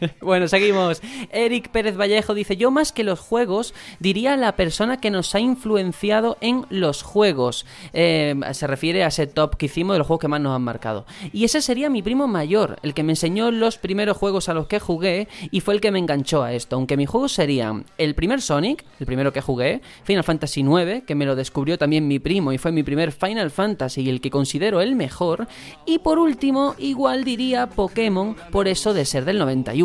[0.20, 1.00] Bueno, seguimos.
[1.32, 5.40] Eric Pérez Vallejo dice, yo más que los juegos, diría la persona que nos ha
[5.40, 7.66] influenciado en los juegos.
[7.92, 10.62] Eh, se refiere a ese top que hicimos de los juegos que más nos han
[10.62, 11.06] marcado.
[11.32, 14.66] Y ese sería mi primo mayor, el que me enseñó los primeros juegos a los
[14.66, 16.76] que jugué y fue el que me enganchó a esto.
[16.76, 21.14] Aunque mis juegos serían el primer Sonic, el primero que jugué, Final Fantasy IX, que
[21.14, 24.30] me lo descubrió también mi primo y fue mi primer Final Fantasy y el que
[24.30, 25.48] considero el mejor.
[25.86, 29.77] Y por último, igual diría Pokémon, por eso de ser del 91.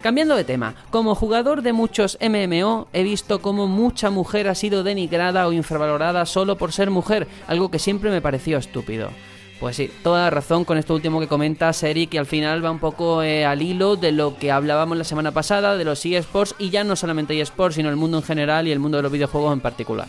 [0.00, 4.82] Cambiando de tema, como jugador de muchos MMO, he visto como mucha mujer ha sido
[4.82, 9.10] denigrada o infravalorada solo por ser mujer, algo que siempre me pareció estúpido.
[9.60, 12.80] Pues sí, toda razón con esto último que comentas, Eric, que al final va un
[12.80, 16.70] poco eh, al hilo de lo que hablábamos la semana pasada, de los eSports, y
[16.70, 19.52] ya no solamente eSports, sino el mundo en general y el mundo de los videojuegos
[19.52, 20.08] en particular.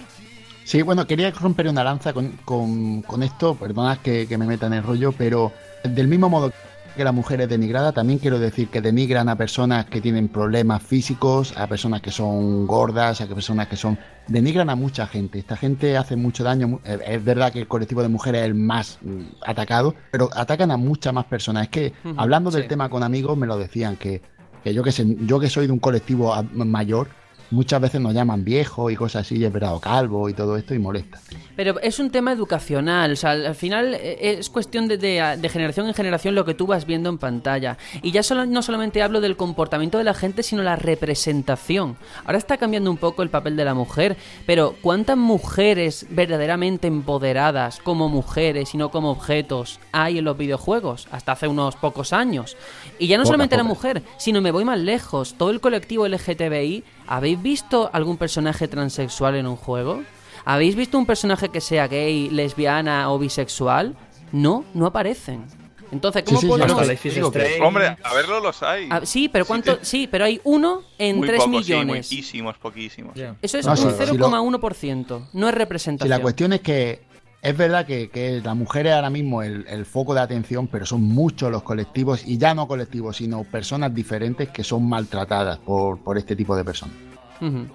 [0.65, 4.65] Sí, bueno, quería romper una lanza con, con- con esto, perdonad que, que me meta
[4.67, 5.51] en el rollo, pero
[5.83, 6.51] del mismo modo
[6.95, 10.83] que la mujer es denigrada, también quiero decir que denigran a personas que tienen problemas
[10.83, 13.97] físicos, a personas que son gordas, a personas que son...
[14.27, 15.39] Denigran a mucha gente.
[15.39, 16.79] Esta gente hace mucho daño.
[16.85, 20.77] Es verdad que el colectivo de mujeres es el más mm, atacado, pero atacan a
[20.77, 21.63] muchas más personas.
[21.63, 22.69] Es que hablando del sí.
[22.69, 24.21] tema con amigos me lo decían, que,
[24.63, 27.09] que yo que sé, yo que soy de un colectivo mayor,
[27.53, 30.57] muchas veces nos llaman viejos y cosas así, y es verdad, o calvo y todo
[30.57, 31.19] esto, y molesta.
[31.55, 35.37] Pero es un tema educacional, o sea, al al final eh, es cuestión de, de-
[35.39, 37.77] de generación en generación lo que tú vas viendo en pantalla.
[38.01, 41.95] Y ya solo, no solamente hablo del comportamiento de la gente, sino la representación.
[42.25, 47.79] Ahora está cambiando un poco el papel de la mujer, pero ¿cuántas mujeres verdaderamente empoderadas
[47.79, 51.07] como mujeres y no como objetos hay en los videojuegos?
[51.11, 52.57] Hasta hace unos pocos años.
[52.99, 56.83] Y ya no solamente la mujer, sino me voy más lejos, todo el colectivo LGTBI,
[57.07, 60.03] ¿habéis visto algún personaje transexual en un juego?
[60.45, 63.95] ¿Habéis visto un personaje que sea gay, lesbiana o bisexual?
[64.31, 65.45] No, no aparecen.
[65.91, 66.89] Entonces, ¿cómo Sí, sí, sí, podemos...?
[66.89, 67.61] Strange.
[67.61, 68.87] Hombre, a verlo los hay.
[68.89, 69.77] Ah, sí, pero ¿cuánto?
[69.77, 72.11] te- Sí, pero hay uno en muy 3 pocos, sí, millones.
[72.11, 73.15] muchísimos, poquísimos.
[73.41, 75.27] Eso es No, un sí, sí, lo- 0,1%.
[75.33, 76.09] No es Si representación.
[76.09, 77.03] la cuestión es que
[77.43, 81.01] es verdad que, que la mujer es ahora mismo el, foco de atención, pero son
[81.01, 86.17] muchos los colectivos, y ya no colectivos, sino personas diferentes que son maltratadas por, por
[86.17, 86.95] este tipo de personas.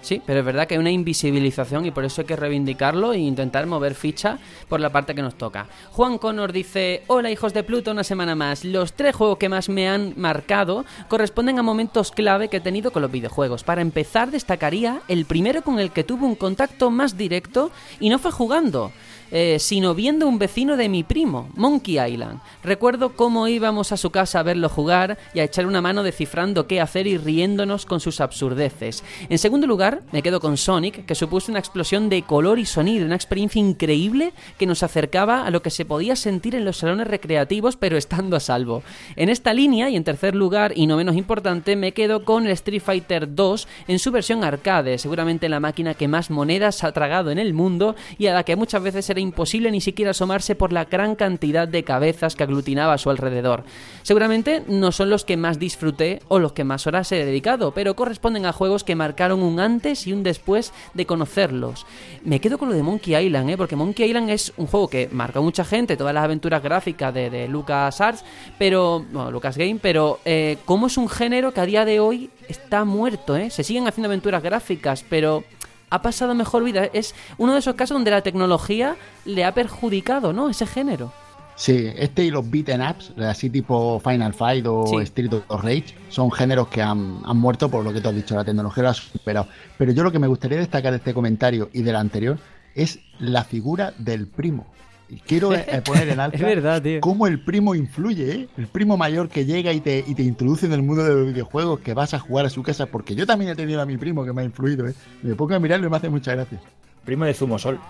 [0.01, 3.19] Sí, pero es verdad que hay una invisibilización y por eso hay que reivindicarlo e
[3.19, 5.67] intentar mover ficha por la parte que nos toca.
[5.91, 8.65] Juan Connor dice, hola hijos de Pluto, una semana más.
[8.65, 12.89] Los tres juegos que más me han marcado corresponden a momentos clave que he tenido
[12.89, 13.63] con los videojuegos.
[13.63, 17.69] Para empezar, destacaría el primero con el que tuve un contacto más directo
[17.99, 18.91] y no fue jugando.
[19.31, 22.39] Eh, sino viendo un vecino de mi primo, Monkey Island.
[22.63, 26.67] Recuerdo cómo íbamos a su casa a verlo jugar y a echar una mano descifrando
[26.67, 29.03] qué hacer y riéndonos con sus absurdeces.
[29.29, 33.05] En segundo lugar, me quedo con Sonic, que supuso una explosión de color y sonido,
[33.05, 37.07] una experiencia increíble que nos acercaba a lo que se podía sentir en los salones
[37.07, 38.83] recreativos, pero estando a salvo.
[39.15, 42.51] En esta línea, y en tercer lugar, y no menos importante, me quedo con el
[42.53, 47.31] Street Fighter 2 en su versión arcade, seguramente la máquina que más monedas ha tragado
[47.31, 50.73] en el mundo y a la que muchas veces era imposible ni siquiera asomarse por
[50.73, 53.63] la gran cantidad de cabezas que aglutinaba a su alrededor.
[54.03, 57.95] Seguramente no son los que más disfruté o los que más horas he dedicado, pero
[57.95, 61.85] corresponden a juegos que marcaron un antes y un después de conocerlos.
[62.23, 63.57] Me quedo con lo de Monkey Island, ¿eh?
[63.57, 67.13] porque Monkey Island es un juego que marcó a mucha gente, todas las aventuras gráficas
[67.13, 68.23] de, de LucasArts,
[68.57, 69.05] pero.
[69.11, 72.85] Bueno, Lucas Game, pero eh, cómo es un género que a día de hoy está
[72.85, 73.49] muerto, ¿eh?
[73.49, 75.43] Se siguen haciendo aventuras gráficas, pero
[75.89, 76.85] ha pasado mejor vida.
[76.93, 78.95] Es uno de esos casos donde la tecnología
[79.25, 80.49] le ha perjudicado, ¿no?
[80.49, 81.11] Ese género.
[81.55, 84.95] Sí, este y los beaten ups, así tipo Final Fight o Sí.
[85.03, 88.33] Street of Rage, son géneros que han, han muerto por lo que tú has dicho,
[88.33, 89.47] la tecnología lo ha superado.
[89.77, 92.37] Pero yo lo que me gustaría destacar de este comentario y del anterior
[92.75, 94.67] es la figura del primo.
[95.11, 97.01] Y quiero eh, poner en alta Es verdad, tío.
[97.01, 98.47] cómo el primo influye, ¿eh?
[98.57, 101.27] El primo mayor que llega y te, y te introduce en el mundo de los
[101.27, 103.97] videojuegos, que vas a jugar a su casa, porque yo también he tenido a mi
[103.97, 104.93] primo que me ha influido, ¿eh?
[105.23, 106.59] Me pongo a mirarlo y me hace mucha gracia.
[107.05, 107.79] Primo de Zumosol.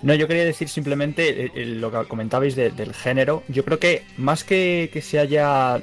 [0.00, 3.42] No, yo quería decir simplemente eh, eh, lo que comentabais de- del género.
[3.48, 5.80] Yo creo que más que que se haya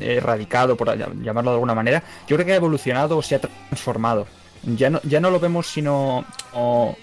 [0.00, 3.40] erradicado, por llam- llamarlo de alguna manera, yo creo que ha evolucionado o se ha
[3.40, 4.26] transformado.
[4.64, 6.24] Ya no, ya no lo vemos sino...
[6.54, 6.96] o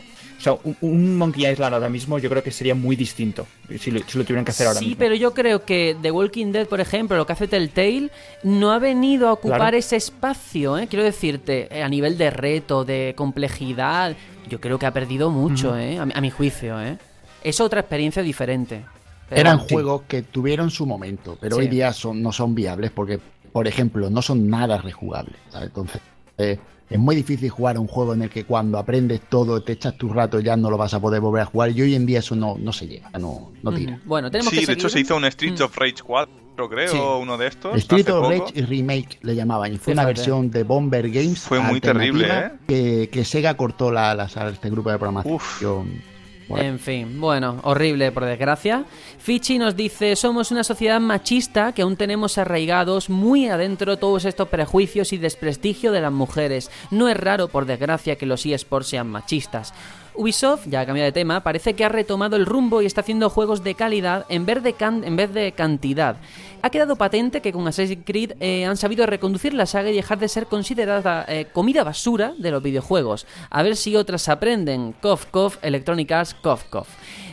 [0.46, 3.46] sea, un, un Monkey Island ahora mismo yo creo que sería muy distinto
[3.80, 5.00] si lo, si lo tuvieran que hacer ahora sí, mismo.
[5.00, 8.10] pero yo creo que The Walking Dead, por ejemplo, lo que hace Telltale,
[8.44, 9.78] no ha venido a ocupar Claro.
[9.78, 10.88] ese espacio, ¿eh?
[10.88, 14.16] Quiero decirte, eh, a nivel de reto, de complejidad,
[14.50, 16.00] yo creo que ha perdido mucho, ¿eh?
[16.00, 16.98] A, mi- a mi juicio, ¿eh?
[17.44, 18.84] Es otra experiencia diferente.
[19.30, 21.64] Pero Eran juegos que tuvieron su momento, pero Sí.
[21.64, 23.20] hoy día son, no son viables porque,
[23.52, 25.36] por ejemplo, no son nada rejugables.
[25.50, 25.68] ¿sabes?
[25.70, 26.02] Entonces,
[26.38, 26.60] eh,
[26.90, 29.98] es muy difícil jugar a un juego en el que cuando aprendes todo, te echas
[29.98, 31.72] tu rato, ya no lo vas a poder volver a jugar.
[31.72, 34.00] Y hoy en día eso no, no se llega, no, no tira.
[34.06, 35.64] Bueno, tenemos Sí, que de hecho se hizo un Street Mm.
[35.64, 36.98] of Rage 4, creo, Sí.
[37.22, 37.76] uno de estos.
[37.78, 38.30] Street of poco.
[38.30, 41.40] Rage y Remake le llamaban, y fue una versión de Bomber Games.
[41.42, 46.15] Fue muy terrible, alternativa, Que, que Sega cortó la, la- este grupo de programación.
[46.50, 48.86] En fin, bueno, horrible por desgracia.
[49.18, 54.50] Fichi nos dice, somos una sociedad machista que aún tenemos arraigados muy adentro todos estos
[54.50, 56.70] prejuicios y desprestigio de las mujeres.
[56.92, 59.74] No es raro, por desgracia, que los eSports sean machistas.
[60.18, 63.30] Ubisoft, ya ha cambiado de tema, parece que ha retomado el rumbo y está haciendo
[63.30, 66.18] juegos de calidad en vez de, en vez de cantidad.
[66.62, 70.18] Ha quedado patente que con Assassin's Creed eh, han sabido reconducir la saga y dejar
[70.18, 73.28] de ser considerada eh, comida basura de los videojuegos.
[73.50, 74.94] A ver si otras aprenden.
[74.94, 76.88] Cof, cof, Electronic Arts, cof, cof.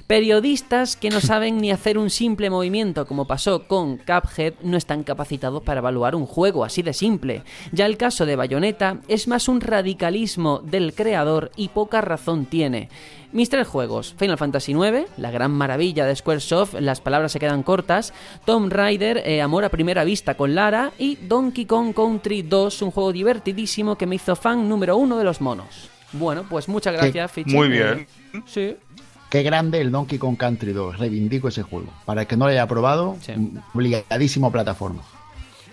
[0.06, 5.04] Periodistas que no saben ni hacer un simple movimiento como pasó con Cuphead no están
[5.04, 7.42] capacitados para evaluar un juego así de simple.
[7.72, 12.88] Ya el caso de Bayonetta es más un radicalismo del creador y poca razón tiene.
[13.32, 17.62] Mis tres juegos, Final Fantasy IX, la gran maravilla de Squaresoft, las palabras se quedan
[17.62, 18.12] cortas,
[18.44, 22.90] Tomb Raider, eh, Amor a primera vista con Lara y Donkey Kong Country 2, un
[22.90, 25.88] juego divertidísimo que me hizo fan número uno de los monos.
[26.12, 27.54] Bueno, pues muchas gracias, Fichi.
[27.54, 28.06] Muy bien.
[28.44, 28.76] Sí.
[29.32, 30.98] Qué grande el Donkey Kong Country 2.
[30.98, 31.86] Reivindico ese juego.
[32.04, 33.32] Para el que no lo haya probado, Sí.
[33.72, 35.00] obligadísimo plataforma.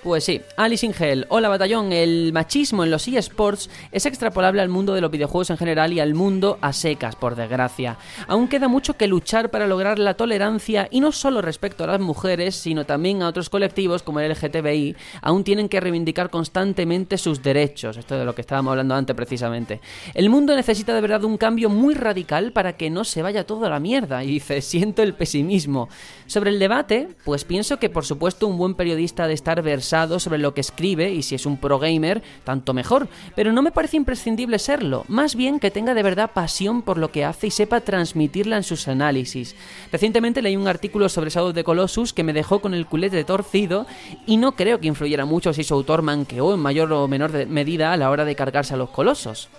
[0.04, 1.26] Pues sí, Alice in Hell.
[1.28, 5.58] Hola batallón, el machismo en los eSports es extrapolable al mundo de los videojuegos en
[5.58, 7.98] general y al mundo a secas, por desgracia.
[8.28, 12.00] Aún queda mucho que luchar para lograr la tolerancia y no solo respecto a las
[12.00, 17.44] mujeres, sino también a otros colectivos como el LGTBI, aún tienen que reivindicar constantemente sus
[17.44, 17.98] derechos.
[17.98, 19.82] Esto de lo que estábamos hablando antes precisamente.
[20.14, 23.66] El mundo necesita de verdad un cambio muy radical para que no se vaya todo
[23.66, 24.24] a la mierda.
[24.24, 25.90] Y dice, siento el pesimismo.
[26.26, 29.89] Sobre el debate, pues pienso que por supuesto un buen periodista de estar versado
[30.20, 33.08] sobre lo que escribe y si es un pro gamer, tanto mejor.
[33.36, 37.12] Pero no me parece imprescindible serlo, más bien que tenga de verdad pasión por lo
[37.12, 39.56] que hace y sepa transmitirla en sus análisis.
[39.92, 43.24] Recientemente leí un artículo sobre Shadow of the Colossus que me dejó con el culete
[43.24, 43.88] torcido
[44.26, 47.46] y no creo que influyera mucho si su autor manqueó en mayor o menor de-
[47.46, 49.50] medida a la hora de cargarse a los colosos.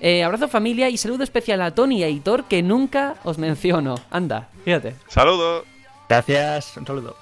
[0.00, 3.96] Eh, abrazo familia y saludo especial a Tony y a Hitor que nunca os menciono.
[4.10, 4.94] Anda, fíjate.
[5.08, 5.64] Saludos.
[6.08, 7.16] Gracias, un saludo.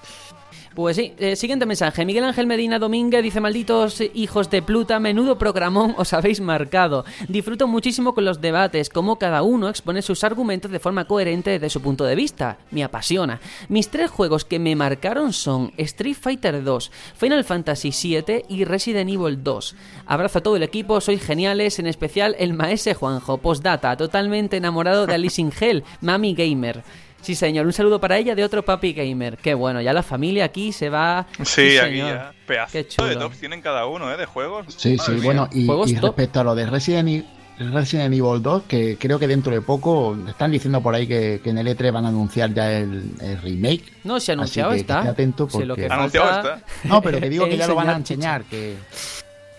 [0.76, 2.04] Pues sí, eh, siguiente mensaje.
[2.04, 7.06] Miguel Ángel Medina Domínguez dice, malditos hijos de Pluta, menudo programón os habéis marcado.
[7.28, 11.70] Disfruto muchísimo con los debates, como cada uno expone sus argumentos de forma coherente desde
[11.70, 12.58] su punto de vista.
[12.70, 13.40] Me apasiona.
[13.70, 19.08] Mis tres juegos que me marcaron son Street Fighter 2, Final Fantasy VII y Resident
[19.08, 19.74] Evil 2.
[20.04, 23.38] Abrazo a todo el equipo, sois geniales, en especial el maese Juanjo.
[23.38, 26.84] Postdata, totalmente enamorado de Alice in Hell, Mami Gamer.
[27.26, 29.36] Sí, señor, un saludo para ella de otro papi gamer.
[29.36, 31.26] Qué bueno, ya la familia aquí se va.
[31.44, 32.08] Sí, aquí señor.
[32.14, 32.32] ya.
[32.46, 33.18] Pedazo Qué de chulo.
[33.18, 34.16] tops tienen cada uno, ¿eh?
[34.16, 34.66] De juegos.
[34.76, 35.22] Sí, Madre sí, mía.
[35.24, 37.26] bueno, y, respecto a lo de Resident Evil,
[37.72, 41.50] Resident Evil 2, que creo que dentro de poco están diciendo por ahí que, que
[41.50, 43.82] en el E3 van a anunciar ya el, el remake.
[44.04, 44.98] No, se ha anunciado que- que está.
[45.00, 46.88] esté atento Si lo que porque- Anunciado falta- está.
[46.88, 48.76] No, pero que digo que ya lo van a Enseñar enseñar, que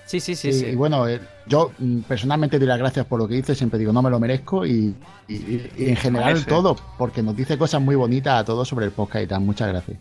[0.08, 0.66] Sí, sí, sí.
[0.72, 3.92] Y bueno, eh, yo mm, personalmente doy las gracias por lo que dice, siempre digo,
[3.94, 4.96] no me lo merezco y,
[5.28, 8.86] y- y- y en general todo, porque nos dice cosas muy bonitas a todos sobre
[8.86, 9.42] el podcast y tal.
[9.42, 9.98] Muchas gracias.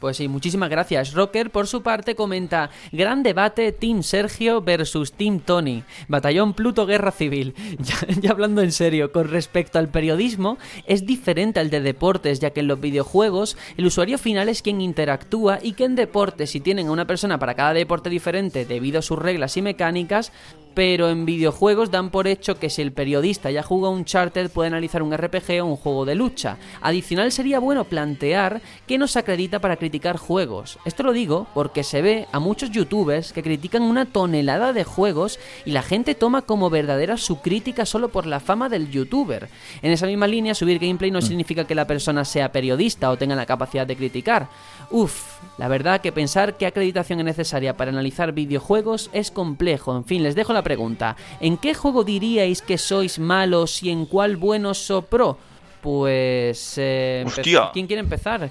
[0.00, 1.12] Pues sí, muchísimas gracias.
[1.12, 5.82] Rocker, por su parte, comenta: Gran debate Team Sergio versus Team Tony.
[6.08, 7.54] Batallón Pluto Guerra Civil.
[7.78, 12.50] Ya, ya hablando en serio, con respecto al periodismo, es diferente al de deportes, ya
[12.50, 16.60] que en los videojuegos el usuario final es quien interactúa y que en deportes, si
[16.60, 20.32] tienen a una persona para cada deporte diferente debido a sus reglas y mecánicas,
[20.78, 24.68] pero en videojuegos dan por hecho que si el periodista ya jugó un Charter puede
[24.68, 26.56] analizar un RPG o un juego de lucha.
[26.80, 30.78] Adicional sería bueno plantear que nos acredita para criticar juegos.
[30.84, 35.40] Esto lo digo porque se ve a muchos youtubers que critican una tonelada de juegos
[35.64, 39.48] y la gente toma como verdadera su crítica solo por la fama del youtuber.
[39.82, 43.34] En esa misma línea, subir gameplay no significa que la persona sea periodista o tenga
[43.34, 44.48] la capacidad de criticar.
[44.92, 49.96] Uf, la verdad que pensar qué acreditación es necesaria para analizar videojuegos es complejo.
[49.96, 51.16] En fin, les dejo la pregunta.
[51.40, 55.38] ¿En qué juego diríais que sois malos y en cuál buenos o pro?
[55.80, 56.74] Pues...
[56.76, 57.70] eh, Hostia.
[57.72, 58.50] ¿Quién quiere empezar?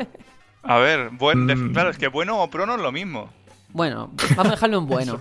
[0.62, 1.72] A ver, buen, de- Mm.
[1.72, 3.28] claro, es que bueno o pro no es lo mismo.
[3.68, 5.20] bueno, vamos a dejarlo en bueno.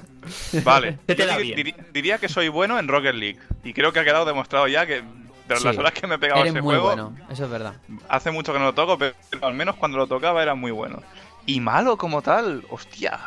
[0.63, 0.97] Vale.
[1.07, 1.57] ¿Qué te Yo da di- bien?
[1.59, 3.39] diri- diría que soy bueno en Rocket League.
[3.63, 5.01] Y creo que ha quedado demostrado ya que
[5.49, 5.63] de Sí.
[5.65, 7.73] las horas que me he pegado a Eres ese muy juego, bueno, eso es verdad.
[8.09, 11.03] hace mucho que no lo toco, pero al menos cuando lo tocaba era muy bueno.
[11.45, 13.19] Y malo como tal, hostia.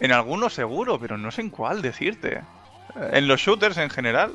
[0.00, 2.40] En algunos seguro, pero no sé en cuál decirte.
[3.12, 4.32] En los shooters en general,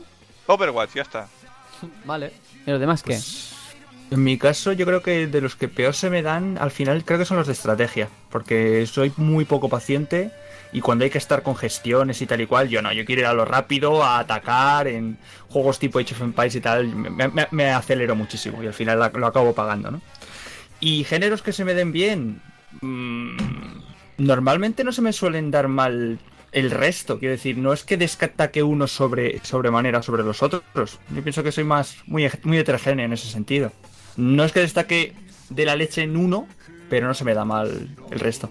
[0.47, 1.27] Overwatch, ya está.
[2.05, 2.31] Vale.
[2.65, 3.19] ¿Y los demás qué?
[4.11, 7.05] En mi caso, yo creo que de los que peor se me dan, al final
[7.05, 10.31] creo que son los de estrategia, porque soy muy poco paciente
[10.73, 13.21] y cuando hay que estar con gestiones y tal y cual, yo no, yo quiero
[13.21, 15.17] ir a lo rápido, a atacar, en
[15.49, 19.11] juegos tipo Age of Empires y tal, me, me- me acelero muchísimo y al final
[19.13, 20.01] lo acabo pagando, ¿no?
[20.81, 22.41] Y géneros que se me den bien,
[22.81, 23.37] mm,
[24.21, 26.19] normalmente no se me suelen dar mal
[26.51, 30.99] el resto, quiero decir, no es que destaque uno sobre sobremanera sobre los otros.
[31.13, 33.71] Yo pienso que soy más muy, muy heterogéneo en ese sentido.
[34.17, 35.13] No es que destaque
[35.49, 36.47] de la leche en uno,
[36.89, 38.49] pero no se me da mal el resto.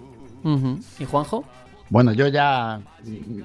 [0.98, 1.44] ¿Y Juanjo?
[1.90, 2.80] Bueno, yo ya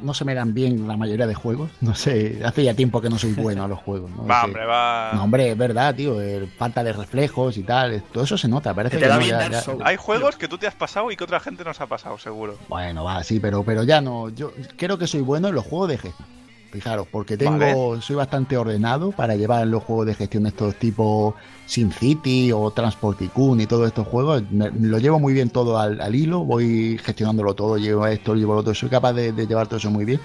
[0.02, 1.72] no se me dan bien la mayoría de juegos.
[1.82, 4.12] No sé, hace ya tiempo que no soy bueno a los juegos.
[4.12, 4.26] ¿no?
[4.28, 5.12] Va, hombre, va.
[5.16, 6.22] No, hombre, es verdad, tío.
[6.22, 8.04] el falta de reflejos y tal.
[8.14, 8.74] Todo eso se nota.
[8.76, 9.64] Parece Que que, te da no, bien ya-.
[9.84, 12.20] Hay juegos que tú te has pasado y que otra gente no se ha pasado,
[12.20, 12.58] seguro.
[12.70, 14.30] Bueno, va, sí, pero, pero ya no.
[14.30, 16.28] Yo creo que soy bueno en los juegos de gestión.
[16.76, 21.36] Fijaros, porque tengo, soy bastante ordenado para llevar los juegos de gestión estos tipo
[21.66, 24.44] SimCity o Transport Tycoon y todos estos juegos.
[24.52, 28.54] Me- lo llevo muy bien todo al, al hilo, voy gestionándolo todo, llevo esto, llevo
[28.54, 28.74] lo otro.
[28.74, 30.20] Soy capaz de, de llevar todo eso muy bien.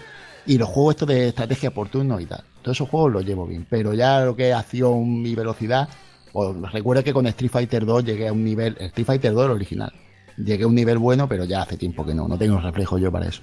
[0.46, 2.42] Y los juegos estos de estrategia por turno y tal.
[2.62, 3.66] Todos esos juegos los llevo bien.
[3.68, 5.88] Pero ya lo que es acción y velocidad,
[6.32, 9.50] pues recuerdo que con Street Fighter 2 llegué a un nivel, Street Fighter 2 el
[9.52, 9.92] original.
[10.44, 13.10] Llegué a un nivel bueno, pero ya hace tiempo que no, no tengo reflejo yo
[13.12, 13.42] para eso.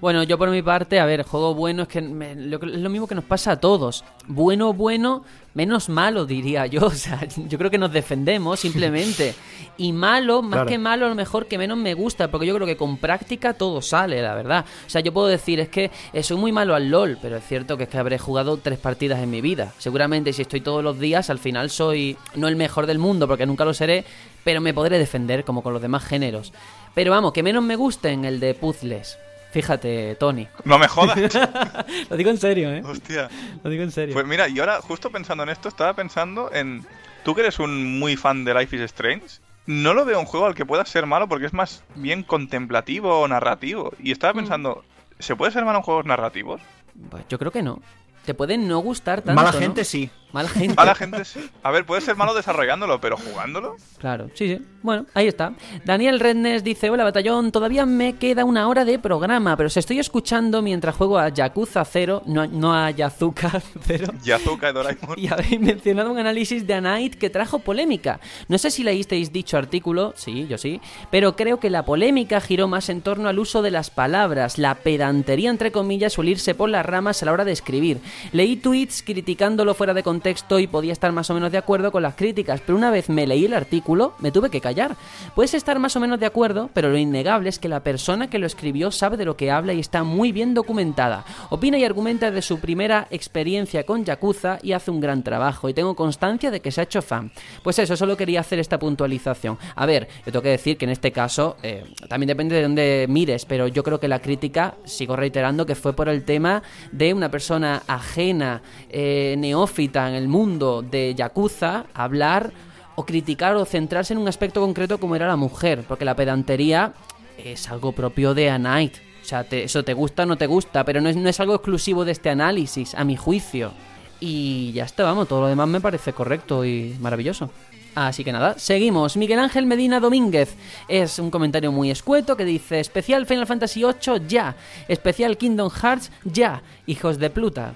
[0.00, 2.90] Bueno, yo por mi parte, a ver, juego bueno es que me- lo, es lo
[2.90, 4.04] mismo que nos pasa a todos.
[4.28, 5.24] Bueno, bueno,
[5.56, 6.86] menos malo, diría yo.
[6.86, 9.34] O sea, yo creo que nos defendemos simplemente.
[9.78, 10.68] Y malo, más Claro.
[10.68, 13.54] que malo, a lo mejor que menos me gusta, porque yo creo que con práctica
[13.54, 14.64] todo sale, la verdad.
[14.86, 17.44] O sea, yo puedo decir, es que eh, soy muy malo al LOL, pero es
[17.44, 19.72] cierto que es que habré jugado tres partidas en mi vida.
[19.78, 23.44] Seguramente si estoy todos los días, al final soy no el mejor del mundo, porque
[23.46, 24.04] nunca lo seré,
[24.44, 26.52] pero me podré defender como con los demás géneros.
[26.94, 29.18] Pero vamos, que menos me gusten el de puzzles.
[29.56, 30.46] Fíjate, Tony.
[30.64, 31.16] No me jodas.
[32.10, 32.82] Lo digo en serio, ¿eh?
[32.84, 33.30] Hostia.
[33.64, 34.12] Lo digo en serio.
[34.12, 36.84] Pues mira, y ahora, justo pensando en esto, estaba pensando en.
[37.24, 39.24] Tú que eres un muy fan de Life is Strange,
[39.64, 43.18] no lo veo un juego al que puedas ser malo porque es más bien contemplativo
[43.18, 43.94] o narrativo.
[43.98, 44.36] Y estaba Mm.
[44.36, 44.84] pensando,
[45.20, 46.60] ¿se puede ser malo en juegos narrativos?
[47.08, 47.80] Pues yo creo que no.
[48.26, 49.40] Te pueden no gustar tanto.
[49.40, 49.58] Mala ¿no?
[49.58, 50.10] gente sí.
[50.36, 50.74] Mala gente.
[50.76, 51.40] A la gente sí.
[51.62, 53.76] A ver, puede ser malo desarrollándolo, pero jugándolo.
[53.98, 54.62] Claro, sí, sí.
[54.82, 55.54] Bueno, ahí está.
[55.86, 59.98] Daniel Rednes dice, hola batallón, todavía me queda una hora de programa, pero se estoy
[59.98, 64.12] escuchando mientras juego a Yakuza 0, no, a- no a Yazuka 0.
[64.22, 65.16] Yazuka y Doraemon.
[65.18, 68.20] Y habéis mencionado un análisis de A Night que trajo polémica.
[68.48, 72.68] No sé si leísteis dicho artículo, sí, yo sí, pero creo que la polémica giró
[72.68, 76.68] más en torno al uso de las palabras, la pedantería entre comillas suele irse por
[76.68, 77.98] las ramas a la hora de escribir.
[78.32, 82.02] Leí tweets criticándolo fuera de contexto y podía estar más o menos de acuerdo con
[82.02, 84.96] las críticas, pero una vez me leí el artículo, me tuve que callar.
[85.36, 88.40] Puedes estar más o menos de acuerdo, pero lo innegable es que la persona que
[88.40, 91.24] lo escribió sabe de lo que habla y está muy bien documentada.
[91.50, 95.74] Opina y argumenta de su primera experiencia con Yakuza y hace un gran trabajo y
[95.74, 97.30] tengo constancia de que se ha hecho fan.
[97.62, 99.58] Pues eso, solo quería hacer esta puntualización.
[99.76, 103.06] A ver, yo tengo que decir que en este caso eh, también depende de dónde
[103.08, 107.14] mires, pero yo creo que la crítica, sigo reiterando, que fue por el tema de
[107.14, 112.52] una persona ajena, eh, neófita el mundo de Yakuza, hablar
[112.96, 116.94] o criticar o centrarse en un aspecto concreto como era la mujer, porque la pedantería
[117.36, 118.94] es algo propio de A Night.
[119.22, 121.54] O sea, eso te gusta o no te gusta, pero no es, no es algo
[121.54, 123.72] exclusivo de este análisis, a mi juicio.
[124.20, 127.50] Y ya está, vamos, todo lo demás me parece correcto y maravilloso.
[127.96, 129.16] Así que nada, seguimos.
[129.16, 130.54] Miguel Ángel Medina Domínguez
[130.86, 134.54] es un comentario muy escueto que dice: Especial Final Fantasy VIII, ya.
[134.86, 136.62] Especial Kingdom Hearts, ya.
[136.86, 137.74] Hijos de Pluta.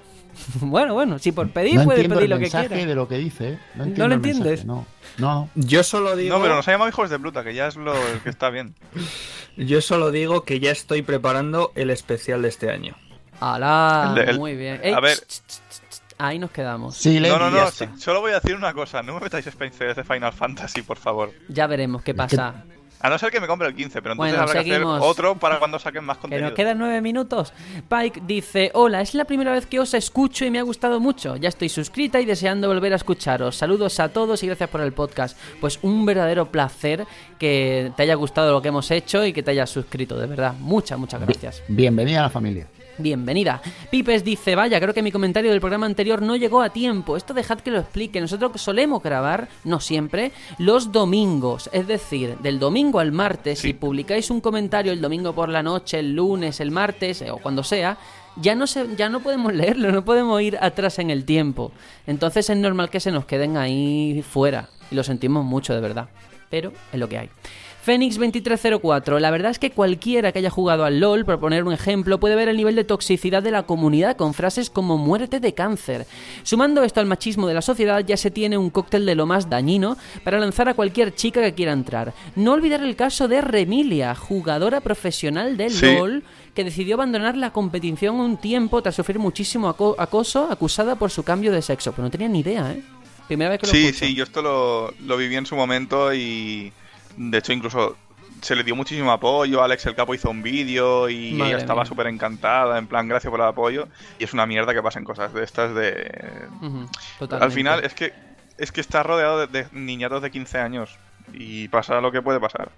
[0.61, 2.87] bueno, bueno, si por pedir no puedes pedir el lo que mensaje quieras.
[2.89, 3.49] de lo que dice.
[3.55, 3.59] ¿eh?
[3.75, 4.65] ¿No No, lo el entiendes?
[4.65, 4.87] mensaje, No,
[5.19, 5.51] no.
[5.55, 7.95] Yo solo digo, No, pero nos ha llamado hijos de Pluta, que ya es lo
[8.23, 8.75] que está bien.
[9.57, 12.97] yo solo digo que ya estoy preparando el especial de este año.
[13.41, 14.15] ¡Hala!
[14.27, 14.81] El muy bien.
[14.83, 15.17] a Ey, ver.
[15.17, 16.97] ch, ch, ch, ch, Ahí nos quedamos.
[16.97, 17.39] Silencio.
[17.39, 20.05] No, no, no, sí, solo voy a decir una cosa, no me metáis Spencer de
[20.05, 21.33] Final Fantasy, por favor.
[21.49, 22.65] Ya veremos qué pasa.
[23.03, 24.99] A no ser que me compre el 15, pero entonces Bueno, habrá seguimos.
[25.01, 26.49] que hacer otro para cuando saquen más Que contenido.
[26.51, 27.53] nos quedan nueve minutos.
[27.89, 31.37] Pike dice: Hola, es la primera vez que os escucho y me ha gustado mucho.
[31.37, 33.57] Ya estoy suscrita y deseando volver a escucharos.
[33.57, 35.39] Saludos a todos y gracias por el podcast.
[35.61, 37.07] Pues un verdadero placer
[37.39, 40.55] que te haya gustado lo que hemos hecho y que te hayas suscrito, de verdad.
[40.59, 41.63] Muchas, muchas gracias.
[41.69, 42.67] Bienvenida a la familia.
[43.03, 43.63] Bienvenida.
[43.91, 47.17] Pipes dice, vaya, creo que mi comentario del programa anterior no llegó a tiempo.
[47.17, 48.21] Esto dejad que lo explique.
[48.21, 51.71] Nosotros solemos grabar, no siempre, los domingos.
[51.73, 55.99] Es decir, del domingo al martes, si publicáis un comentario el domingo por la noche,
[55.99, 57.99] el lunes, el martes eh, o cuando sea,
[58.37, 61.73] ya no, se, ya no podemos leerlo, no podemos ir atrás en el tiempo.
[62.07, 64.69] Entonces es normal que se nos queden ahí fuera.
[64.91, 66.09] Y lo sentimos mucho, de verdad.
[66.51, 67.31] Pero es lo que hay.
[67.85, 72.21] Fénix2304, la verdad es que cualquiera que haya jugado al LOL, por poner un ejemplo,
[72.21, 76.07] puede ver el nivel de toxicidad de la comunidad con frases como muerte de cáncer.
[76.43, 79.49] Sumando esto al machismo de la sociedad, ya se tiene un cóctel de lo más
[79.49, 82.13] dañino para lanzar a cualquier chica que quiera entrar.
[82.37, 85.87] No olvidar el caso de Remilia, jugadora profesional del Sí.
[85.97, 86.23] LOL,
[86.55, 91.23] que decidió abandonar la competición un tiempo tras sufrir muchísimo aco- acoso, acusada por su
[91.23, 91.93] cambio de sexo.
[91.93, 92.83] Pero no tenía ni idea, ¿eh?
[93.29, 94.05] Primera vez que lo Sí, escucho.
[94.07, 96.73] sí, yo esto lo, lo viví en su momento y
[97.17, 97.97] de hecho incluso
[98.41, 99.63] se le dio muchísimo apoyo.
[99.63, 103.31] Alex el Capo hizo un vídeo y Madre ella estaba súper encantada, en plan, gracias
[103.31, 103.89] por el apoyo.
[104.19, 106.49] Y es una mierda que pasen cosas de estas de...
[107.31, 108.13] Al final es que
[108.59, 110.99] es que está rodeado de, de niñatos de 15 años
[111.33, 112.71] y pasa lo que puede pasar.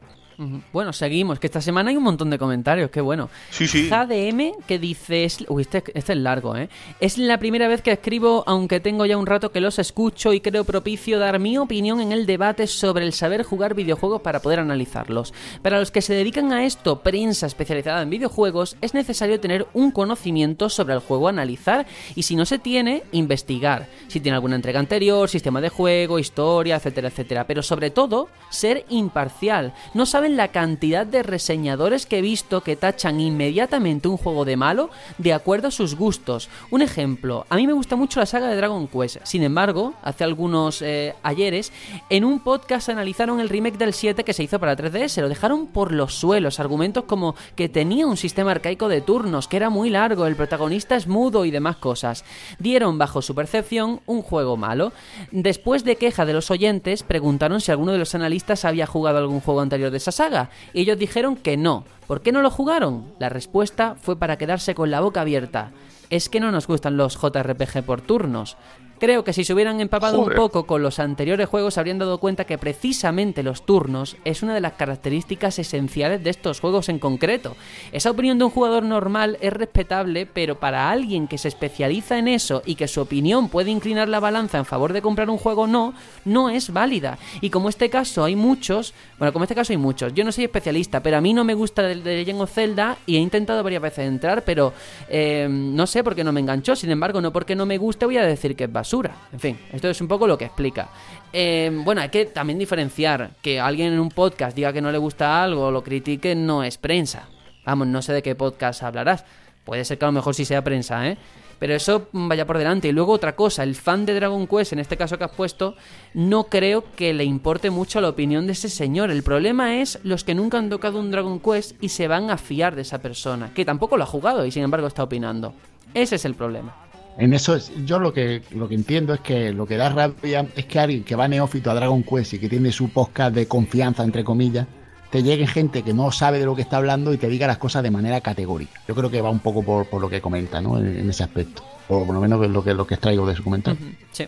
[0.72, 3.28] Bueno, seguimos, que esta semana hay un montón de comentarios, qué bueno.
[3.50, 3.88] Sí, sí.
[3.88, 6.68] JDM que dice, es- uy, este, este es largo, ¿eh?
[7.00, 10.40] Es la primera vez que escribo, aunque tengo ya un rato que los escucho y
[10.40, 14.60] creo propicio dar mi opinión en el debate sobre el saber jugar videojuegos para poder
[14.60, 15.32] analizarlos.
[15.62, 19.90] Para los que se dedican a esto, prensa especializada en videojuegos, es necesario tener un
[19.90, 23.88] conocimiento sobre el juego a analizar y si no se tiene, investigar.
[24.08, 27.46] Si tiene alguna entrega anterior, sistema de juego, historia, etcétera, etcétera.
[27.46, 29.74] Pero sobre todo, ser imparcial.
[29.94, 34.44] No sabes saben la cantidad de reseñadores que he visto que tachan inmediatamente un juego
[34.44, 34.88] de malo
[35.18, 36.48] de acuerdo a sus gustos.
[36.70, 39.16] Un ejemplo, a mí me gusta mucho la saga de Dragon Quest.
[39.24, 41.72] Sin embargo, hace algunos eh, ayeres,
[42.08, 45.20] en un podcast analizaron el remake del 7 que se hizo para 3DS.
[45.22, 46.60] Lo dejaron por los suelos.
[46.60, 50.94] Argumentos como que tenía un sistema arcaico de turnos, que era muy largo, el protagonista
[50.94, 52.24] es mudo y demás cosas.
[52.60, 54.92] Dieron bajo su percepción un juego malo.
[55.32, 59.40] Después de queja de los oyentes, preguntaron si alguno de los analistas había jugado algún
[59.40, 60.50] juego anterior de esa saga.
[60.72, 61.84] Y ellos dijeron que no.
[62.06, 63.12] ¿Por qué no lo jugaron?
[63.18, 65.72] La respuesta fue para quedarse con la boca abierta.
[66.10, 68.56] Es que no nos gustan los JRPG por turnos.
[69.02, 70.30] Creo que si se hubieran empapado Joder.
[70.30, 74.54] un poco con los anteriores juegos habrían dado cuenta que precisamente los turnos es una
[74.54, 77.56] de las características esenciales de estos juegos en concreto.
[77.90, 82.28] Esa opinión de un jugador normal es respetable, pero para alguien que se especializa en
[82.28, 85.66] eso y que su opinión puede inclinar la balanza en favor de comprar un juego
[85.66, 87.18] no, no es válida.
[87.40, 90.44] Y como este caso hay muchos, bueno, como este caso hay muchos, yo no soy
[90.44, 93.64] especialista, pero a mí no me gusta The The Legend of Zelda y he intentado
[93.64, 94.72] varias veces entrar, pero
[95.08, 96.76] eh, no sé por qué no me enganchó.
[96.76, 98.91] Sin embargo, no porque no me guste voy a decir que es basura.
[99.32, 100.88] En fin, esto es un poco lo que explica.
[101.32, 104.98] Eh, bueno, hay que también diferenciar que alguien en un podcast diga que no le
[104.98, 107.28] gusta algo o lo critique no es prensa.
[107.64, 109.24] Vamos, no sé de qué podcast hablarás.
[109.64, 111.16] Puede ser que a lo mejor sí sea prensa, ¿eh?
[111.58, 112.88] Pero eso vaya por delante.
[112.88, 115.76] Y luego otra cosa, el fan de Dragon Quest, en este caso que has puesto,
[116.12, 119.12] no creo que le importe mucho la opinión de ese señor.
[119.12, 122.36] El problema es los que nunca han tocado un Dragon Quest y se van a
[122.36, 125.54] fiar de esa persona, que tampoco lo ha jugado y sin embargo está opinando.
[125.94, 126.81] Ese es el problema.
[127.18, 130.46] En eso, es- yo lo que, lo que entiendo es que lo que da rabia
[130.56, 133.46] es que alguien que va neófito a Dragon Quest y que tiene su podcast de
[133.46, 134.66] confianza, entre comillas,
[135.10, 137.58] te llegue gente que no sabe de lo que está hablando y te diga las
[137.58, 138.80] cosas de manera categórica.
[138.88, 140.78] Yo creo que va un poco por, por lo que comenta, ¿no?
[140.78, 141.62] En, en ese aspecto.
[141.88, 143.78] O por lo menos es lo que, lo que extraigo de su comentario.
[144.12, 144.24] Sí.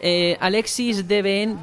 [0.00, 1.58] Eh, Alexis DBN,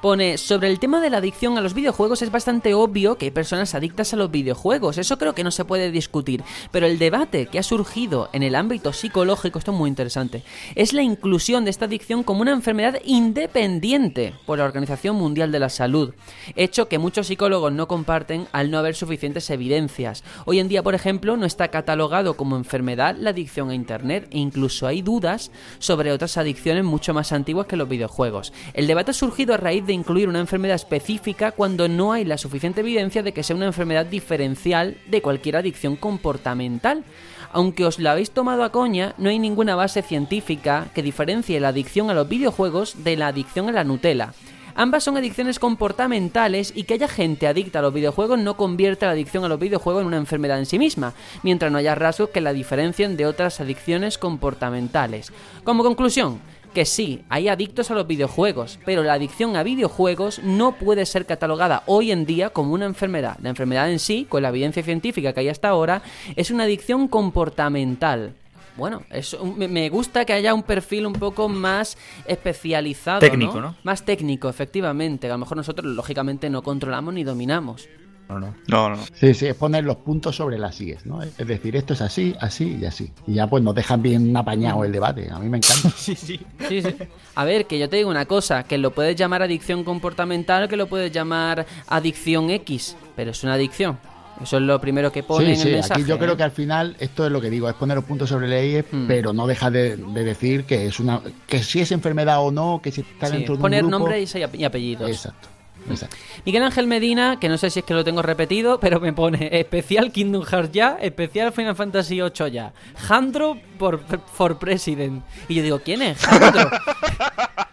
[0.00, 3.30] pone sobre el tema de la adicción a los videojuegos es bastante obvio que hay
[3.30, 7.46] personas adictas a los videojuegos, eso creo que no se puede discutir, pero el debate
[7.46, 10.42] que ha surgido en el ámbito psicológico, esto es muy interesante,
[10.74, 15.58] es la inclusión de esta adicción como una enfermedad independiente por la Organización Mundial de
[15.58, 16.14] la Salud,
[16.54, 20.24] hecho que muchos psicólogos no comparten al no haber suficientes evidencias.
[20.44, 24.28] Hoy en día, por ejemplo, no está catalogado como enfermedad la adicción a Internet.
[24.30, 28.52] E incluso hay dudas sobre otras adicciones mucho más antiguas que los videojuegos.
[28.72, 32.38] El debate ha surgido a raíz de incluir una enfermedad específica cuando no hay la
[32.38, 37.04] suficiente evidencia de que sea una enfermedad diferencial de cualquier adicción comportamental.
[37.52, 41.68] Aunque os la habéis tomado a coña, no hay ninguna base científica que diferencie la
[41.68, 44.34] adicción a los videojuegos de la adicción a la Nutella.
[44.76, 49.12] Ambas son adicciones comportamentales y que haya gente adicta a los videojuegos no convierte la
[49.12, 52.40] adicción a los videojuegos en una enfermedad en sí misma, mientras no haya rasgos que
[52.40, 55.32] la diferencien de otras adicciones comportamentales.
[55.62, 56.40] Como conclusión,
[56.74, 61.24] que sí, hay adictos a los videojuegos, pero la adicción a videojuegos no puede ser
[61.24, 63.38] catalogada hoy en día como una enfermedad.
[63.42, 66.02] La enfermedad en sí, con la evidencia científica que hay hasta ahora,
[66.36, 68.34] es una adicción comportamental.
[68.76, 71.96] Bueno, es un- me- gusta que haya un perfil un poco más
[72.26, 73.20] especializado.
[73.20, 73.76] Técnico, ¿no?
[73.84, 75.28] Más técnico, efectivamente.
[75.28, 77.88] que A lo mejor nosotros, lógicamente, no controlamos ni dominamos.
[78.28, 78.54] No, no.
[78.68, 79.02] No, no, no.
[79.14, 81.22] Sí, sí, es poner los puntos sobre las IES, ¿no?
[81.22, 83.12] Es decir, esto es así, así y así.
[83.26, 85.28] Y ya pues nos dejan bien apañado el debate.
[85.30, 85.90] A mí me encanta.
[85.96, 86.40] Sí, sí.
[86.68, 86.94] Sí, sí.
[87.34, 90.76] A ver, que yo te digo una cosa, que lo puedes llamar adicción comportamental, que
[90.76, 93.98] lo puedes llamar adicción X, pero es una adicción.
[94.42, 96.00] Eso es lo primero que pone Sí, en el sí, mensaje.
[96.00, 96.36] aquí yo creo ¿eh?
[96.36, 98.84] que al final esto es lo que digo, es poner los puntos sobre las IES,
[98.90, 99.06] Hmm.
[99.06, 102.80] pero no deja de, de decir que es una que si es enfermedad o no,
[102.82, 103.98] que si está Sí, dentro de un poner grupo.
[103.98, 105.08] nombres y ape- y apellidos.
[105.08, 105.48] Exacto,
[105.90, 106.16] exacto.
[106.44, 109.48] Miguel Ángel Medina, que no sé si es que lo tengo repetido, pero me pone
[109.58, 112.72] especial Kingdom Hearts ya, especial Final Fantasy VIII ya.
[112.96, 114.00] Jandro por,
[114.32, 115.24] for President.
[115.48, 116.70] Y yo digo, ¿quién es Jandro?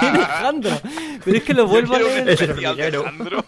[0.00, 0.70] ¿Quién es Jandro?
[1.24, 2.56] Pero es que lo vuelvo a leer.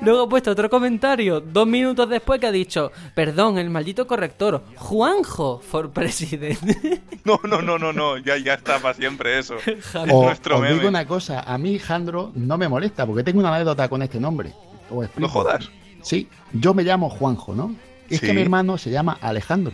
[0.00, 4.62] Luego he puesto otro comentario, dos minutos después que ha dicho, perdón, el maldito corrector,
[4.76, 6.58] Juanjo for President.
[7.24, 8.18] No, no, no, no, no.
[8.18, 9.54] Ya, ya está para siempre eso.
[9.64, 10.74] Es O, os meme.
[10.74, 14.20] digo una cosa, a mí Jandro no me molesta, porque tengo una anécdota con este
[14.20, 14.52] nombre.
[14.90, 15.26] Os explico.
[15.26, 15.70] No jodas.
[16.02, 17.74] Sí, yo me llamo Juanjo, ¿no?
[18.10, 18.26] Es Sí.
[18.26, 19.72] que mi hermano se llama Alejandro.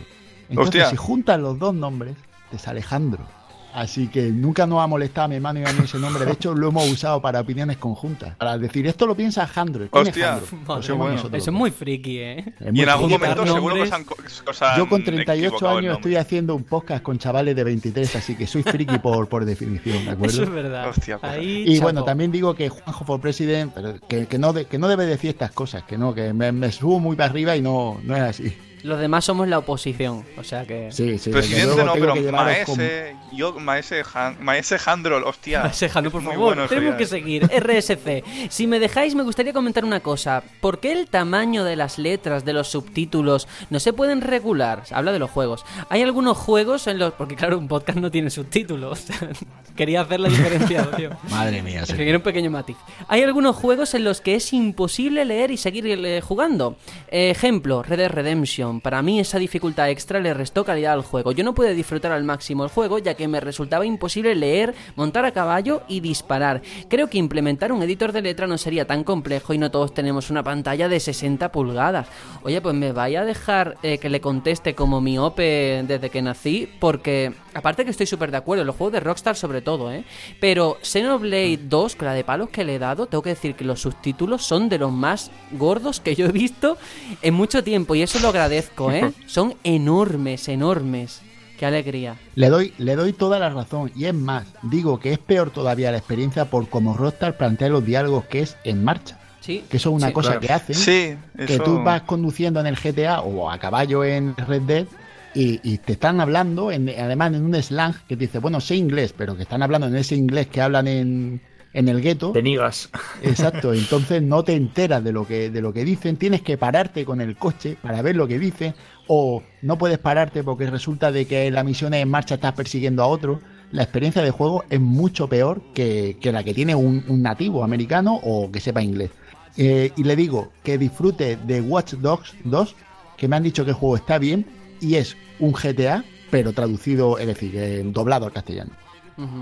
[0.49, 0.89] Entonces, Hostia.
[0.91, 2.15] si juntas los dos nombres,
[2.53, 3.25] es Alejandro.
[3.73, 6.25] Así que nunca nos ha molestado a mi hermano y a mí ese nombre.
[6.25, 8.35] De hecho, lo hemos usado para opiniones conjuntas.
[8.35, 9.87] Para decir, esto lo piensa Jandro.
[9.89, 10.37] ¿Quién Hostia.
[10.37, 10.65] es Jandro?
[10.65, 12.53] Pues nosotros Eso es muy friki, ¿eh?
[12.59, 14.05] Es Y en algún momento seguro que se han,
[14.51, 17.63] se han Yo con 38 equivocado el años estoy haciendo un podcast con chavales de
[17.63, 20.43] 23, así que soy friki por, por definición, ¿de Eso acuerdo?
[20.43, 20.89] es verdad.
[20.89, 21.31] Hostia, pues.
[21.31, 21.83] Ahí, Y chapo.
[21.83, 25.05] bueno, también digo que Juanjo for President, pero que, que no de- que no debe
[25.05, 28.15] decir estas cosas, que no, que me, me subo muy para arriba y no, no
[28.15, 28.53] es así.
[28.83, 30.91] Los demás somos la oposición, o sea que...
[30.91, 31.29] Sí, sí.
[31.29, 35.63] Presidente no, pero Maese, yo, Maese, Han- Maese Handrol, hostia.
[35.65, 37.43] Ese Janu, por Es muy favor, bueno tenemos que seguir.
[37.47, 38.23] RSC.
[38.49, 40.43] Si me dejáis, me gustaría comentar una cosa.
[40.61, 44.83] ¿Por qué el tamaño de las letras de los subtítulos no se pueden regular?
[44.91, 45.65] Habla de los juegos.
[45.89, 47.13] Hay algunos juegos en los...
[47.13, 49.05] Porque claro, un podcast no tiene subtítulos.
[49.75, 51.17] Quería hacer la diferenciación.
[51.29, 51.93] Madre mía, sí.
[52.11, 52.77] Un pequeño matiz.
[53.07, 56.75] Hay algunos juegos en los que es imposible leer y seguir eh, jugando.
[57.09, 58.70] Ejemplo, Red Dead Redemption.
[58.79, 61.31] Para mí esa dificultad extra le restó calidad al juego.
[61.31, 65.25] Yo no pude disfrutar al máximo el juego ya que me resultaba imposible leer, montar
[65.25, 66.61] a caballo y disparar.
[66.87, 70.29] Creo que implementar un editor de letra no sería tan complejo y no todos tenemos
[70.29, 72.07] una pantalla de 60 pulgadas.
[72.43, 76.69] Oye, pues me vaya a dejar eh, que le conteste como miope desde que nací
[76.79, 80.03] porque aparte que estoy súper de acuerdo, los juegos de Rockstar sobre todo, ¿eh?
[80.39, 83.65] Pero Xenoblade 2, con la de palos que le he dado, tengo que decir que
[83.65, 86.77] los subtítulos son de los más gordos que yo he visto
[87.21, 88.60] en mucho tiempo y eso lo agradezco,
[88.91, 89.11] ¿eh?
[89.27, 91.21] Son enormes, enormes.
[91.57, 92.15] Qué alegría.
[92.35, 93.91] Le doy, le doy toda la razón.
[93.95, 97.85] Y es más, digo que es peor todavía la experiencia por cómo Rockstar plantea los
[97.85, 99.19] diálogos que es en marcha.
[99.41, 99.63] Sí.
[99.69, 100.41] Que eso es una Sí, cosa claro.
[100.41, 100.75] que hacen.
[100.75, 104.85] Sí, que tú vas conduciendo en el GTA o a caballo en Red Dead
[105.33, 108.75] y, y te están hablando, en, además en un slang que te dice, bueno, sé
[108.75, 111.41] inglés, pero que están hablando en ese inglés que hablan en,
[111.73, 112.33] en el gueto.
[112.41, 112.89] Nigas.
[113.21, 117.05] Exacto, entonces no te enteras de lo que de lo que dicen, tienes que pararte
[117.05, 118.73] con el coche para ver lo que dicen
[119.07, 123.03] o no puedes pararte porque resulta de que la misión es en marcha estás persiguiendo
[123.03, 123.41] a otro.
[123.71, 127.63] La experiencia de juego es mucho peor que, que la que tiene un, un nativo
[127.63, 129.11] americano o que sepa inglés.
[129.57, 132.75] Eh, y le digo que disfrute de Watch Dogs 2,
[133.17, 134.45] que me han dicho que el juego está bien
[134.79, 138.71] y es un GTA, pero traducido, es decir, doblado al castellano.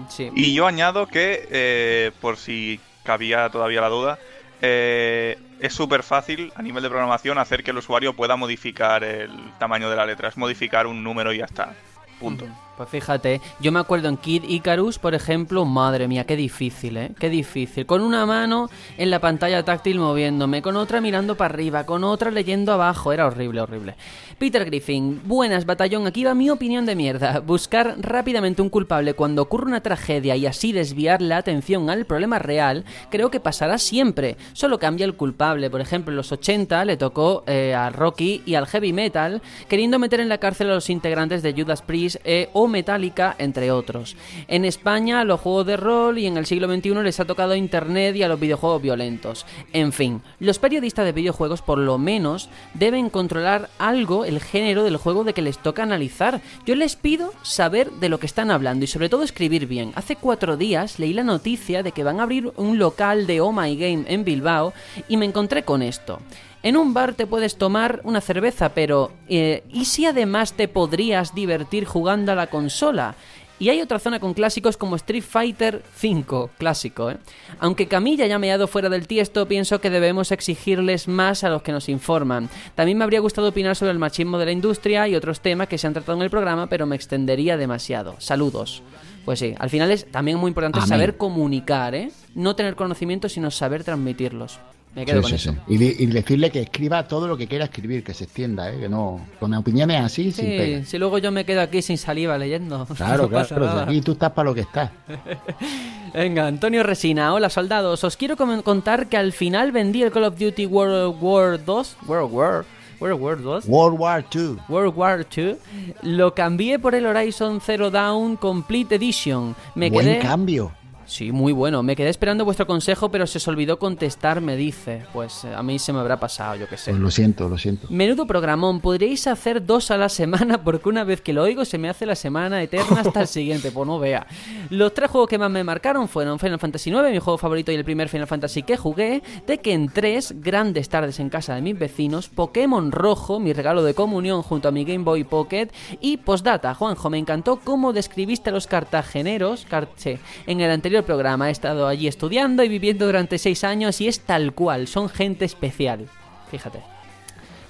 [0.10, 0.30] Sí.
[0.36, 4.20] Y yo añado que, eh, por si cabía todavía la duda,
[4.62, 9.32] eh, es súper fácil a nivel de programación hacer que el usuario pueda modificar el
[9.58, 10.30] tamaño de la letra.
[10.30, 11.74] Es modificar un número y ya está.
[12.20, 12.46] Punto.
[12.80, 17.12] Pues fíjate, yo me acuerdo en Kid Icarus, por ejemplo, madre mía, qué difícil, ¿eh?
[17.20, 17.86] Qué difícil.
[17.86, 22.32] Con una mano en la pantalla táctil moviéndome, con otra mirando para arriba, con otra
[22.32, 23.96] leyendo abajo, era horrible, horrible.
[24.38, 27.42] Peter Griffin, buenas, batallón, aquí va mi opinión de mierda.
[27.42, 32.40] Buscar rápidamente un culpable cuando ocurre una tragedia y así desviar la atención al problema
[32.40, 34.38] real, creo que pasará siempre.
[34.54, 35.70] Solo cambia el culpable.
[35.70, 40.00] Por ejemplo, en los 80 le tocó eh, a Rocky y al heavy metal, queriendo
[40.00, 44.16] meter en la cárcel a los integrantes de Judas Priest eh, o Metallica, entre otros.
[44.48, 47.56] En España, a los juegos de rol y en el siglo XXI les ha tocado
[47.56, 49.46] Internet y a los videojuegos violentos.
[49.74, 54.98] En fin, los periodistas de videojuegos por lo menos deben controlar algo el género del
[54.98, 56.42] juego de que les toca analizar.
[56.66, 59.92] Yo les pido saber de lo que están hablando y sobre todo escribir bien.
[59.96, 63.52] Hace cuatro días leí la noticia de que van a abrir un local de Oh
[63.52, 64.74] My Game en Bilbao
[65.08, 66.20] y me encontré con esto.
[66.62, 71.34] En un bar te puedes tomar una cerveza, pero eh, ¿y si además te podrías
[71.34, 73.16] divertir jugando a la consola?
[73.60, 77.18] Y hay otra zona con clásicos como Street Fighter V, clásico, ¿eh?
[77.60, 81.74] Aunque Camilla ya meado fuera del tiesto, pienso que debemos exigirles más a los que
[81.74, 82.50] nos informan.
[82.76, 85.78] También me habría gustado opinar sobre el machismo de la industria y otros temas que
[85.78, 88.16] se han tratado en el programa, pero me extendería demasiado.
[88.20, 88.82] Saludos.
[89.26, 90.90] Pues sí, al final es también muy importante Amén.
[90.90, 92.12] saber comunicar, ¿eh?
[92.36, 94.60] No tener conocimientos, sino saber transmitirlos.
[94.96, 95.56] Me quedo Sí, con sí, eso.
[95.68, 95.76] sí.
[96.00, 98.80] Y, decirle que escriba todo lo que quiera escribir, que se extienda, ¿eh?
[98.80, 102.88] que no, con opiniones así, sin si luego yo me quedo aquí sin saliva leyendo.
[102.98, 103.84] Claro, No pasa claro, nada.
[103.84, 104.90] aquí tú estás para lo que estás.
[106.14, 110.40] Venga, Antonio Resina, hola soldados, os quiero contar que al final vendí el Call of
[110.40, 112.66] Duty World War 2, World War,
[113.00, 114.56] World War 2, World War II.
[114.68, 115.58] World War 2,
[116.02, 119.56] lo cambié por el Horizon Zero Dawn Complete Edition.
[119.76, 120.72] Me Buen quedé cambio.
[121.10, 121.82] Sí, muy bueno.
[121.82, 125.02] Me quedé esperando vuestro consejo, pero se os olvidó contestar, me dice.
[125.12, 126.92] Pues eh, a mí se me habrá pasado, yo qué sé.
[126.92, 127.88] Pues lo siento, lo siento.
[127.90, 131.80] Menudo programón, podríais hacer dos a la semana porque una vez que lo oigo se
[131.80, 134.28] me hace la semana eterna hasta el siguiente, pues no vea.
[134.70, 137.76] Los tres juegos que más me marcaron fueron Final Fantasy IX, mi juego favorito y
[137.76, 142.30] el primer Final Fantasy que jugué, Tekken 3, grandes tardes en casa de mis vecinos,
[142.30, 145.70] Pokémon Rojo, mi regalo de comunión junto a mi Game Boy Pocket
[146.02, 151.50] y Postdata, Juanjo, me encantó cómo describiste a los cartageneros Carche, en el anterior programa.
[151.50, 155.46] He estado allí estudiando y viviendo durante seis años y es tal cual, son gente
[155.46, 156.08] especial.
[156.52, 156.99] Fíjate.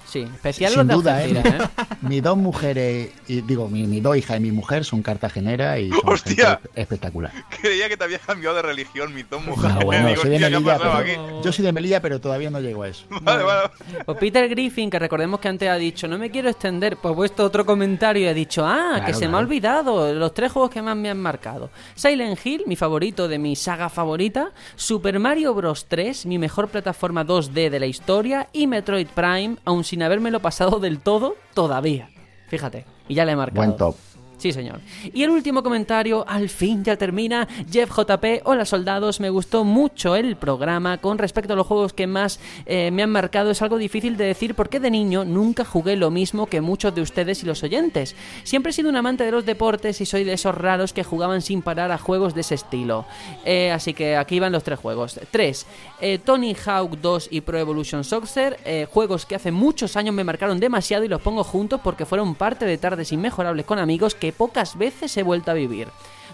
[0.10, 1.34] Sí, especial Sin los de duda, ¿eh?
[1.46, 1.58] ¿eh?
[2.02, 5.90] Mis dos mujeres, y digo, mi, mis dos hijas y mi mujer son cartageneras y
[5.90, 6.60] son ¡Hostia!
[6.64, 7.32] gente espectacular.
[7.62, 9.78] Creía que te habías cambiado de religión, mi dos mujeres.
[9.80, 11.46] Ah, bueno, Digo, soy de "Hostia, ¿qué ha Melilla, pasado pero, aquí?".
[11.46, 13.06] yo soy de Melilla, pero todavía no llego a eso.
[13.22, 13.70] Vale, vale.
[14.06, 17.44] Pues Peter Griffin, que recordemos que antes ha dicho, no me quiero extender, pues puesto
[17.46, 20.72] otro comentario y ha dicho, ah, que Claro, se me ha olvidado, los tres juegos
[20.72, 21.70] que más me han marcado.
[21.96, 25.86] Silent Hill, mi favorito de mi saga favorita, Super Mario Bros.
[25.88, 30.42] 3, mi mejor plataforma 2D de la historia, y Metroid Prime, aun sin sin habérmelo
[30.42, 32.10] pasado del todo todavía.
[32.48, 33.96] Fíjate, y ya le he marcado.
[34.40, 34.80] Sí, señor.
[35.14, 37.46] Y el último comentario, al fin ya termina.
[37.70, 40.98] Jeff JP, hola soldados, me gustó mucho el programa.
[40.98, 44.24] Con respecto a los juegos que más eh, me han marcado, es algo difícil de
[44.24, 48.16] decir porque de niño nunca jugué lo mismo que muchos de ustedes y los oyentes.
[48.46, 51.42] Siempre he sido un amante de los deportes y soy de esos raros que jugaban
[51.42, 53.06] sin parar a juegos de ese estilo.
[53.44, 55.20] Eh, así que aquí van los tres juegos.
[55.32, 55.66] Tres,
[56.00, 60.24] eh, Tony Hawk 2 y Pro Evolution Soccer, eh, juegos que hace muchos años me
[60.24, 64.29] marcaron demasiado y los pongo juntos porque fueron parte de tardes inmejorables con amigos que
[64.32, 65.88] pocas veces he vuelto a vivir.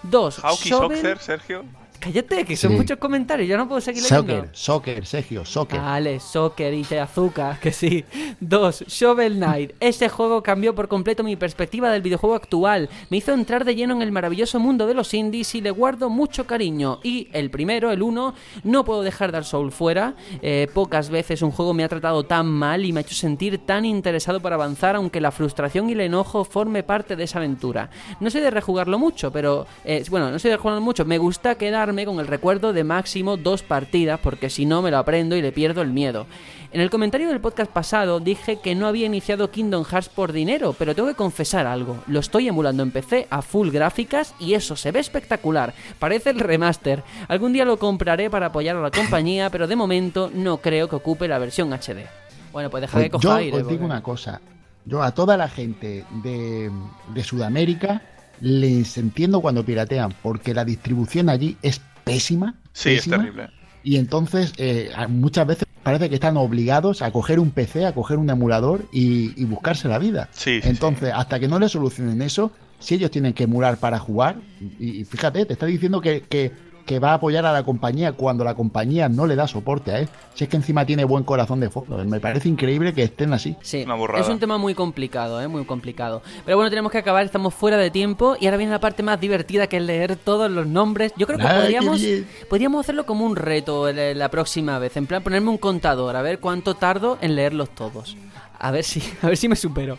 [0.03, 1.65] Dos, Hawk y Soccer, Sergio.
[2.05, 2.77] Cállate, que son Sí.
[2.77, 4.33] muchos comentarios, yo no puedo seguir leyendo.
[4.35, 5.79] Soccer, soccer, Sergio, soccer.
[5.79, 8.05] Vale, soccer y te azúcar, que sí.
[8.39, 9.71] Dos, Shovel Knight.
[9.79, 12.89] Ese juego cambió por completo mi perspectiva del videojuego actual.
[13.09, 16.09] Me hizo entrar de lleno en el maravilloso mundo de los indies y le guardo
[16.09, 16.99] mucho cariño.
[17.03, 20.13] Y el primero, el uno, no puedo dejar Dark Soul fuera.
[20.43, 23.57] Eh, pocas veces un juego me ha tratado tan mal y me ha hecho sentir
[23.65, 27.89] tan interesado por avanzar, aunque la frustración y el enojo forme parte de esa aventura.
[28.19, 29.65] No soy de rejugarlo mucho, pero...
[29.83, 31.05] eh, bueno, no soy de rejugarlo mucho.
[31.05, 34.97] Me gusta quedarme con el recuerdo de máximo dos partidas, porque si no me lo
[34.97, 36.25] aprendo y le pierdo el miedo.
[36.73, 40.75] En el comentario del podcast pasado dije que no había iniciado Kingdom Hearts por dinero,
[40.77, 42.03] pero tengo que confesar algo.
[42.07, 45.73] Lo estoy emulando en PC a full gráficas y eso se ve espectacular.
[45.99, 47.03] Parece el remaster.
[47.29, 50.97] Algún día lo compraré para apoyar a la compañía, pero de momento no creo que
[50.97, 52.07] ocupe la versión HD.
[52.51, 53.51] Bueno, pues deja Pues que coja yo aire.
[53.51, 54.41] os digo porque- una cosa.
[54.87, 56.69] Yo a toda la gente de,
[57.13, 58.01] de Sudamérica
[58.41, 62.55] les entiendo cuando piratean, porque la distribución allí es pésima.
[62.73, 63.49] Sí, es terrible.
[63.83, 68.17] Y entonces eh, muchas veces parece que están obligados a coger un PC, a coger
[68.17, 70.29] un emulador y, y buscarse la vida.
[70.31, 73.99] Sí, sí, entonces, hasta que no le solucionen eso, si ellos tienen que emular para
[73.99, 74.37] jugar,
[74.79, 76.51] y, y fíjate, te está diciendo que, que-
[76.85, 79.99] que va a apoyar a la compañía cuando la compañía no le da soporte a
[79.99, 80.09] él.
[80.33, 82.03] Si es que encima tiene buen corazón de fondo.
[82.05, 83.55] Me parece increíble que estén así.
[83.61, 83.85] Sí,
[84.17, 85.47] es un tema muy complicado, ¿eh?
[85.47, 86.21] muy complicado.
[86.45, 89.19] Pero bueno, tenemos que acabar, estamos fuera de tiempo y ahora viene la parte más
[89.19, 91.13] divertida que es leer todos los nombres.
[91.17, 92.01] Yo creo que Ay, qué podríamos,
[92.49, 96.21] podríamos hacerlo como un reto la, la próxima vez, en plan ponerme un contador, a
[96.21, 98.15] ver cuánto tardo en leerlos todos.
[98.59, 99.97] A ver si, a ver si me supero.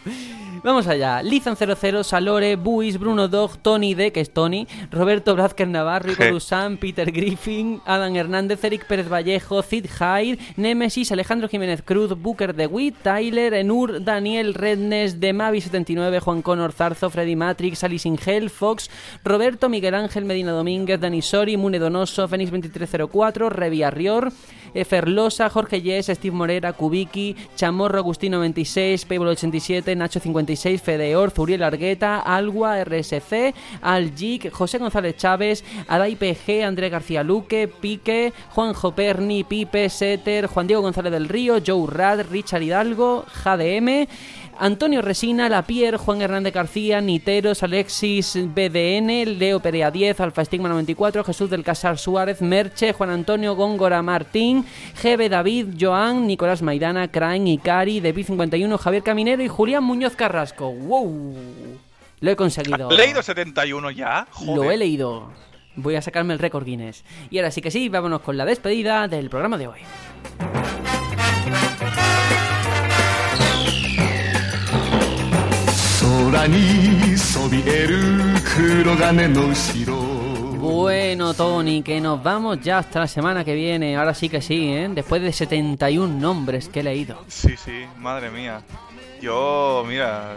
[0.63, 1.23] Vamos allá.
[1.23, 6.13] Lizan00, Salore, Buis, Bruno Dog, Tony D, que es Tony, Roberto Blázquez Navarro.
[6.31, 12.55] Dusan, Peter Griffin, Adam Hernández, Eric Pérez Vallejo, Cid Hyde, Nemesis, Alejandro Jiménez Cruz, Booker
[12.55, 18.91] de Witt, Tyler, Enur, Daniel Rednes, Demavi79, Juan Connor Zarzo, Freddy Matrix, Alice Ingel, Fox,
[19.25, 25.49] Roberto Miguel Ángel Medina Domínguez, Dani Sori, Mune Donoso, Fénix 2304, Revi Arrior, eh, Ferlosa,
[25.49, 32.21] Jorge Yes, Steve Morera, Kubiki, Chamorro Agustino 26, Payball 87, Nacho 56, Fedeor, Zuriel Argueta,
[32.21, 39.89] Algua, RSC, Algic, José González Chávez, Adai PG, André García Luque, Pique, Juanjo Perni, Pipe,
[39.89, 44.07] Setter, Juan Diego González del Río, Joe Rad, Richard Hidalgo, JDM,
[44.59, 51.25] Antonio Resina, Lapierre, Juan Hernández García, Niteros, Alexis BDN, Leo Perea 10, Alfa Estigma 94,
[51.25, 54.65] Jesús del Casar Suárez, Merche, Juan Antonio Góngora Martín,
[55.03, 60.73] GB David, Joan, Nicolás Maidana, Crane, Ikari, Depi 51, Javier Caminero y Julián Muñoz Carrasco.
[60.73, 61.37] ¡Wow!
[62.21, 62.91] Lo he conseguido.
[62.91, 64.27] ¿Leído 71 ya?
[64.31, 64.57] Joder.
[64.57, 65.31] Lo he leído.
[65.77, 67.05] Voy a sacarme el récord Guinness.
[67.31, 69.81] Y ahora sí que sí, vámonos con la despedida del programa de hoy.
[76.36, 77.98] 空にそびえる
[78.56, 79.96] 黒金の城
[80.60, 83.96] Bueno, Tony, que nos vamos ya hasta la semana que viene.
[83.98, 84.90] Ahora sí que sí, ¿eh?
[84.94, 87.24] Después de 71 nombres que he leído.
[87.30, 88.62] Sí, sí, madre mía.
[89.22, 90.36] Yo, mira,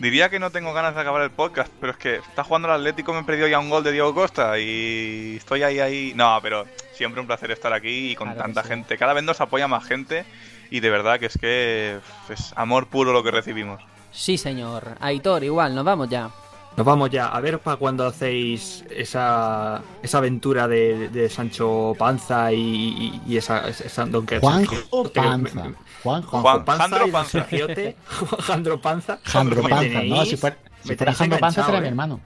[0.00, 2.74] diría que no tengo ganas de acabar el podcast, pero es que está jugando el
[2.74, 6.12] Atlético, me he perdido ya un gol de Diego Costa y estoy ahí, ahí.
[6.16, 6.64] No, pero
[6.94, 8.68] siempre un placer estar aquí y con Claro que tanta sí.
[8.70, 8.98] gente.
[8.98, 10.24] Cada vez nos apoya más gente
[10.70, 11.98] y de verdad que es que
[12.30, 13.80] es amor puro lo que recibimos.
[14.11, 14.95] Sí, señor.
[14.99, 16.29] Aitor, igual, nos vamos ya.
[16.77, 17.27] Nos vamos ya.
[17.27, 23.37] A ver para cuando hacéis esa, esa aventura de, de Sancho Panza y, y- y
[23.37, 24.25] esa, esa Don.
[24.27, 25.63] Juanjo Que- Panza.
[26.03, 27.47] Juanjo Juan- Panza Jandro Panza.
[28.41, 29.19] Jandro Panza.
[29.23, 30.03] Jandro Panza.
[30.03, 31.89] No, si fuera, si fuera Jandro Panza sería mi eh.
[31.89, 32.19] hermano.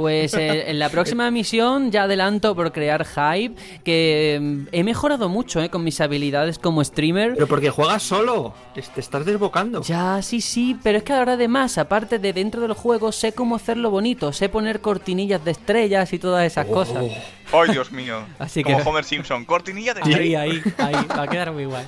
[0.00, 3.54] Pues eh, en la próxima misión ya adelanto por crear hype
[3.84, 7.34] que mm, he mejorado mucho eh, con mis habilidades como streamer.
[7.34, 8.54] Pero porque juegas solo.
[8.74, 9.82] Te te estás desbocando.
[9.82, 13.56] Ya, sí, sí, pero es que ahora además, aparte de dentro del juego, sé cómo
[13.56, 17.04] hacerlo bonito, sé poner cortinillas de estrellas y todas esas cosas.
[17.52, 18.24] ¡Ay, Dios mío!
[18.38, 21.84] Así que- Como Homer Simpson, cortinilla de Ahí, ahí, ahí, va a quedar muy guay.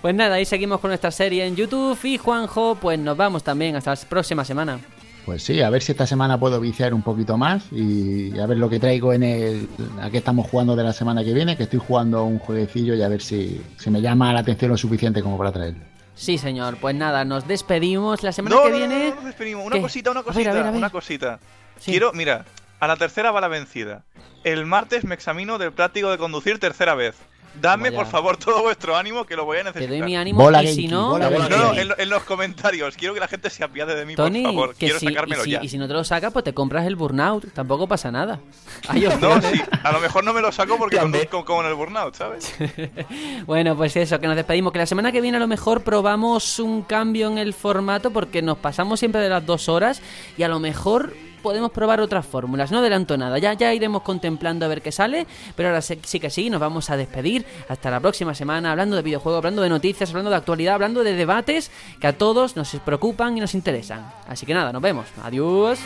[0.00, 3.76] Pues nada, ahí seguimos con nuestra serie en YouTube y Juanjo, pues nos vamos también
[3.76, 4.78] hasta la próxima semana.
[5.24, 8.58] Pues sí, a ver si esta semana puedo viciar un poquito más y a ver
[8.58, 9.68] lo que traigo en el.
[10.00, 13.02] a qué estamos jugando de la semana que viene, que estoy jugando un jueguecillo y
[13.02, 15.84] a ver si, si me llama la atención lo suficiente como para traerlo.
[16.16, 16.76] Sí, señor.
[16.80, 18.22] Pues nada, nos despedimos.
[18.24, 19.08] La semana No, que no, no, viene.
[19.10, 19.64] no, nos despedimos.
[19.64, 19.82] Una ¿Qué?
[19.82, 20.78] cosita, una A ver, cosita, a ver, a ver.
[20.78, 21.40] una cosita.
[21.78, 21.92] Sí.
[21.92, 22.44] Quiero, mira,
[22.80, 24.02] a la tercera va la vencida.
[24.44, 27.14] El martes me examino del práctico de conducir tercera vez.
[27.60, 29.90] Dame, por favor, todo vuestro ánimo que lo voy a Te necesitar.
[29.90, 31.10] doy mi ánimo Bola y si no.
[31.10, 31.56] bola No, Genki.
[31.56, 32.96] no, en, lo- en los comentarios.
[32.96, 34.70] Quiero que la gente se apiade de mí, Tony, por favor.
[34.70, 35.60] que Quiero si, y, sacármelo si, ya.
[35.62, 37.52] y si no te lo sacas, pues te compras el burnout.
[37.52, 38.40] Tampoco pasa nada.
[39.20, 42.14] No, sí, a lo mejor no me lo saco porque conduzco como en el burnout,
[42.14, 42.52] ¿sabes?
[43.46, 44.72] Bueno, pues eso, que nos despedimos.
[44.72, 48.42] Que la semana que viene a lo mejor probamos un cambio en el formato porque
[48.42, 50.02] nos pasamos siempre de las dos horas
[50.36, 51.12] y a lo mejor
[51.42, 52.70] podemos probar otras fórmulas.
[52.70, 56.20] No adelanto nada, ya, ya iremos contemplando a ver qué sale, pero ahora sí sí
[56.20, 57.44] que sí, nos vamos a despedir.
[57.68, 61.14] Hasta la próxima semana, hablando de videojuegos, hablando de noticias, hablando de actualidad, hablando de
[61.14, 61.70] debates
[62.00, 64.10] que a todos nos preocupan y nos interesan.
[64.28, 65.06] Así que nada, nos vemos.
[65.22, 65.78] Adiós.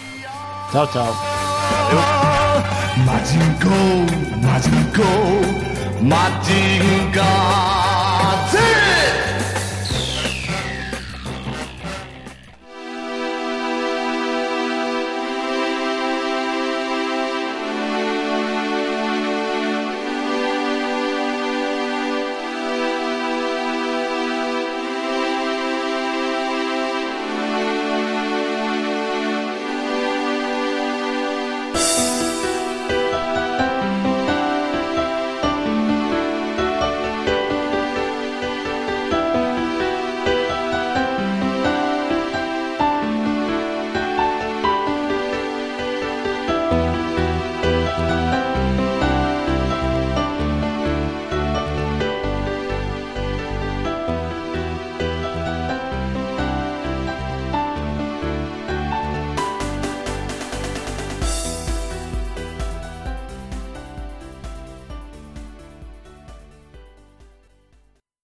[0.73, 1.15] Chao, chao.
[6.03, 6.31] マ